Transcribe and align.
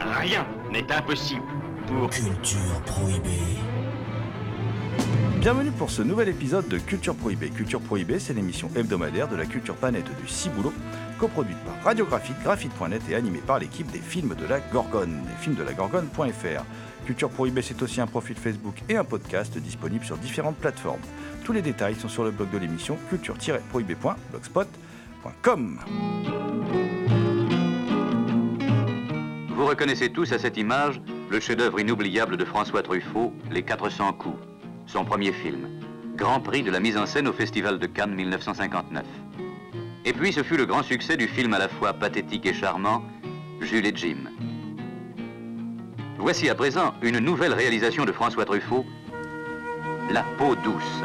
Rien 0.00 0.44
n'est 0.72 0.90
impossible 0.90 1.44
pour... 1.86 2.10
Culture 2.10 2.82
prohibée. 2.84 3.28
Bienvenue 5.38 5.70
pour 5.70 5.90
ce 5.90 6.02
nouvel 6.02 6.30
épisode 6.30 6.66
de 6.66 6.78
Culture 6.78 7.14
Prohibée. 7.14 7.50
Culture 7.50 7.80
Prohibée, 7.80 8.18
c'est 8.18 8.34
l'émission 8.34 8.68
hebdomadaire 8.74 9.28
de 9.28 9.36
la 9.36 9.46
culture 9.46 9.76
planète 9.76 10.08
du 10.20 10.26
Ciboulot, 10.26 10.72
coproduite 11.20 11.58
par 11.58 11.80
Radiographite, 11.84 12.34
Graphite.net 12.42 13.02
et 13.08 13.14
animée 13.14 13.42
par 13.46 13.60
l'équipe 13.60 13.88
des 13.92 14.00
films 14.00 14.34
de 14.34 14.44
la 14.44 14.58
Gorgone, 14.58 15.20
les 15.28 15.36
films 15.40 15.54
de 15.54 15.62
la 15.62 15.72
Gorgone.fr. 15.72 16.64
Culture 17.06 17.30
Prohibée, 17.30 17.62
c'est 17.62 17.80
aussi 17.80 18.00
un 18.00 18.08
profil 18.08 18.34
Facebook 18.34 18.82
et 18.88 18.96
un 18.96 19.04
podcast 19.04 19.56
disponible 19.56 20.04
sur 20.04 20.16
différentes 20.16 20.56
plateformes. 20.56 20.98
Tous 21.44 21.52
les 21.52 21.62
détails 21.62 21.94
sont 21.94 22.08
sur 22.08 22.24
le 22.24 22.32
blog 22.32 22.50
de 22.50 22.58
l'émission 22.58 22.98
culture-prohibée.blogspot.com. 23.08 25.78
Vous 29.64 29.70
reconnaissez 29.70 30.10
tous 30.10 30.30
à 30.32 30.38
cette 30.38 30.58
image 30.58 31.00
le 31.30 31.40
chef-d'œuvre 31.40 31.80
inoubliable 31.80 32.36
de 32.36 32.44
François 32.44 32.82
Truffaut, 32.82 33.32
Les 33.50 33.62
400 33.62 34.12
coups, 34.12 34.36
son 34.86 35.06
premier 35.06 35.32
film. 35.32 35.80
Grand 36.16 36.40
prix 36.40 36.62
de 36.62 36.70
la 36.70 36.80
mise 36.80 36.98
en 36.98 37.06
scène 37.06 37.26
au 37.26 37.32
Festival 37.32 37.78
de 37.78 37.86
Cannes 37.86 38.14
1959. 38.14 39.02
Et 40.04 40.12
puis 40.12 40.34
ce 40.34 40.42
fut 40.42 40.58
le 40.58 40.66
grand 40.66 40.82
succès 40.82 41.16
du 41.16 41.26
film 41.26 41.54
à 41.54 41.58
la 41.58 41.70
fois 41.70 41.94
pathétique 41.94 42.44
et 42.44 42.52
charmant, 42.52 43.02
Jules 43.62 43.86
et 43.86 43.96
Jim. 43.96 44.28
Voici 46.18 46.50
à 46.50 46.54
présent 46.54 46.92
une 47.00 47.18
nouvelle 47.18 47.54
réalisation 47.54 48.04
de 48.04 48.12
François 48.12 48.44
Truffaut, 48.44 48.84
La 50.10 50.24
peau 50.36 50.56
douce. 50.56 51.02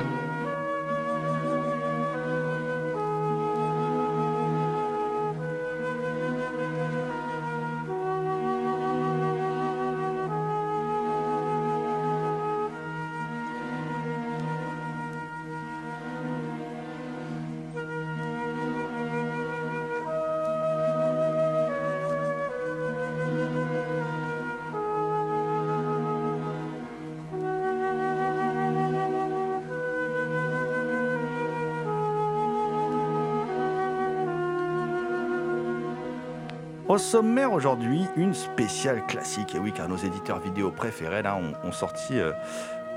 Sommaire 36.99 37.53
aujourd'hui, 37.53 38.05
une 38.17 38.33
spéciale 38.33 39.05
classique. 39.07 39.55
Et 39.55 39.59
oui, 39.59 39.71
car 39.71 39.87
nos 39.87 39.97
éditeurs 39.97 40.39
vidéo 40.39 40.69
préférés 40.69 41.23
ont, 41.63 41.71
sorti 41.71 42.19
euh, 42.19 42.33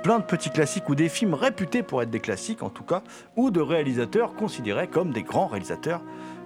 plein 0.02 0.18
de 0.18 0.24
petits 0.24 0.50
classiques 0.50 0.88
ou 0.88 0.94
des 0.94 1.08
films 1.08 1.34
réputés 1.34 1.82
pour 1.82 2.02
être 2.02 2.10
des 2.10 2.20
classiques 2.20 2.62
en 2.62 2.68
tout 2.68 2.82
cas, 2.82 3.02
ou 3.36 3.50
de 3.50 3.60
réalisateurs 3.60 4.34
considérés 4.34 4.88
comme 4.88 5.12
des 5.12 5.22
grands 5.22 5.46
réalisateurs 5.46 6.02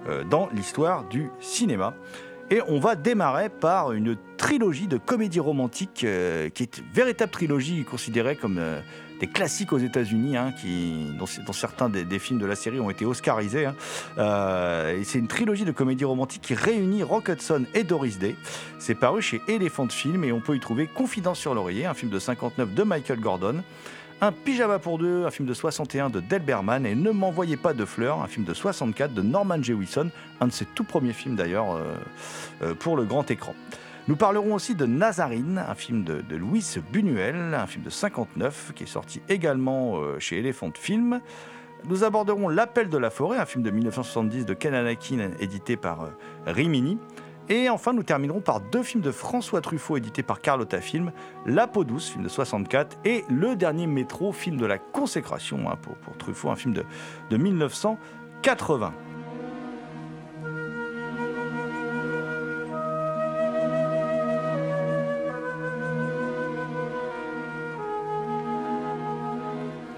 euh, 0.07 0.23
dans 0.23 0.49
l'histoire 0.53 1.03
du 1.05 1.29
cinéma. 1.39 1.95
Et 2.49 2.61
on 2.67 2.79
va 2.79 2.95
démarrer 2.95 3.49
par 3.49 3.91
une 3.91 4.15
trilogie 4.37 4.87
de 4.87 4.97
comédies 4.97 5.41
romantiques 5.41 6.03
euh, 6.05 6.49
qui 6.49 6.63
est 6.63 6.77
une 6.77 6.85
véritable 6.93 7.31
trilogie 7.31 7.83
considérée 7.83 8.35
comme 8.35 8.61
des 9.19 9.27
classiques 9.27 9.73
aux 9.73 9.77
États-Unis, 9.77 10.37
hein, 10.37 10.53
qui, 10.59 11.07
dont, 11.17 11.53
certains 11.53 11.89
des, 11.89 12.19
films 12.19 12.39
de 12.39 12.45
la 12.45 12.55
série 12.55 12.79
ont 12.79 12.89
été 12.89 13.05
oscarisés. 13.05 13.65
hein. 13.65 13.75
Euh, 14.17 14.97
et 14.97 15.03
c'est 15.03 15.19
une 15.19 15.27
trilogie 15.27 15.65
de 15.65 15.71
comédies 15.71 16.05
romantiques 16.05 16.41
qui 16.41 16.53
réunit 16.53 17.03
Rock 17.03 17.29
Hudson 17.29 17.65
et 17.73 17.83
Doris 17.83 18.19
Day. 18.19 18.35
C'est 18.79 18.95
paru 18.95 19.21
chez 19.21 19.41
Elephant 19.47 19.89
Film 19.89 20.23
et 20.23 20.31
on 20.31 20.39
peut 20.39 20.55
y 20.55 20.59
trouver 20.59 20.87
Confidence 20.87 21.39
sur 21.39 21.53
l'oreiller, 21.53 21.85
un 21.85 21.93
film 21.93 22.11
de 22.11 22.19
59 22.19 22.73
de 22.73 22.83
Michael 22.83 23.19
Gordon. 23.19 23.63
Un 24.19 24.31
pyjama 24.31 24.79
pour 24.79 24.97
deux, 24.97 25.25
un 25.27 25.31
film 25.31 25.47
de 25.47 25.53
61 25.53 26.09
de 26.09 26.19
Del 26.21 26.41
Berman, 26.41 26.87
et 26.87 26.95
Ne 26.95 27.11
m'envoyez 27.11 27.55
pas 27.55 27.75
de 27.75 27.85
fleurs, 27.85 28.23
un 28.23 28.27
film 28.27 28.45
de 28.45 28.53
64 28.55 29.13
de 29.13 29.21
Norman 29.21 29.61
Jewison, 29.61 30.09
un 30.41 30.47
de 30.47 30.51
ses 30.51 30.65
tout 30.65 30.83
premiers 30.83 31.13
films 31.13 31.35
d'ailleurs 31.35 31.75
euh, 31.75 31.83
euh, 32.63 32.73
pour 32.73 32.97
le 32.97 33.05
grand 33.05 33.29
écran. 33.29 33.53
Nous 34.07 34.15
parlerons 34.15 34.53
aussi 34.53 34.73
de 34.73 34.85
Nazarine, 34.85 35.61
un 35.67 35.75
film 35.75 36.05
de, 36.05 36.23
Louis 36.33 36.63
Buñuel, 36.93 37.53
un 37.53 37.67
film 37.67 37.83
de 37.83 37.89
59 37.89 38.71
qui 38.73 38.83
est 38.83 38.87
sorti 38.87 39.21
également 39.27 39.97
euh, 39.97 40.17
chez 40.17 40.39
Elephant 40.39 40.71
Film. 40.73 41.19
Nous 41.89 42.05
aborderons 42.05 42.47
L'appel 42.47 42.87
de 42.87 42.97
la 42.97 43.09
forêt, 43.09 43.37
un 43.37 43.45
film 43.45 43.65
de 43.65 43.69
1970 43.69 44.45
de 44.45 44.53
Ken 44.53 44.73
Anakin 44.73 45.31
édité 45.41 45.75
par 45.75 46.03
euh, 46.03 46.09
Rimini. 46.45 46.97
Et 47.49 47.67
enfin, 47.67 47.91
nous 47.91 48.03
terminerons 48.03 48.39
par 48.39 48.61
deux 48.61 48.81
films 48.81 49.03
de 49.03 49.11
François 49.11 49.59
Truffaut 49.59 49.97
édités 49.97 50.23
par 50.23 50.39
Carlotta 50.39 50.79
Film, 50.79 51.11
La 51.45 51.67
peau 51.67 51.83
douce, 51.83 52.09
film 52.09 52.23
de 52.23 52.29
64, 52.29 52.99
et 53.03 53.25
Le 53.29 53.57
dernier 53.57 53.87
métro, 53.87 54.31
film 54.31 54.55
de 54.55 54.65
la 54.65 54.77
consécration 54.77 55.69
hein, 55.69 55.75
pour, 55.81 55.97
Truffaut, 56.17 56.49
un 56.49 56.55
film 56.55 56.73
de 57.29 57.37
1980. 57.37 58.93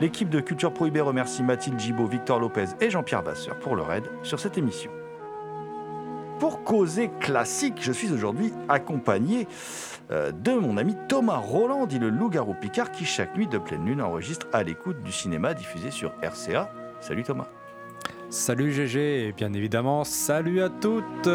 L'équipe 0.02 0.30
de 0.30 0.40
Culture 0.40 0.74
Prohibée 0.74 1.02
remercie 1.02 1.44
Mathilde 1.44 1.78
Gibaud, 1.78 2.06
Victor 2.06 2.40
Lopez 2.40 2.68
et 2.80 2.90
Jean-Pierre 2.90 3.22
Vasseur 3.22 3.60
pour 3.60 3.76
leur 3.76 3.92
aide 3.92 4.10
sur 4.24 4.40
cette 4.40 4.58
émission. 4.58 4.92
Pour 6.40 6.64
causer 6.64 7.12
classique, 7.20 7.80
je 7.82 7.92
suis 7.92 8.14
aujourd'hui 8.14 8.54
accompagné 8.70 9.46
euh, 10.10 10.32
de 10.32 10.54
mon 10.54 10.78
ami 10.78 10.96
Thomas 11.10 11.36
Roland, 11.36 11.86
dit 11.86 12.00
le 12.00 12.10
loup-garou 12.10 12.54
Picard, 12.54 12.94
qui 12.94 13.04
chaque 13.04 13.36
nuit 13.36 13.48
de 13.48 13.58
pleine 13.58 13.86
lune 13.86 14.02
enregistre 14.02 14.48
à 14.54 14.64
l'écoute 14.64 15.04
du 15.04 15.12
cinéma 15.12 15.54
diffusé 15.54 15.92
sur 15.92 16.14
RCA. 16.24 16.72
Salut 17.02 17.24
Thomas. 17.24 17.48
Salut 18.30 18.72
GG 18.72 19.28
et 19.28 19.32
bien 19.34 19.52
évidemment 19.52 20.06
salut 20.06 20.62
à 20.62 20.70
toutes 20.70 21.28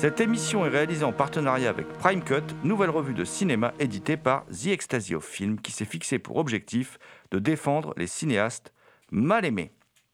Cette 0.00 0.20
émission 0.20 0.64
est 0.64 0.68
réalisée 0.68 1.04
en 1.04 1.12
partenariat 1.12 1.68
avec 1.68 1.88
Prime 1.94 2.22
Cut, 2.22 2.54
nouvelle 2.62 2.90
revue 2.90 3.14
de 3.14 3.24
cinéma 3.24 3.74
éditée 3.80 4.16
par 4.16 4.46
The 4.46 4.68
Ecstasy 4.68 5.16
of 5.16 5.26
Film, 5.26 5.60
qui 5.60 5.72
s'est 5.72 5.84
fixé 5.84 6.20
pour 6.20 6.36
objectif 6.36 7.00
de 7.32 7.40
défendre 7.40 7.94
les 7.96 8.06
cinéastes 8.06 8.72
mal 9.10 9.44
aimés. 9.44 9.72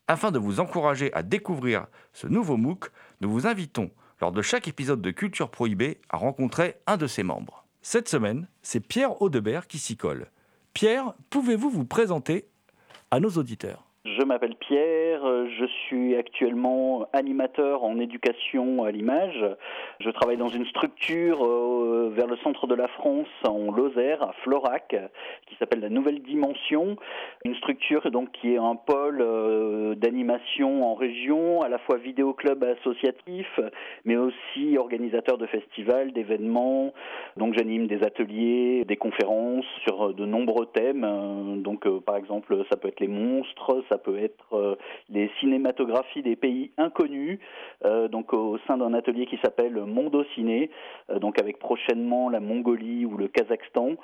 Afin 0.08 0.30
de 0.30 0.38
vous 0.38 0.58
encourager 0.58 1.12
à 1.12 1.22
découvrir 1.22 1.86
ce 2.14 2.26
nouveau 2.26 2.56
MOOC, 2.56 2.86
nous 3.20 3.30
vous 3.30 3.46
invitons, 3.46 3.90
lors 4.22 4.32
de 4.32 4.40
chaque 4.40 4.68
épisode 4.68 5.02
de 5.02 5.10
Culture 5.10 5.50
Prohibée, 5.50 6.00
à 6.08 6.16
rencontrer 6.16 6.76
un 6.86 6.96
de 6.96 7.06
ses 7.06 7.22
membres. 7.22 7.66
Cette 7.82 8.08
semaine, 8.08 8.48
c'est 8.62 8.80
Pierre 8.80 9.20
Audebert 9.20 9.66
qui 9.66 9.78
s'y 9.78 9.98
colle. 9.98 10.30
Pierre, 10.72 11.12
pouvez-vous 11.28 11.68
vous 11.68 11.84
présenter 11.84 12.48
à 13.10 13.20
nos 13.20 13.32
auditeurs? 13.32 13.83
Je 14.06 14.22
m'appelle 14.22 14.54
Pierre, 14.56 15.24
euh, 15.24 15.48
je 15.58 15.64
suis 15.64 16.14
actuellement 16.14 17.08
animateur 17.14 17.84
en 17.84 17.98
éducation 17.98 18.84
à 18.84 18.90
l'image. 18.90 19.42
Je 19.98 20.10
travaille 20.10 20.36
dans 20.36 20.50
une 20.50 20.66
structure 20.66 21.42
euh, 21.42 22.12
vers 22.14 22.26
le 22.26 22.36
centre 22.44 22.66
de 22.66 22.74
la 22.74 22.86
France 22.88 23.28
en 23.48 23.72
Lozère, 23.72 24.22
à 24.22 24.34
Florac, 24.42 24.94
qui 25.46 25.56
s'appelle 25.56 25.80
la 25.80 25.88
Nouvelle 25.88 26.20
Dimension. 26.20 26.96
Une 27.46 27.54
structure 27.54 28.10
donc 28.10 28.30
qui 28.32 28.52
est 28.52 28.58
un 28.58 28.76
pôle 28.76 29.22
euh, 29.22 29.94
d'animation 29.94 30.82
en 30.82 30.94
région, 30.94 31.62
à 31.62 31.70
la 31.70 31.78
fois 31.78 31.96
vidéoclub 31.96 32.62
associatif, 32.62 33.58
mais 34.04 34.16
aussi 34.16 34.76
organisateur 34.76 35.38
de 35.38 35.46
festivals, 35.46 36.12
d'événements. 36.12 36.92
Donc 37.38 37.54
j'anime 37.54 37.86
des 37.86 38.02
ateliers, 38.02 38.84
des 38.84 38.96
conférences 38.96 39.64
sur 39.84 40.12
de 40.12 40.26
nombreux 40.26 40.66
thèmes. 40.66 41.62
Donc 41.62 41.88
par 42.00 42.16
exemple, 42.16 42.62
ça 42.70 42.76
peut 42.76 42.88
être 42.88 43.00
les 43.00 43.08
monstres, 43.08 43.82
peut 43.98 44.18
être 44.18 44.54
euh, 44.54 44.76
les 45.10 45.30
cinématographies 45.40 46.22
des 46.22 46.36
pays 46.36 46.70
inconnus, 46.78 47.38
euh, 47.84 48.08
donc 48.08 48.32
au 48.32 48.58
sein 48.66 48.76
d'un 48.76 48.94
atelier 48.94 49.26
qui 49.26 49.38
s'appelle 49.38 49.74
Mondo 49.74 50.24
Ciné, 50.34 50.70
euh, 51.10 51.18
donc 51.18 51.40
avec 51.40 51.58
prochainement 51.58 52.28
la 52.28 52.40
Mongolie 52.40 53.04
ou 53.06 53.16
le 53.16 53.28
Kazakhstan, 53.28 53.96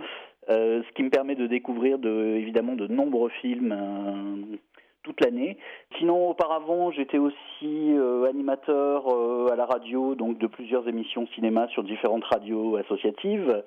ce 0.48 0.92
qui 0.94 1.04
me 1.04 1.10
permet 1.10 1.36
de 1.36 1.46
découvrir 1.46 1.98
de, 1.98 2.34
évidemment 2.36 2.74
de 2.74 2.88
nombreux 2.88 3.30
films 3.40 4.58
toute 5.04 5.20
l'année. 5.24 5.58
Sinon, 5.98 6.30
auparavant, 6.30 6.90
j'étais 6.90 7.18
aussi 7.18 7.94
animateur 8.28 9.06
à 9.52 9.54
la 9.54 9.66
radio, 9.66 10.16
donc 10.16 10.38
de 10.38 10.48
plusieurs 10.48 10.88
émissions 10.88 11.28
cinéma 11.36 11.68
sur 11.68 11.84
différentes 11.84 12.24
radios 12.24 12.74
associatives. 12.76 13.62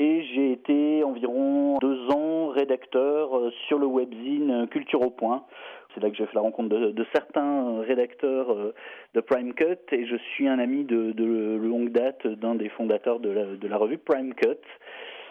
Et 0.00 0.24
j'ai 0.32 0.52
été 0.52 1.04
environ 1.04 1.76
deux 1.78 2.10
ans 2.10 2.48
rédacteur 2.48 3.52
sur 3.68 3.78
le 3.78 3.86
webzine 3.86 4.66
Culture 4.70 5.02
au 5.02 5.10
Point, 5.10 5.44
c'est 5.94 6.00
là 6.00 6.08
que 6.08 6.16
j'ai 6.16 6.24
fait 6.24 6.34
la 6.34 6.40
rencontre 6.40 6.70
de, 6.70 7.06
certains 7.12 7.82
rédacteurs 7.82 8.50
euh, 8.50 8.74
de 9.14 9.20
Prime 9.20 9.52
Cut. 9.52 9.78
Et 9.92 10.06
je 10.06 10.16
suis 10.32 10.48
un 10.48 10.58
ami 10.58 10.84
de, 10.84 11.12
longue 11.62 11.90
date 11.90 12.26
d'un 12.26 12.54
des 12.54 12.70
fondateurs 12.70 13.20
de 13.20 13.66
la, 13.68 13.76
revue 13.76 13.98
Prime 13.98 14.32
Cut. 14.32 14.56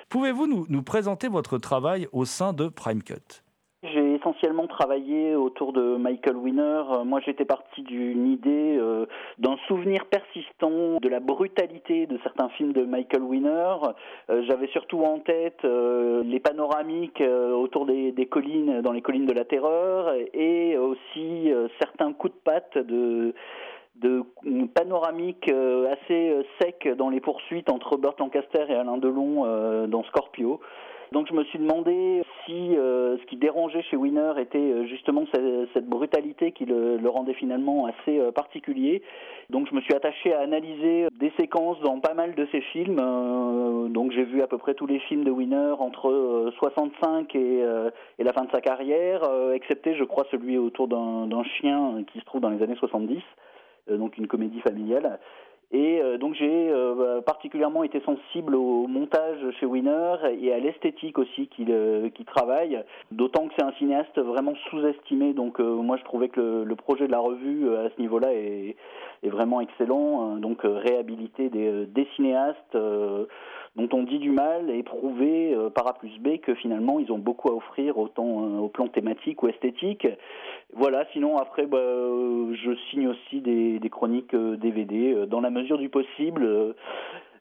Pouvez-vous 0.09 0.45
nous, 0.45 0.65
nous 0.69 0.83
présenter 0.83 1.29
votre 1.29 1.57
travail 1.57 2.07
au 2.11 2.25
sein 2.25 2.53
de 2.53 2.67
Prime 2.67 3.01
Cut? 3.01 3.41
Essentiellement 4.19 4.67
travaillé 4.67 5.35
autour 5.35 5.73
de 5.73 5.97
Michael 5.97 6.35
Winner. 6.35 6.83
Euh, 6.91 7.03
moi, 7.03 7.19
j'étais 7.25 7.45
parti 7.45 7.81
d'une 7.83 8.27
idée, 8.27 8.77
euh, 8.79 9.05
d'un 9.37 9.57
souvenir 9.67 10.05
persistant 10.05 10.99
de 11.01 11.09
la 11.09 11.19
brutalité 11.19 12.05
de 12.05 12.19
certains 12.23 12.49
films 12.49 12.73
de 12.73 12.83
Michael 12.83 13.23
Winner. 13.23 13.75
Euh, 14.29 14.43
j'avais 14.47 14.67
surtout 14.67 15.03
en 15.03 15.19
tête 15.19 15.63
les 15.63 16.39
panoramiques 16.39 17.21
autour 17.21 17.85
des, 17.85 18.27
collines, 18.29 18.81
dans 18.81 18.91
les 18.91 19.01
collines 19.01 19.25
de 19.25 19.33
la 19.33 19.45
terreur, 19.45 20.13
et 20.33 20.77
aussi 20.77 21.51
certains 21.79 22.13
coups 22.13 22.33
de 22.33 22.39
patte 22.39 22.77
de 22.77 23.33
de 23.95 24.23
panoramiques 24.73 25.49
assez 25.91 26.45
secs 26.61 26.87
dans 26.97 27.09
les 27.09 27.19
poursuites 27.19 27.69
entre 27.69 27.97
Burt 27.97 28.17
Lancaster 28.19 28.65
et 28.69 28.75
Alain 28.75 28.97
Delon 28.97 29.87
dans 29.87 30.03
Scorpio. 30.03 30.61
Donc 31.11 31.27
je 31.27 31.33
me 31.33 31.43
suis 31.45 31.57
demandé 31.57 32.21
si 32.45 32.77
euh, 32.77 33.17
ce 33.17 33.25
qui 33.25 33.35
dérangeait 33.35 33.81
chez 33.83 33.97
Winner 33.97 34.33
était 34.37 34.59
euh, 34.59 34.85
justement 34.85 35.25
cette, 35.73 35.89
brutalité 35.89 36.51
qui 36.51 36.65
le, 36.65 36.99
rendait 37.09 37.33
finalement 37.33 37.87
assez 37.87 38.19
euh, 38.19 38.31
particulier. 38.31 39.01
Donc 39.49 39.67
je 39.69 39.75
me 39.75 39.81
suis 39.81 39.95
attaché 39.95 40.33
à 40.33 40.41
analyser 40.41 41.07
des 41.19 41.31
séquences 41.39 41.79
dans 41.81 41.99
pas 41.99 42.13
mal 42.13 42.35
de 42.35 42.47
ses 42.51 42.61
films. 42.61 42.97
donc 43.89 44.11
j'ai 44.11 44.23
vu 44.23 44.43
à 44.43 44.47
peu 44.47 44.59
près 44.59 44.75
tous 44.75 44.85
les 44.85 44.99
films 44.99 45.23
de 45.23 45.31
Winner 45.31 45.73
entre 45.79 46.51
65 46.59 47.33
et, 47.35 47.63
et, 48.19 48.23
la 48.23 48.33
fin 48.33 48.43
de 48.43 48.51
sa 48.51 48.61
carrière, 48.61 49.23
excepté 49.53 49.95
je 49.95 50.03
crois 50.03 50.25
celui 50.29 50.59
autour 50.59 50.87
d'un 50.87 51.43
chien 51.43 52.03
qui 52.13 52.19
se 52.19 52.25
trouve 52.25 52.41
dans 52.41 52.51
les 52.51 52.61
années 52.61 52.75
70 52.75 53.19
donc 53.89 54.19
une 54.19 54.27
comédie 54.27 54.61
familiale. 54.61 55.19
Et 55.71 56.01
euh, 56.01 56.17
donc 56.17 56.33
j'ai 56.33 56.71
euh, 56.71 57.21
particulièrement 57.21 57.83
été 57.83 58.01
sensible 58.01 58.55
au 58.55 58.87
montage 58.87 59.37
chez 59.59 59.67
Winner 59.67 60.15
et 60.41 60.51
à 60.51 60.57
l'esthétique 60.57 61.19
aussi 61.19 61.47
qu'il 61.47 61.69
euh, 61.69 62.09
travaille, 62.25 62.83
d'autant 63.11 63.47
que 63.47 63.53
c'est 63.55 63.63
un 63.63 63.71
cinéaste 63.73 64.17
vraiment 64.17 64.55
sous-estimé. 64.69 65.33
Donc 65.33 65.59
moi 65.59 65.97
je 65.97 66.03
trouvais 66.03 66.29
que 66.29 66.63
le, 66.63 66.75
projet 66.75 67.05
de 67.05 67.11
la 67.11 67.19
revue 67.19 67.75
à 67.75 67.89
ce 67.95 68.01
niveau-là 68.01 68.33
est, 68.33 68.75
est, 69.23 69.29
vraiment 69.29 69.61
excellent. 69.61 70.37
Donc 70.37 70.61
réhabiliter 70.63 71.49
des, 71.49 72.07
cinéastes 72.15 72.77
dont 73.75 73.89
on 73.93 74.03
dit 74.03 74.19
du 74.19 74.31
mal 74.31 74.69
et 74.69 74.83
prouver 74.83 75.55
par 75.75 75.87
A 75.87 75.93
plus 75.93 76.17
B 76.19 76.37
que 76.41 76.55
finalement 76.55 76.99
ils 76.99 77.11
ont 77.11 77.17
beaucoup 77.17 77.49
à 77.49 77.55
offrir 77.55 77.97
autant 77.97 78.59
au 78.59 78.67
plan 78.67 78.87
thématique 78.87 79.41
ou 79.43 79.47
esthétique. 79.47 80.07
Voilà, 80.79 81.05
sinon 81.13 81.37
après 81.37 81.65
bah, 81.65 81.77
euh, 81.77 82.55
je 82.55 82.71
signe 82.89 83.09
aussi 83.09 83.41
des, 83.41 83.79
chroniques 83.91 84.35
DVD 84.35 85.25
dans 85.27 85.41
la 85.41 85.49
mesure 85.49 85.77
du 85.77 85.89
possible 85.89 86.73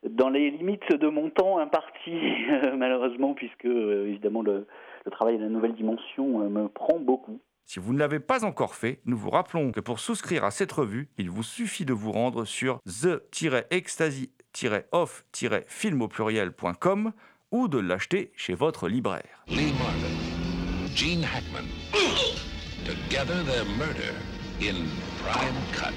dans 0.08 0.28
les 0.28 0.50
limites 0.50 0.92
de 0.92 1.08
mon 1.08 1.30
temps 1.30 1.58
imparti, 1.58 2.12
malheureusement, 2.76 3.34
puisque 3.34 3.64
évidemment 3.64 4.42
le, 4.42 4.66
le, 5.04 5.10
travail 5.10 5.38
de 5.38 5.42
la 5.44 5.48
nouvelle 5.48 5.74
dimension 5.74 6.48
me 6.48 6.68
prend 6.68 6.98
beaucoup. 6.98 7.40
Si 7.64 7.80
vous 7.80 7.92
ne 7.92 7.98
l'avez 7.98 8.18
pas 8.18 8.44
encore 8.44 8.74
fait, 8.74 9.00
nous 9.04 9.16
vous 9.16 9.30
rappelons 9.30 9.72
que 9.72 9.80
pour 9.80 9.98
souscrire 9.98 10.42
à 10.44 10.50
cette 10.50 10.72
revue, 10.72 11.08
il 11.18 11.30
vous 11.30 11.42
suffit 11.42 11.84
de 11.84 11.92
vous 11.92 12.12
rendre 12.12 12.44
sur 12.44 12.80
the-ecstasy 12.86 14.30
off-film 14.92 16.02
au 16.02 16.08
pluriel.com 16.08 17.12
ou 17.50 17.68
de 17.68 17.78
l'acheter 17.78 18.32
chez 18.36 18.54
votre 18.54 18.88
libraire. 18.88 19.44
Lee 19.48 19.72
Marvin, 19.78 20.94
Gene 20.94 21.24
Hackman. 21.24 22.37
Together 22.88 23.44
their 23.44 23.66
murder 23.76 24.14
in 24.62 24.86
Prime 25.22 25.54
Cut. 25.74 25.92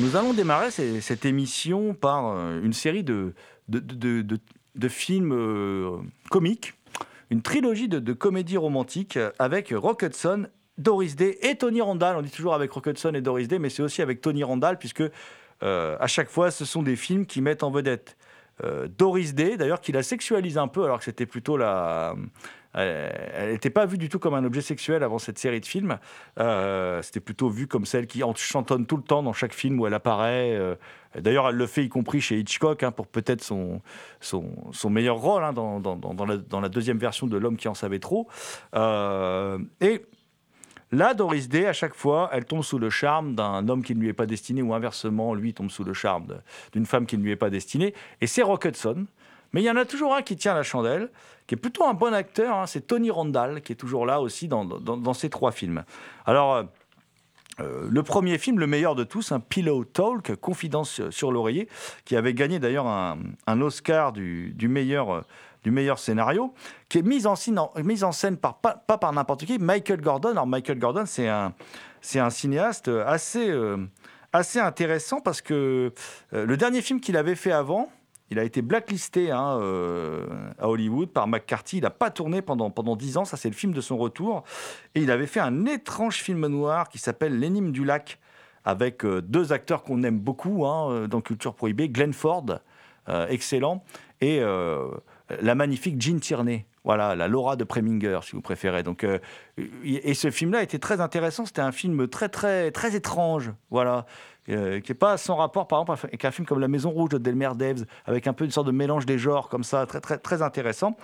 Nous 0.00 0.16
allons 0.16 0.32
démarrer 0.32 0.72
cette 0.72 1.24
émission 1.24 1.94
par 1.94 2.26
euh, 2.26 2.60
une 2.60 2.72
série 2.72 3.04
de, 3.04 3.34
films 4.88 5.32
euh, 5.32 5.98
comiques, 6.28 6.74
une 7.30 7.40
trilogie 7.40 7.86
de, 7.86 8.12
comédies 8.14 8.56
romantiques 8.56 9.16
avec 9.38 9.72
Rock 9.72 10.02
Hudson, 10.02 10.48
Doris 10.76 11.14
Day 11.14 11.38
et 11.42 11.54
Tony 11.54 11.80
Randall. 11.80 12.16
On 12.16 12.22
dit 12.22 12.32
toujours 12.32 12.54
avec 12.54 12.72
Rock 12.72 12.86
Hudson 12.86 13.12
et 13.14 13.20
Doris 13.20 13.46
Day, 13.46 13.60
mais 13.60 13.70
c'est 13.70 13.82
aussi 13.82 14.02
avec 14.02 14.22
Tony 14.22 14.42
Randall, 14.42 14.76
puisque 14.80 15.04
euh, 15.62 15.96
à 16.00 16.08
chaque 16.08 16.30
fois, 16.30 16.50
ce 16.50 16.64
sont 16.64 16.82
des 16.82 16.96
films 16.96 17.26
qui 17.26 17.40
mettent 17.42 17.62
en 17.62 17.70
vedette 17.70 18.16
Doris 18.98 19.34
Day, 19.34 19.56
d'ailleurs, 19.56 19.80
qui 19.80 19.90
la 19.90 20.04
sexualise 20.04 20.58
un 20.58 20.68
peu, 20.68 20.84
alors 20.84 20.98
que 20.98 21.04
c'était 21.04 21.26
plutôt 21.26 21.56
la. 21.56 22.14
Euh, 22.76 23.10
elle 23.34 23.52
n'était 23.52 23.70
pas 23.70 23.86
vue 23.86 23.98
du 23.98 24.08
tout 24.08 24.18
comme 24.18 24.34
un 24.34 24.44
objet 24.44 24.60
sexuel 24.60 25.02
avant 25.02 25.18
cette 25.18 25.38
série 25.38 25.60
de 25.60 25.66
films. 25.66 25.98
c'était 27.02 27.20
plutôt 27.20 27.48
vu 27.48 27.66
comme 27.66 27.86
celle 27.86 28.06
qui 28.06 28.22
chantonne 28.36 28.86
tout 28.86 28.96
le 28.96 29.02
temps 29.02 29.22
dans 29.22 29.32
chaque 29.32 29.54
film 29.54 29.80
où 29.80 29.86
elle 29.86 29.94
apparaît. 29.94 30.58
D'ailleurs, 31.18 31.50
elle 31.50 31.56
le 31.56 31.66
fait 31.66 31.84
y 31.84 31.88
compris 31.88 32.20
chez 32.20 32.38
Hitchcock 32.38 32.82
hein, 32.82 32.90
pour 32.90 33.06
peut-être 33.06 33.42
son, 33.42 33.80
meilleur 34.90 35.16
rôle 35.16 35.44
hein, 35.44 35.52
dans, 35.52 36.60
la, 36.60 36.68
deuxième 36.68 36.98
version 36.98 37.26
de 37.26 37.36
L'homme 37.36 37.56
qui 37.56 37.68
en 37.68 37.74
savait 37.74 38.00
trop. 38.00 38.28
et 38.74 40.02
Là, 40.94 41.12
Doris 41.12 41.48
Day, 41.48 41.66
à 41.66 41.72
chaque 41.72 41.94
fois, 41.94 42.30
elle 42.32 42.44
tombe 42.44 42.62
sous 42.62 42.78
le 42.78 42.88
charme 42.88 43.34
d'un 43.34 43.68
homme 43.68 43.82
qui 43.82 43.96
ne 43.96 44.00
lui 44.00 44.08
est 44.08 44.12
pas 44.12 44.26
destiné, 44.26 44.62
ou 44.62 44.74
inversement, 44.74 45.34
lui 45.34 45.52
tombe 45.52 45.68
sous 45.68 45.82
le 45.82 45.92
charme 45.92 46.26
d'une 46.72 46.86
femme 46.86 47.04
qui 47.06 47.18
ne 47.18 47.24
lui 47.24 47.32
est 47.32 47.36
pas 47.36 47.50
destinée. 47.50 47.94
Et 48.20 48.28
c'est 48.28 48.42
Rock 48.42 48.66
Hudson. 48.66 49.06
Mais 49.54 49.62
il 49.62 49.64
y 49.64 49.70
en 49.70 49.76
a 49.76 49.86
toujours 49.86 50.14
un 50.14 50.20
qui 50.20 50.36
tient 50.36 50.52
la 50.52 50.62
chandelle, 50.62 51.10
qui 51.46 51.54
est 51.54 51.58
plutôt 51.58 51.84
un 51.84 51.94
bon 51.94 52.12
acteur, 52.12 52.58
hein. 52.58 52.66
c'est 52.66 52.86
Tony 52.86 53.10
Randall, 53.10 53.62
qui 53.62 53.72
est 53.72 53.76
toujours 53.76 54.04
là 54.04 54.20
aussi 54.20 54.48
dans, 54.48 55.14
ces 55.14 55.30
trois 55.30 55.52
films. 55.52 55.84
Alors, 56.26 56.54
euh, 56.54 56.62
euh, 57.60 57.88
le 57.88 58.02
premier 58.02 58.36
film, 58.36 58.58
le 58.58 58.66
meilleur 58.66 58.96
de 58.96 59.04
tous, 59.04 59.32
un 59.32 59.40
Pillow 59.40 59.84
Talk, 59.84 60.34
Confidence 60.36 61.08
sur 61.10 61.30
l'oreiller, 61.30 61.68
qui 62.04 62.16
avait 62.16 62.34
gagné 62.34 62.58
d'ailleurs 62.58 62.88
un, 62.88 63.60
Oscar 63.60 64.12
du, 64.12 64.54
meilleur 64.68 65.24
du 65.62 65.70
meilleur 65.70 65.98
scénario, 65.98 66.52
qui 66.88 66.98
est 66.98 67.02
mise 67.02 67.26
en 67.26 67.36
scène, 67.36 67.58
en 67.58 68.12
scène 68.12 68.36
par, 68.36 68.58
pas, 68.58 68.74
par 68.74 69.12
n'importe 69.12 69.46
qui, 69.46 69.58
Michael 69.58 70.00
Gordon. 70.00 70.32
Alors 70.32 70.46
Michael 70.46 70.78
Gordon, 70.78 71.04
c'est 71.06 71.28
un, 71.28 71.54
un 72.16 72.30
cinéaste 72.30 72.88
assez, 72.88 73.48
euh, 73.48 73.78
assez 74.32 74.58
intéressant 74.58 75.20
parce 75.20 75.40
que 75.40 75.92
euh, 76.32 76.46
le 76.46 76.56
dernier 76.56 76.82
film 76.82 77.00
qu'il 77.00 77.16
avait 77.16 77.34
fait 77.34 77.52
avant, 77.52 77.90
il 78.30 78.38
a 78.38 78.44
été 78.44 78.62
blacklisté 78.62 79.30
hein, 79.30 79.58
euh, 79.60 80.26
à 80.58 80.68
Hollywood 80.68 81.10
par 81.10 81.28
McCarthy. 81.28 81.78
Il 81.78 81.82
n'a 81.82 81.90
pas 81.90 82.10
tourné 82.10 82.42
pendant, 82.42 82.70
pendant 82.70 82.96
10 82.96 83.18
ans. 83.18 83.24
Ça, 83.24 83.36
c'est 83.36 83.48
le 83.48 83.54
film 83.54 83.72
de 83.72 83.80
son 83.80 83.96
retour. 83.96 84.44
Et 84.94 85.02
il 85.02 85.10
avait 85.10 85.26
fait 85.26 85.40
un 85.40 85.66
étrange 85.66 86.16
film 86.16 86.46
noir 86.46 86.88
qui 86.88 86.98
s'appelle 86.98 87.38
L'énigme 87.38 87.70
du 87.70 87.84
lac, 87.84 88.18
avec 88.64 89.04
deux 89.04 89.52
acteurs 89.52 89.82
qu'on 89.82 90.02
aime 90.02 90.18
beaucoup 90.18 90.66
hein, 90.66 91.06
dans 91.06 91.20
Culture 91.20 91.54
Prohibée. 91.54 91.88
Glenn 91.88 92.14
Ford, 92.14 92.46
excellent, 93.28 93.84
et 94.22 94.40
la 94.40 95.54
magnifique 95.54 96.00
Jean 96.00 96.18
Tierney. 96.18 96.66
Voilà, 96.84 97.16
la 97.16 97.28
Laura 97.28 97.56
de 97.56 97.64
Preminger, 97.64 98.20
si 98.22 98.32
vous 98.32 98.42
préférez. 98.42 98.82
Donc, 98.82 99.04
euh, 99.04 99.18
et 99.84 100.12
ce 100.12 100.30
film-là 100.30 100.62
était 100.62 100.78
très 100.78 101.00
intéressant. 101.00 101.46
C'était 101.46 101.62
un 101.62 101.72
film 101.72 102.08
très, 102.08 102.28
très, 102.28 102.70
très 102.72 102.94
étrange. 102.94 103.52
Voilà, 103.70 104.04
euh, 104.50 104.80
qui 104.80 104.92
n'est 104.92 104.98
pas 104.98 105.16
sans 105.16 105.36
rapport, 105.36 105.66
par 105.66 105.80
exemple, 105.80 105.98
avec 106.04 106.24
un 106.24 106.30
film 106.30 106.46
comme 106.46 106.60
La 106.60 106.68
Maison 106.68 106.90
Rouge 106.90 107.10
de 107.10 107.18
Delmer 107.18 107.50
Devs, 107.56 107.84
avec 108.04 108.26
un 108.26 108.32
peu 108.32 108.44
une 108.44 108.50
sorte 108.50 108.66
de 108.66 108.72
mélange 108.72 109.06
des 109.06 109.18
genres 109.18 109.48
comme 109.48 109.64
ça, 109.64 109.86
très, 109.86 110.00
très, 110.00 110.18
très 110.18 110.42
intéressant. 110.42 110.96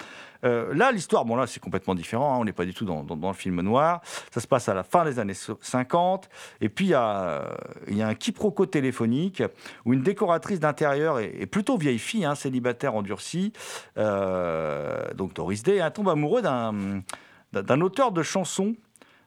Euh, 0.44 0.74
là, 0.74 0.92
l'histoire, 0.92 1.24
bon 1.24 1.36
là, 1.36 1.46
c'est 1.46 1.60
complètement 1.60 1.94
différent, 1.94 2.34
hein, 2.34 2.38
on 2.38 2.44
n'est 2.44 2.52
pas 2.52 2.64
du 2.64 2.74
tout 2.74 2.84
dans, 2.84 3.02
dans, 3.02 3.28
le 3.28 3.34
film 3.34 3.60
noir. 3.60 4.00
Ça 4.30 4.40
se 4.40 4.46
passe 4.46 4.68
à 4.68 4.74
la 4.74 4.82
fin 4.82 5.04
des 5.04 5.18
années 5.18 5.34
50, 5.34 6.28
et 6.60 6.68
puis 6.68 6.86
il 6.86 6.90
y 6.90 6.94
a, 6.94 7.44
y 7.88 8.02
a 8.02 8.08
un 8.08 8.14
quiproquo 8.14 8.66
téléphonique 8.66 9.42
où 9.84 9.94
une 9.94 10.02
décoratrice 10.02 10.60
d'intérieur 10.60 11.18
est, 11.18 11.46
plutôt 11.46 11.76
vieille 11.76 11.98
fille, 11.98 12.24
hein, 12.24 12.34
célibataire 12.34 12.94
endurcie, 12.94 13.52
euh, 13.98 15.12
donc 15.14 15.34
Doris 15.34 15.62
Day, 15.62 15.80
hein, 15.80 15.90
tombe 15.90 16.08
amoureux 16.08 16.42
d'un 16.42 17.80
auteur 17.80 18.12
de 18.12 18.22
chansons 18.22 18.74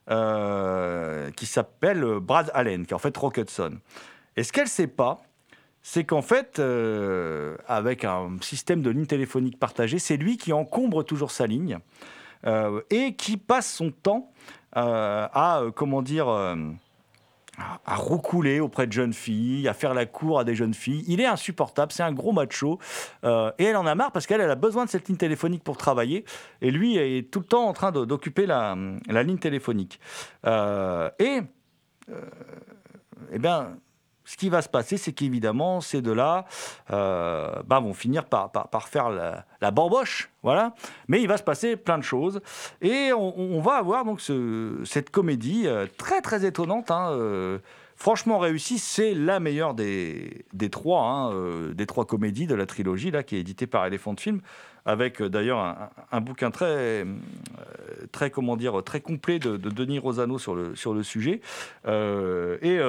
euh, 0.09 1.31
qui 1.31 1.45
s'appelle 1.45 2.03
Brad 2.19 2.51
Allen, 2.53 2.85
qui 2.85 2.91
est 2.91 2.95
en 2.95 2.99
fait 2.99 3.15
Rock 3.15 3.37
Hudson. 3.37 3.79
Et 4.35 4.43
ce 4.43 4.51
qu'elle 4.51 4.65
ne 4.65 4.69
sait 4.69 4.87
pas, 4.87 5.21
c'est 5.81 6.03
qu'en 6.03 6.21
fait, 6.21 6.59
euh, 6.59 7.55
avec 7.67 8.03
un 8.03 8.37
système 8.41 8.81
de 8.81 8.89
ligne 8.89 9.05
téléphonique 9.05 9.59
partagée, 9.59 9.99
c'est 9.99 10.17
lui 10.17 10.37
qui 10.37 10.51
encombre 10.53 11.03
toujours 11.03 11.31
sa 11.31 11.47
ligne 11.47 11.79
euh, 12.45 12.81
et 12.89 13.15
qui 13.15 13.37
passe 13.37 13.71
son 13.71 13.91
temps 13.91 14.31
à, 14.75 15.61
comment 15.75 16.01
dire, 16.01 16.25
à 17.57 17.95
roucouler 17.95 18.59
auprès 18.59 18.87
de 18.87 18.91
jeunes 18.91 19.13
filles, 19.13 19.67
à 19.67 19.73
faire 19.73 19.93
la 19.93 20.05
cour 20.05 20.39
à 20.39 20.43
des 20.43 20.55
jeunes 20.55 20.73
filles. 20.73 21.03
Il 21.07 21.21
est 21.21 21.25
insupportable, 21.25 21.91
c'est 21.91 22.03
un 22.03 22.11
gros 22.11 22.31
macho. 22.31 22.79
Euh, 23.23 23.51
et 23.59 23.65
elle 23.65 23.75
en 23.75 23.85
a 23.85 23.95
marre 23.95 24.11
parce 24.11 24.25
qu'elle 24.25 24.41
a 24.41 24.55
besoin 24.55 24.85
de 24.85 24.89
cette 24.89 25.07
ligne 25.07 25.17
téléphonique 25.17 25.63
pour 25.63 25.77
travailler. 25.77 26.25
Et 26.61 26.71
lui 26.71 26.97
est 26.97 27.31
tout 27.31 27.39
le 27.39 27.45
temps 27.45 27.67
en 27.67 27.73
train 27.73 27.91
d'occuper 27.91 28.45
la, 28.45 28.75
ligne 29.07 29.37
téléphonique. 29.37 29.99
Euh, 30.45 31.09
et, 31.19 31.41
euh, 32.09 32.21
eh 33.31 33.39
bien, 33.39 33.77
ce 34.25 34.37
qui 34.37 34.49
va 34.49 34.61
se 34.61 34.69
passer, 34.69 34.97
c'est 34.97 35.11
qu'évidemment, 35.11 35.81
ces 35.81 36.01
deux-là 36.01 36.45
euh, 36.91 37.61
bah, 37.65 37.79
vont 37.79 37.93
finir 37.93 38.25
par, 38.25 38.51
par, 38.51 38.87
faire 38.87 39.09
la, 39.09 39.45
la, 39.61 39.73
voilà. 40.41 40.73
Mais 41.07 41.21
il 41.21 41.27
va 41.27 41.37
se 41.37 41.43
passer 41.43 41.75
plein 41.75 41.97
de 41.97 42.03
choses. 42.03 42.41
Et 42.81 43.11
on, 43.13 43.59
va 43.61 43.73
avoir 43.75 44.05
donc 44.05 44.21
ce, 44.21 44.79
cette 44.85 45.09
comédie 45.09 45.63
euh, 45.67 45.87
très, 45.97 46.21
très 46.21 46.45
étonnante. 46.45 46.89
Hein, 46.89 47.09
euh, 47.11 47.59
franchement 47.97 48.39
réussie, 48.39 48.79
c'est 48.79 49.13
la 49.13 49.39
meilleure 49.39 49.73
des, 49.73 50.45
des 50.53 50.69
trois, 50.69 51.03
hein, 51.03 51.73
des 51.73 51.85
trois 51.85 52.05
comédies 52.05 52.47
de 52.47 52.55
la 52.55 52.65
trilogie, 52.65 53.11
là, 53.11 53.23
qui 53.23 53.35
est 53.35 53.39
éditée 53.39 53.67
par 53.67 53.85
Elephant 53.85 54.15
Film, 54.17 54.41
avec 54.85 55.21
d'ailleurs 55.21 55.59
un, 55.59 55.89
un, 56.11 56.21
bouquin 56.21 56.49
très, 56.49 57.05
très, 58.11 58.29
comment 58.29 58.55
dire, 58.55 58.83
très 58.83 59.01
complet 59.01 59.39
de, 59.39 59.57
de 59.57 59.69
Denis 59.69 59.99
Rosano 59.99 60.39
sur 60.39 60.55
le, 60.55 60.75
sur 60.75 60.93
le 60.93 61.03
sujet. 61.03 61.41
et 61.85 62.79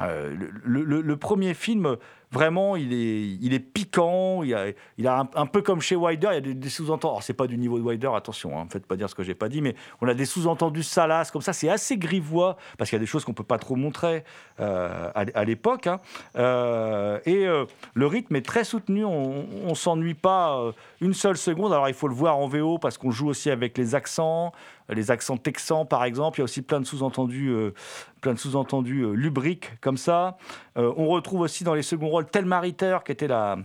euh, 0.00 0.34
le, 0.64 1.16
premier 1.16 1.54
film, 1.54 1.96
vraiment, 2.30 2.76
il 2.76 2.92
est, 2.92 3.38
il 3.40 3.54
est 3.54 3.60
piquant. 3.60 4.42
Il 4.42 4.54
a, 4.54 4.66
il 4.98 5.06
a 5.06 5.28
un, 5.34 5.46
peu 5.46 5.62
comme 5.62 5.80
chez 5.80 5.96
Wider, 5.96 6.28
il 6.32 6.34
y 6.34 6.50
a 6.50 6.54
des, 6.54 6.68
sous-entendus. 6.68 7.12
Alors, 7.12 7.22
c'est 7.22 7.34
pas 7.34 7.46
du 7.46 7.56
niveau 7.56 7.78
de 7.78 7.84
Wider, 7.84 8.10
attention, 8.14 8.58
hein, 8.58 8.66
faites 8.70 8.86
pas 8.86 8.96
dire 8.96 9.08
ce 9.08 9.14
que 9.14 9.22
j'ai 9.22 9.34
pas 9.34 9.48
dit, 9.48 9.62
mais 9.62 9.74
on 10.00 10.08
a 10.08 10.14
des 10.14 10.26
sous-entendus 10.26 10.82
salaces 10.82 11.30
comme 11.30 11.42
ça. 11.42 11.52
C'est 11.52 11.68
assez 11.68 11.96
grivois 11.96 12.56
parce 12.78 12.90
qu'il 12.90 12.96
y 12.96 13.00
a 13.00 13.00
des 13.00 13.06
choses 13.06 13.24
qu'on 13.24 13.34
peut 13.34 13.44
pas 13.44 13.58
trop 13.58 13.76
montrer 13.76 14.24
euh, 14.60 15.10
à, 15.14 15.44
l'époque. 15.44 15.86
Hein. 15.86 16.00
Euh, 16.36 17.18
et 17.24 17.46
le 17.94 18.06
rythme 18.06 18.36
est 18.36 18.46
très 18.46 18.64
soutenu. 18.64 19.04
On, 19.04 19.46
on 19.64 19.74
s'ennuie 19.74 20.14
pas 20.14 20.72
une 21.00 21.14
seule 21.14 21.36
seconde. 21.36 21.72
Alors, 21.72 21.88
il 21.88 21.94
faut 21.94 22.08
le 22.08 22.14
voir 22.14 22.36
en 22.38 22.48
VO 22.48 22.78
parce 22.78 22.98
qu'on 22.98 23.10
joue 23.10 23.28
aussi 23.28 23.50
avec 23.50 23.78
les 23.78 23.94
accents 23.94 24.52
les 24.88 25.10
accents 25.10 25.36
texans 25.36 25.86
par 25.86 26.04
exemple. 26.04 26.38
Il 26.38 26.40
y 26.40 26.42
a 26.42 26.44
aussi 26.44 26.62
plein 26.62 26.80
de 26.80 26.86
sous-entendus, 26.86 27.50
euh, 27.50 27.74
plein 28.20 28.34
de 28.34 28.38
sous-entendus 28.38 29.02
euh, 29.02 29.12
lubriques 29.12 29.72
comme 29.80 29.96
ça. 29.96 30.36
Euh, 30.76 30.92
on 30.96 31.08
retrouve 31.08 31.40
aussi 31.40 31.64
dans 31.64 31.74
les 31.74 31.82
seconds 31.82 32.08
rôles 32.08 32.26
Thelma 32.26 32.60
Ritter 32.60 32.98
qui 33.04 33.12
était 33.12 33.28
la, 33.28 33.58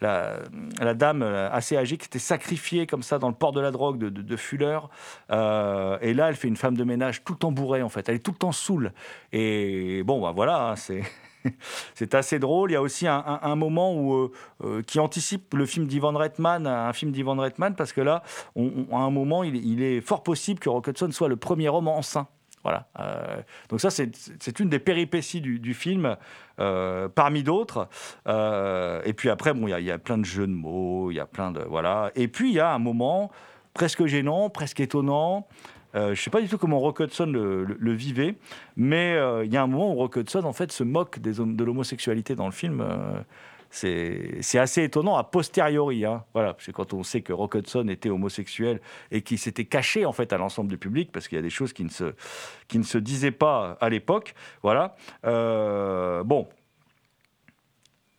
la, 0.00 0.94
dame 0.94 1.22
assez 1.22 1.76
âgée 1.76 1.96
qui 1.96 2.06
était 2.06 2.18
sacrifiée 2.18 2.86
comme 2.86 3.02
ça 3.02 3.18
dans 3.18 3.28
le 3.28 3.34
port 3.34 3.52
de 3.52 3.60
la 3.60 3.70
drogue 3.70 3.98
de, 3.98 4.08
de, 4.08 4.36
Fuller. 4.36 4.80
et 5.30 5.34
là, 6.14 6.28
elle 6.28 6.36
fait 6.36 6.48
une 6.48 6.56
femme 6.56 6.76
de 6.76 6.84
ménage 6.84 7.22
tout 7.22 7.34
le 7.34 7.38
temps 7.38 7.52
bourrée 7.52 7.82
en 7.82 7.88
fait. 7.88 8.08
Elle 8.08 8.16
est 8.16 8.24
tout 8.24 8.32
le 8.32 8.38
temps 8.38 8.52
saoule. 8.52 8.92
Et 9.32 10.02
bon, 10.04 10.20
bah 10.20 10.32
voilà, 10.34 10.70
hein, 10.70 10.76
c'est 10.76 11.02
c'est 11.94 12.14
assez 12.14 12.38
drôle. 12.38 12.70
Il 12.70 12.74
y 12.74 12.76
a 12.76 12.82
aussi 12.82 13.06
un, 13.06 13.56
moment 13.56 13.94
où, 13.94 14.14
euh, 14.14 14.32
euh, 14.64 14.82
qui 14.82 15.00
anticipe 15.00 15.54
le 15.54 15.66
film 15.66 15.86
d'Ivan 15.86 16.12
Reitman, 16.12 16.66
un 16.66 16.92
film 16.92 17.12
d'Ivan 17.12 17.36
Reitman, 17.36 17.74
parce 17.74 17.92
que 17.92 18.00
là, 18.00 18.22
à 18.56 18.96
un 18.96 19.10
moment, 19.10 19.42
il, 19.42 19.82
est 19.82 20.00
fort 20.00 20.22
possible 20.22 20.60
que 20.60 20.68
Rock 20.68 20.88
Hudson 20.88 21.10
soit 21.12 21.28
le 21.28 21.36
premier 21.36 21.68
homme 21.68 21.88
enceint. 21.88 22.26
Voilà. 22.62 22.86
Euh, 23.00 23.40
donc 23.68 23.80
ça, 23.80 23.90
c'est 23.90 24.60
une 24.60 24.68
des 24.68 24.78
péripéties 24.78 25.40
du, 25.40 25.74
film, 25.74 26.16
parmi 26.56 27.42
d'autres. 27.42 27.88
et 28.26 29.12
puis 29.14 29.30
après, 29.30 29.52
bon, 29.52 29.68
il 29.68 29.80
y, 29.80 29.84
y, 29.84 29.90
a 29.90 29.98
plein 29.98 30.18
de 30.18 30.24
jeux 30.24 30.46
de 30.46 30.52
mots, 30.52 31.10
il 31.10 31.14
y 31.14 31.20
a 31.20 31.26
plein 31.26 31.50
de 31.50 31.60
voilà. 31.60 32.12
Et 32.14 32.28
puis 32.28 32.50
il 32.50 32.54
y 32.54 32.60
a 32.60 32.72
un 32.72 32.78
moment 32.78 33.30
presque 33.74 34.06
gênant, 34.06 34.50
presque 34.50 34.80
étonnant. 34.80 35.46
Euh, 35.94 36.06
je 36.06 36.10
ne 36.10 36.14
sais 36.16 36.30
pas 36.30 36.40
du 36.40 36.48
tout 36.48 36.58
comment 36.58 36.78
Rock 36.78 37.00
Hudson 37.00 37.26
le, 37.26 37.92
vivait, 37.92 38.36
mais 38.76 39.14
euh, 39.14 39.44
il 39.44 39.52
y 39.52 39.56
a 39.56 39.62
un 39.62 39.66
moment 39.66 39.92
où 39.92 39.96
Rock 39.96 40.16
Hudson 40.16 40.44
en 40.44 40.52
fait 40.52 40.72
se 40.72 40.84
moque 40.84 41.18
de 41.20 41.64
l'homosexualité 41.64 42.34
dans 42.34 42.46
le 42.46 42.52
film. 42.52 42.80
Euh, 42.80 43.20
c'est 43.70 44.58
assez 44.58 44.82
étonnant 44.82 45.16
a 45.16 45.24
posteriori, 45.24 46.04
hein. 46.04 46.24
voilà, 46.34 46.52
que 46.52 46.70
quand 46.72 46.92
on 46.92 47.02
sait 47.02 47.22
que 47.22 47.32
Rock 47.32 47.54
Hudson 47.54 47.88
était 47.88 48.10
homosexuel 48.10 48.82
et 49.10 49.22
qu'il 49.22 49.38
s'était 49.38 49.64
caché 49.64 50.04
en 50.04 50.12
fait 50.12 50.34
à 50.34 50.36
l'ensemble 50.36 50.68
du 50.68 50.76
public, 50.76 51.10
parce 51.10 51.26
qu'il 51.26 51.36
y 51.36 51.38
a 51.38 51.42
des 51.42 51.48
choses 51.48 51.72
qui 51.72 51.84
ne 51.84 51.88
se, 52.82 52.98
disaient 52.98 53.30
pas 53.30 53.78
à 53.80 53.88
l'époque, 53.88 54.34
voilà. 54.62 54.94
bon, 55.22 56.48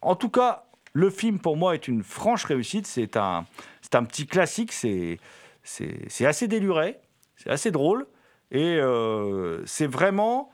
en 0.01 0.15
tout 0.15 0.29
cas, 0.29 0.65
le 0.93 1.09
film 1.09 1.39
pour 1.39 1.55
moi 1.55 1.75
est 1.75 1.87
une 1.87 2.03
franche 2.03 2.45
réussite. 2.45 2.87
C'est 2.87 3.17
un, 3.17 3.45
c'est 3.81 3.99
petit 4.01 4.25
classique. 4.25 4.71
C'est, 4.71 5.19
c'est 5.63 6.25
assez 6.25 6.47
déluré. 6.47 6.97
C'est 7.43 7.49
assez 7.49 7.71
drôle. 7.71 8.05
Et 8.51 8.77
euh, 8.77 9.65
c'est 9.65 9.87
vraiment. 9.87 10.49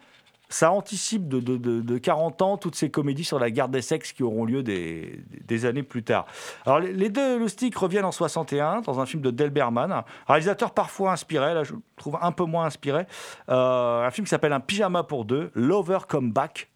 Ça 0.51 0.71
anticipe 0.71 1.27
de, 1.27 1.39
de, 1.39 1.97
40 1.99 2.41
ans 2.41 2.57
toutes 2.57 2.73
ces 2.73 2.89
comédies 2.89 3.23
sur 3.23 3.37
la 3.37 3.51
guerre 3.51 3.69
des 3.69 3.83
sexes 3.83 4.13
qui 4.13 4.23
auront 4.23 4.45
lieu 4.45 4.63
des, 4.63 5.23
des 5.45 5.65
années 5.65 5.83
plus 5.83 6.01
tard. 6.01 6.25
Alors, 6.65 6.79
les, 6.79 7.09
deux 7.09 7.37
loustiques 7.37 7.77
reviennent 7.77 8.05
en 8.05 8.11
61 8.11 8.81
dans 8.81 8.99
un 8.99 9.05
film 9.05 9.21
de 9.21 9.29
Delberman, 9.29 9.91
un 9.91 10.03
réalisateur 10.27 10.71
parfois 10.71 11.11
inspiré, 11.11 11.53
là 11.53 11.63
je 11.63 11.75
trouve 11.97 12.17
un 12.19 12.31
peu 12.31 12.45
moins 12.45 12.65
inspiré. 12.65 13.05
Euh, 13.49 14.07
un 14.07 14.09
film 14.09 14.25
qui 14.25 14.31
s'appelle 14.31 14.53
Un 14.53 14.59
pyjama 14.59 15.03
pour 15.03 15.23
deux, 15.23 15.51
Lover 15.53 15.99
Come 16.07 16.31
Back. 16.31 16.71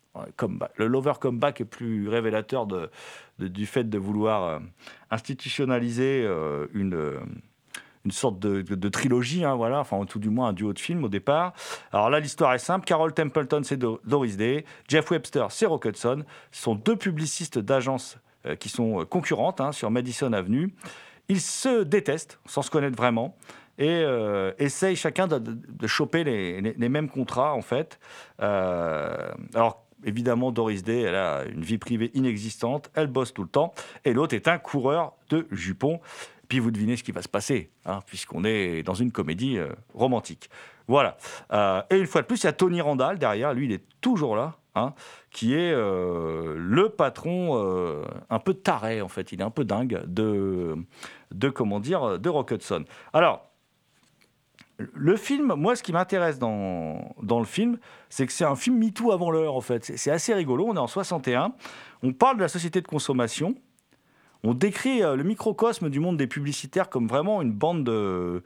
Le 0.77 0.85
Lover 0.85 1.13
Come 1.19 1.39
Back 1.39 1.59
est 1.59 1.65
plus 1.65 2.07
révélateur 2.07 2.67
de, 2.67 2.91
du 3.39 3.65
fait 3.65 3.85
de 3.85 3.97
vouloir 3.97 4.43
euh, 4.43 4.59
institutionnaliser 5.09 6.29
une 6.75 7.17
une 8.05 8.11
sorte 8.11 8.39
de, 8.39 8.89
trilogie, 8.89 9.45
hein, 9.45 9.55
voilà, 9.55 9.79
enfin 9.79 10.03
tout 10.05 10.19
du 10.19 10.29
moins 10.29 10.49
un 10.49 10.53
duo 10.53 10.73
de 10.73 10.79
films 10.79 11.05
au 11.05 11.09
départ. 11.09 11.53
Alors 11.91 12.09
là, 12.09 12.19
l'histoire 12.19 12.53
est 12.53 12.59
simple. 12.59 12.85
Carol 12.85 13.13
Templeton, 13.13 13.61
c'est 13.63 13.77
Doris 13.77 14.35
Day. 14.35 14.65
Jeff 14.89 15.09
Webster, 15.09 15.51
c'est 15.51 15.65
Rock 15.65 15.85
Hudson. 15.85 16.23
Ce 16.51 16.63
sont 16.63 16.75
deux 16.75 16.95
publicistes 16.95 17.59
d'agences 17.59 18.17
euh, 18.45 18.55
qui 18.55 18.67
sont 18.67 19.01
euh, 19.01 19.05
concurrentes 19.05 19.61
hein, 19.61 19.71
sur 19.71 19.89
Madison 19.89 20.33
Avenue. 20.33 20.73
Ils 21.29 21.39
se 21.39 21.83
détestent, 21.83 22.39
sans 22.45 22.61
se 22.61 22.69
connaître 22.69 22.97
vraiment, 22.97 23.37
et 23.77 23.87
euh, 23.87 24.51
essayent 24.59 24.97
chacun 24.97 25.27
de, 25.27 25.87
choper 25.87 26.25
les, 26.25 26.89
mêmes 26.89 27.09
contrats, 27.09 27.53
en 27.53 27.61
fait. 27.61 27.99
alors, 28.37 29.85
évidemment, 30.03 30.51
Doris 30.51 30.83
Day, 30.83 31.01
elle 31.01 31.15
a 31.15 31.45
une 31.45 31.61
vie 31.61 31.77
privée 31.77 32.11
inexistante, 32.13 32.91
elle 32.93 33.07
bosse 33.07 33.33
tout 33.33 33.43
le 33.43 33.49
temps, 33.49 33.73
et 34.03 34.11
l'autre 34.11 34.35
est 34.35 34.49
un 34.49 34.57
coureur 34.57 35.13
de 35.29 35.47
jupons 35.51 36.01
vous 36.59 36.71
devinez 36.71 36.97
ce 36.97 37.03
qui 37.03 37.11
va 37.11 37.21
se 37.21 37.27
passer, 37.27 37.69
hein, 37.85 37.99
puisqu'on 38.05 38.43
est 38.43 38.83
dans 38.83 38.93
une 38.93 39.11
comédie 39.11 39.57
euh, 39.57 39.69
romantique. 39.93 40.49
Voilà. 40.87 41.17
Euh, 41.51 41.81
et 41.89 41.97
une 41.97 42.07
fois 42.07 42.21
de 42.21 42.27
plus, 42.27 42.43
il 42.43 42.45
y 42.45 42.49
a 42.49 42.53
Tony 42.53 42.81
Randall 42.81 43.17
derrière, 43.17 43.53
lui, 43.53 43.65
il 43.65 43.71
est 43.71 43.83
toujours 44.01 44.35
là, 44.35 44.57
hein, 44.75 44.93
qui 45.31 45.53
est 45.53 45.71
euh, 45.71 46.55
le 46.57 46.89
patron 46.89 48.03
un 48.29 48.39
peu 48.39 48.53
taré, 48.53 49.01
en 49.01 49.07
fait, 49.07 49.31
il 49.31 49.41
est 49.41 49.43
un 49.43 49.51
peu 49.51 49.63
dingue 49.63 50.03
de, 50.05 50.75
de 51.31 51.49
comment 51.49 51.79
dire, 51.79 52.19
de 52.19 52.29
Rock 52.29 52.51
Hudson. 52.51 52.85
Alors, 53.13 53.49
le 54.77 55.15
film, 55.15 55.53
moi, 55.55 55.75
ce 55.75 55.83
qui 55.83 55.93
m'intéresse 55.93 56.39
dans, 56.39 57.15
dans 57.21 57.39
le 57.39 57.45
film, 57.45 57.77
c'est 58.09 58.25
que 58.25 58.33
c'est 58.33 58.45
un 58.45 58.55
film 58.55 58.77
MeToo 58.77 59.11
avant 59.11 59.31
l'heure, 59.31 59.55
en 59.55 59.61
fait. 59.61 59.85
C'est 59.95 60.11
assez 60.11 60.33
rigolo, 60.33 60.65
on 60.67 60.75
est 60.75 60.79
en 60.79 60.87
61, 60.87 61.53
on 62.01 62.13
parle 62.13 62.37
de 62.37 62.41
la 62.41 62.47
société 62.47 62.81
de 62.81 62.87
consommation, 62.87 63.55
on 64.43 64.53
décrit 64.53 65.01
euh, 65.03 65.15
le 65.15 65.23
microcosme 65.23 65.89
du 65.89 65.99
monde 65.99 66.17
des 66.17 66.27
publicitaires 66.27 66.89
comme 66.89 67.07
vraiment 67.07 67.41
une 67.41 67.53
bande 67.53 67.85
de, 67.85 68.43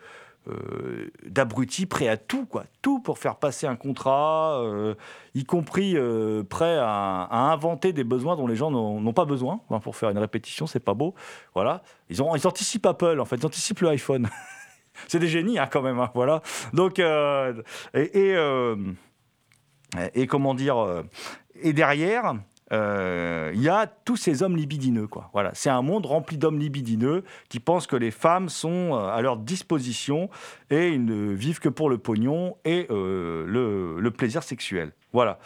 euh, 0.48 1.12
d'abrutis 1.26 1.88
prêts 1.88 2.08
à 2.08 2.18
tout, 2.18 2.46
quoi. 2.46 2.66
Tout 2.82 3.00
pour 3.00 3.18
faire 3.18 3.38
passer 3.38 3.66
un 3.66 3.76
contrat, 3.76 4.62
euh, 4.62 4.94
y 5.34 5.44
compris 5.44 5.98
prêts 6.50 6.78
à, 6.80 7.50
inventer 7.52 7.94
des 7.94 8.04
besoins 8.04 8.36
dont 8.36 8.48
les 8.48 8.56
gens 8.56 8.70
n'ont 8.72 9.14
pas 9.14 9.26
besoin. 9.26 9.62
pour 9.82 9.96
faire 9.96 10.10
une 10.10 10.20
répétition, 10.20 10.68
c'est 10.68 10.80
pas 10.80 10.94
beau. 10.94 11.16
Voilà. 11.56 11.82
Ils, 12.10 12.22
anticipent 12.22 12.86
Apple, 12.86 13.20
en 13.20 13.26
fait. 13.26 13.38
Ils 13.38 13.46
anticipent 13.46 13.82
le 13.82 13.90
iPhone. 13.90 14.30
c'est 15.08 15.20
des 15.20 15.28
génies, 15.28 15.58
hein, 15.58 15.68
quand 15.70 15.82
même. 15.82 16.00
Hein, 16.00 16.12
voilà. 16.14 16.42
Donc, 16.74 17.00
et 17.00 18.36
comment 20.28 20.54
dire, 20.54 21.04
et 21.62 21.74
derrière, 21.74 22.36
il 22.72 23.62
y 23.62 23.70
a 23.70 23.88
tous 23.88 24.18
ces 24.18 24.44
hommes 24.44 24.58
libidineux. 24.58 25.08
Quoi. 25.08 25.30
Voilà, 25.34 25.52
c'est 25.54 25.70
un 25.70 25.82
monde 25.82 26.06
rempli 26.06 26.38
d'hommes 26.38 26.60
libidineux 26.60 27.24
qui 27.50 27.60
pensent 27.60 27.88
que 27.88 27.96
les 27.96 28.12
femmes 28.12 28.50
sont 28.50 28.94
euh, 28.94 29.08
à 29.10 29.22
leur 29.22 29.38
disposition 29.38 30.30
et 30.70 30.90
ils 30.90 31.04
ne 31.04 31.32
vivent 31.32 31.60
que 31.60 31.70
pour 31.70 31.90
le 31.90 31.98
pognon 31.98 32.58
et 32.66 32.88
le, 32.90 34.00
le, 34.00 34.12
plaisir 34.12 34.44
sexuel. 34.44 34.92
Voilà. 35.14 35.40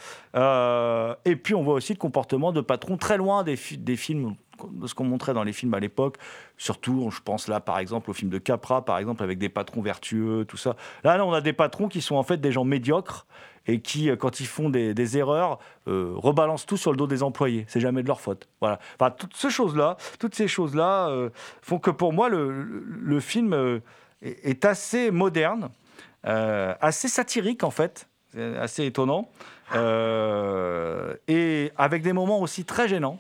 et 1.26 1.36
puis 1.36 1.56
on 1.56 1.64
voit 1.64 1.76
aussi 1.76 1.94
le 1.94 1.98
comportement 1.98 2.52
de 2.52 2.62
patrons 2.62 2.98
très 2.98 3.18
loin 3.18 3.44
des, 3.44 3.56
films 3.56 4.36
de 4.70 4.88
ce 4.88 4.94
qu'on 4.94 5.06
montrait 5.06 5.34
dans 5.34 5.44
les 5.44 5.54
films 5.54 5.74
à 5.74 5.80
l'époque. 5.80 6.18
Surtout, 6.58 7.10
je 7.12 7.22
pense 7.22 7.48
là, 7.48 7.60
par 7.60 7.80
exemple, 7.80 8.10
au 8.10 8.14
film 8.14 8.30
de 8.30 8.38
Capra, 8.38 8.84
par 8.84 8.98
exemple, 8.98 9.24
avec 9.24 9.40
des 9.40 9.50
patrons 9.50 9.82
vertueux, 9.82 10.46
tout 10.48 10.58
ça. 10.58 10.76
Là, 11.04 11.24
on 11.26 11.34
a 11.34 11.42
des 11.42 11.54
patrons 11.54 11.88
qui 11.88 12.02
sont 12.02 12.16
en 12.16 12.24
fait 12.24 12.38
des 12.38 12.52
gens 12.52 12.66
médiocres 12.66 13.26
et 13.68 13.80
qui, 13.80 14.10
euh, 14.10 14.16
quand 14.16 14.40
ils 14.40 14.48
font 14.48 14.70
des, 14.70 15.18
erreurs, 15.18 15.60
euh, 15.88 16.14
rebalancent 16.16 16.66
tout 16.66 16.78
sur 16.78 16.92
le 16.92 16.98
dos 16.98 17.08
des 17.08 17.24
employés. 17.24 17.66
C'est 17.68 17.80
jamais 17.80 18.04
de 18.04 18.08
leur 18.08 18.22
faute. 18.22 18.48
Voilà. 18.60 18.80
Enfin, 19.00 19.12
toutes 19.12 19.36
ces 19.36 19.50
choses-là, 19.50 19.98
toutes 20.20 20.36
ces 20.36 20.48
choses-là 20.48 21.10
euh, 21.10 21.30
font 21.62 21.80
que 21.80 21.92
pour 21.92 22.14
moi, 22.14 22.30
le, 22.30 23.20
film 23.20 23.82
est, 24.22 24.66
assez 24.66 25.12
moderne, 25.12 25.70
assez 26.24 27.08
satirique 27.08 27.64
en 27.64 27.72
fait, 27.72 28.08
assez 28.36 28.86
étonnant, 28.86 29.30
et 29.76 31.72
avec 31.78 32.02
des 32.02 32.14
moments 32.14 32.42
aussi 32.42 32.66
très 32.66 32.88
gênants. 32.88 33.20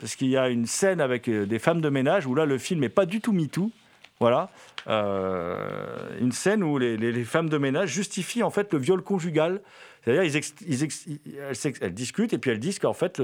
Parce 0.00 0.16
qu'il 0.16 0.28
y 0.28 0.36
a 0.36 0.48
une 0.48 0.66
scène 0.66 1.00
avec 1.00 1.30
des 1.30 1.58
femmes 1.60 1.80
de 1.80 1.88
ménage 1.88 2.26
où 2.26 2.34
là, 2.34 2.44
le 2.44 2.58
film 2.58 2.80
n'est 2.80 2.88
pas 2.88 3.06
du 3.06 3.20
tout 3.20 3.32
MeToo. 3.32 3.70
Voilà. 4.22 4.50
Euh, 4.86 6.16
une 6.20 6.30
scène 6.30 6.62
où 6.62 6.78
les, 6.78 7.24
femmes 7.24 7.48
de 7.48 7.58
ménage 7.58 7.88
justifient 7.88 8.44
en 8.44 8.50
fait 8.50 8.72
le 8.72 8.78
viol 8.78 9.02
conjugal. 9.02 9.62
C'est-à-dire, 10.04 10.22
ils, 10.22 11.92
discutent 11.92 12.32
et 12.32 12.38
puis 12.38 12.52
elles 12.52 12.60
disent 12.60 12.78
qu'en 12.78 12.92
fait, 12.92 13.20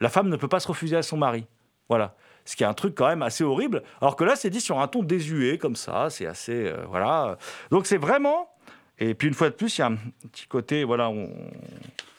la 0.00 0.10
femme 0.10 0.28
ne 0.28 0.36
peut 0.36 0.48
pas 0.48 0.60
se 0.60 0.68
refuser 0.68 0.96
à 0.96 1.02
son 1.02 1.16
mari. 1.16 1.46
Voilà. 1.88 2.14
Ce 2.44 2.56
qui 2.56 2.62
est 2.62 2.66
un 2.66 2.74
truc 2.74 2.94
quand 2.94 3.06
même 3.06 3.22
assez 3.22 3.42
horrible. 3.42 3.82
Alors 4.02 4.16
que 4.16 4.24
là, 4.24 4.36
c'est 4.36 4.50
dit 4.50 4.60
sur 4.60 4.78
un 4.78 4.86
ton 4.86 5.02
désuet, 5.02 5.56
comme 5.56 5.76
ça. 5.76 6.10
C'est 6.10 6.26
assez. 6.26 6.66
Euh, 6.66 6.84
voilà. 6.90 7.38
Donc, 7.70 7.86
c'est 7.86 7.96
vraiment. 7.96 8.50
Et 8.98 9.14
puis, 9.14 9.28
une 9.28 9.34
fois 9.34 9.48
de 9.48 9.54
plus, 9.54 9.78
il 9.78 9.80
y 9.80 9.84
a 9.84 9.86
un 9.86 9.96
petit 10.30 10.46
côté. 10.46 10.84
Voilà. 10.84 11.10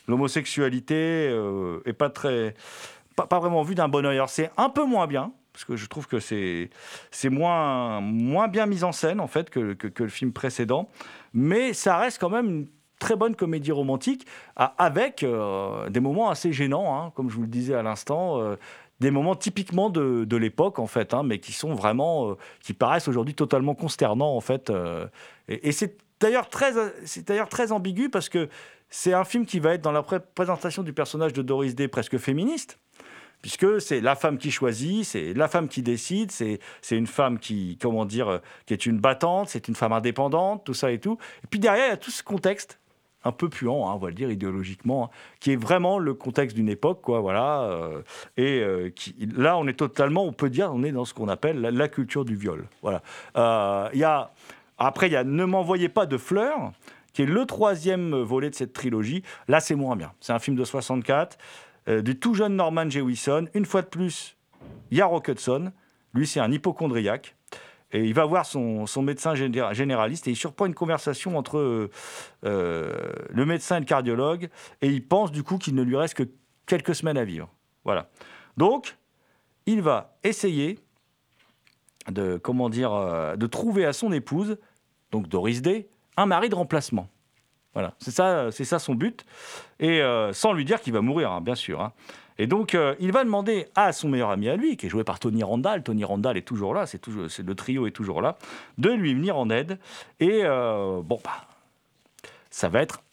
L'homosexualité 0.07 1.29
euh, 1.29 1.79
est 1.85 1.93
pas 1.93 2.09
très. 2.09 2.55
Pas, 3.15 3.27
pas 3.27 3.37
vraiment 3.37 3.61
vue 3.61 3.75
d'un 3.75 3.87
bon 3.87 4.03
oeil. 4.03 4.15
Alors, 4.15 4.29
c'est 4.29 4.49
un 4.57 4.71
peu 4.71 4.83
moins 4.83 5.05
bien 5.05 5.31
parce 5.55 5.63
que 5.63 5.77
je 5.77 5.85
trouve 5.85 6.05
que 6.05 6.19
c'est 6.19 6.69
moins, 7.29 8.01
bien 8.49 8.65
mis 8.65 8.83
en 8.83 8.91
scène 8.91 9.21
en 9.21 9.27
fait 9.27 9.49
que, 9.49 9.77
le 9.97 10.09
film 10.09 10.33
précédent, 10.33 10.89
mais 11.33 11.71
ça 11.71 11.97
reste 11.97 12.19
quand 12.19 12.29
même 12.29 12.49
une 12.49 12.67
très 12.99 13.15
bonne 13.15 13.37
comédie 13.37 13.71
romantique 13.71 14.27
avec 14.57 15.23
euh, 15.23 15.89
des 15.89 16.01
moments 16.01 16.29
assez 16.29 16.51
gênants, 16.51 16.93
hein, 16.93 17.13
comme 17.15 17.29
je 17.29 17.35
vous 17.35 17.43
le 17.43 17.47
disais 17.47 17.73
à 17.73 17.83
l'instant. 17.83 18.41
Euh, 18.41 18.57
des 18.99 19.11
moments 19.11 19.35
typiquement 19.35 19.89
de, 19.89 20.35
l'époque 20.35 20.79
en 20.79 20.87
fait, 20.87 21.13
hein, 21.13 21.23
mais 21.23 21.39
qui 21.39 21.53
sont 21.53 21.73
vraiment, 21.73 22.31
euh, 22.31 22.37
qui 22.61 22.73
paraissent 22.73 23.07
aujourd'hui 23.07 23.33
totalement 23.33 23.75
consternants 23.75 24.35
en 24.35 24.41
fait. 24.41 24.71
et, 25.47 25.71
c'est 25.71 25.97
d'ailleurs 26.19 26.49
très 26.49 27.71
ambigu 27.71 28.09
parce 28.09 28.27
que 28.27 28.49
c'est 28.89 29.13
un 29.13 29.23
film 29.23 29.45
qui 29.45 29.59
va 29.59 29.73
être 29.73 29.81
dans 29.81 29.93
la 29.93 30.03
présentation 30.03 30.83
du 30.83 30.91
personnage 30.91 31.31
de 31.31 31.41
Doris 31.41 31.75
Day 31.75 31.87
presque 31.87 32.17
féministe 32.17 32.77
puisque 33.45 33.79
c'est 33.79 34.01
la 34.01 34.15
femme 34.15 34.39
qui 34.39 34.49
choisit, 34.49 35.05
c'est 35.05 35.35
la 35.35 35.47
femme 35.47 35.67
qui 35.67 35.83
décide, 35.83 36.31
c'est 36.31 36.59
une 36.89 37.05
femme 37.05 37.37
qui, 37.37 37.77
comment 37.79 38.03
dire, 38.03 38.41
qui 38.65 38.73
est 38.73 38.87
une 38.87 38.97
battante, 38.97 39.49
c'est 39.49 39.67
une 39.67 39.75
femme 39.75 39.93
indépendante, 39.93 40.63
tout 40.63 40.73
ça 40.73 40.91
et 40.91 40.97
tout. 40.97 41.19
Et 41.43 41.47
puis 41.47 41.59
derrière, 41.59 41.85
il 41.85 41.89
y 41.89 41.93
a 41.93 41.97
tout 41.97 42.09
ce 42.09 42.23
contexte 42.23 42.79
un 43.23 43.31
peu 43.31 43.47
puant, 43.47 43.87
hein, 43.87 43.93
on 43.93 43.99
va 43.99 44.07
le 44.07 44.15
dire 44.15 44.31
idéologiquement, 44.31 45.03
hein, 45.03 45.09
qui 45.39 45.51
est 45.51 45.57
vraiment 45.57 45.99
le 45.99 46.15
contexte 46.15 46.55
d'une 46.55 46.69
époque, 46.69 47.03
quoi, 47.03 47.19
voilà. 47.19 47.65
Euh, 47.65 48.01
et 48.35 48.61
euh, 48.61 48.89
là, 49.37 49.59
on 49.59 49.67
est 49.67 49.77
totalement, 49.77 50.23
on 50.25 50.33
peut 50.33 50.49
dire, 50.49 50.71
on 50.73 50.81
est 50.81 50.91
dans 50.91 51.05
ce 51.05 51.13
qu'on 51.13 51.27
appelle 51.27 51.61
la, 51.61 51.87
culture 51.87 52.25
du 52.25 52.35
viol, 52.35 52.67
voilà. 52.81 53.03
Euh, 53.37 53.89
y 53.93 54.03
a, 54.03 54.31
après, 54.79 55.05
il 55.05 55.13
y 55.13 55.17
a 55.17 55.23
Ne 55.23 55.45
m'envoyez 55.45 55.89
pas 55.89 56.07
de 56.07 56.17
fleurs, 56.17 56.71
qui 57.13 57.21
est 57.21 57.27
le 57.27 57.45
troisième 57.45 58.15
volet 58.15 58.49
de 58.49 58.55
cette 58.55 58.73
trilogie. 58.73 59.21
Là, 59.47 59.59
c'est 59.59 59.75
moins 59.75 59.95
bien. 59.95 60.13
C'est 60.19 60.33
un 60.33 60.39
film 60.39 60.57
de 60.57 60.63
64. 60.63 61.37
Euh, 61.87 62.01
du 62.01 62.17
tout 62.17 62.33
jeune 62.33 62.55
Norman 62.55 62.89
Jewison. 62.89 63.47
Une 63.53 63.65
fois 63.65 63.81
de 63.81 63.87
plus, 63.87 64.37
il 64.91 64.97
y 64.97 65.01
a 65.01 65.05
Rock 65.05 65.27
Hudson. 65.27 65.71
Lui, 66.13 66.25
c'est 66.27 66.39
un 66.39 66.51
hypochondriaque. 66.51 67.35
Et 67.91 68.03
il 68.03 68.13
va 68.13 68.25
voir 68.25 68.45
son, 68.45 68.87
médecin 69.03 69.35
généraliste 69.35 70.27
et 70.27 70.31
il 70.31 70.35
surprend 70.35 70.65
une 70.65 70.73
conversation 70.73 71.37
entre 71.37 71.59
euh, 71.59 71.89
euh, 72.43 72.93
le 73.29 73.45
médecin 73.45 73.77
et 73.77 73.79
le 73.79 73.85
cardiologue. 73.85 74.49
Et 74.81 74.87
il 74.87 75.07
pense 75.07 75.31
du 75.31 75.43
coup 75.43 75.57
qu'il 75.57 75.75
ne 75.75 75.83
lui 75.83 75.95
reste 75.95 76.15
que 76.15 76.23
quelques 76.65 76.95
semaines 76.95 77.17
à 77.17 77.23
vivre. 77.23 77.49
Voilà. 77.85 78.09
Donc, 78.57 78.97
il 79.65 79.81
va 79.81 80.17
essayer 80.23 80.79
de, 82.11 82.37
comment 82.37 82.69
dire, 82.69 83.37
de 83.37 83.47
trouver 83.47 83.85
à 83.85 83.93
son 83.93 84.11
épouse, 84.11 84.57
donc 85.11 85.27
Doris 85.27 85.61
Day, 85.61 85.87
un 86.17 86.25
mari 86.25 86.49
de 86.49 86.55
remplacement. 86.55 87.09
Voilà, 87.75 87.93
c'est 87.99 88.11
ça, 88.11 88.51
c'est 88.51 88.63
ça 88.63 88.79
son 88.79 88.95
but, 88.95 89.25
et 89.79 90.01
euh, 90.01 90.31
sans 90.31 90.53
lui 90.53 90.63
dire 90.63 90.81
qu'il 90.81 90.93
va 90.93 91.01
mourir, 91.01 91.31
hein, 91.31 91.41
bien 91.41 91.55
sûr. 91.55 91.81
Hein. 91.81 91.91
Et 92.37 92.47
donc, 92.47 92.73
euh, 92.73 92.95
il 92.99 93.11
va 93.11 93.23
demander 93.23 93.67
à 93.75 93.91
son 93.91 94.07
meilleur 94.09 94.29
ami 94.29 94.47
à 94.47 94.55
lui, 94.55 94.77
qui 94.77 94.85
est 94.85 94.89
joué 94.89 95.03
par 95.03 95.19
Tony 95.19 95.43
Randall, 95.43 95.83
Tony 95.83 96.05
Randall 96.05 96.37
est 96.37 96.47
toujours 96.47 96.73
là, 96.73 96.85
c'est 96.85 96.99
toujours, 96.99 97.27
le 97.37 97.55
trio 97.55 97.85
est 97.85 97.91
toujours 97.91 98.21
là, 98.21 98.37
de 98.77 98.89
lui 98.89 99.13
venir 99.13 99.37
en 99.37 99.49
aide. 99.49 99.77
Et 100.21 100.41
euh, 100.43 101.01
bon, 101.03 101.19
bah, 101.23 101.47
ça 102.49 102.69
va 102.69 102.81
être, 102.81 103.03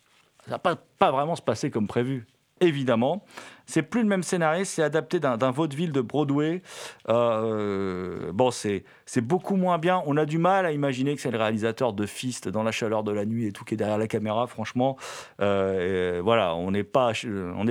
ça 0.46 0.61
va 0.62 0.77
pas 0.98 1.11
vraiment 1.11 1.35
se 1.35 1.42
passer 1.42 1.70
comme 1.70 1.88
prévu, 1.88 2.27
évidemment. 2.62 3.25
C'est 3.66 3.83
plus 3.83 4.03
le 4.03 4.09
même 4.09 4.22
scénario, 4.22 4.64
c'est 4.64 4.83
adapté 4.83 5.20
d'un 5.20 5.51
vaudeville 5.51 5.92
de 5.92 6.01
Broadway. 6.01 6.62
Euh, 7.09 8.33
bon, 8.33 8.51
c'est 8.51 8.85
beaucoup 9.20 9.57
moins 9.57 9.79
bien. 9.79 10.03
On 10.07 10.16
a 10.16 10.25
du 10.25 10.38
mal 10.38 10.66
à 10.66 10.72
imaginer 10.72 11.14
que 11.14 11.20
c'est 11.20 11.31
le 11.31 11.38
réalisateur 11.38 11.92
de 11.92 12.05
Fist 12.05 12.48
dans 12.48 12.62
la 12.62 12.72
chaleur 12.72 13.05
de 13.05 13.12
la 13.12 13.25
nuit 13.25 13.46
et 13.46 13.53
tout 13.53 13.64
qui 13.64 13.75
est 13.75 13.77
derrière 13.77 13.98
la 13.98 14.09
caméra. 14.09 14.46
Franchement, 14.46 14.96
euh, 15.40 16.20
voilà, 16.22 16.55
on 16.55 16.70
n'est 16.70 16.83
pas, 16.83 17.12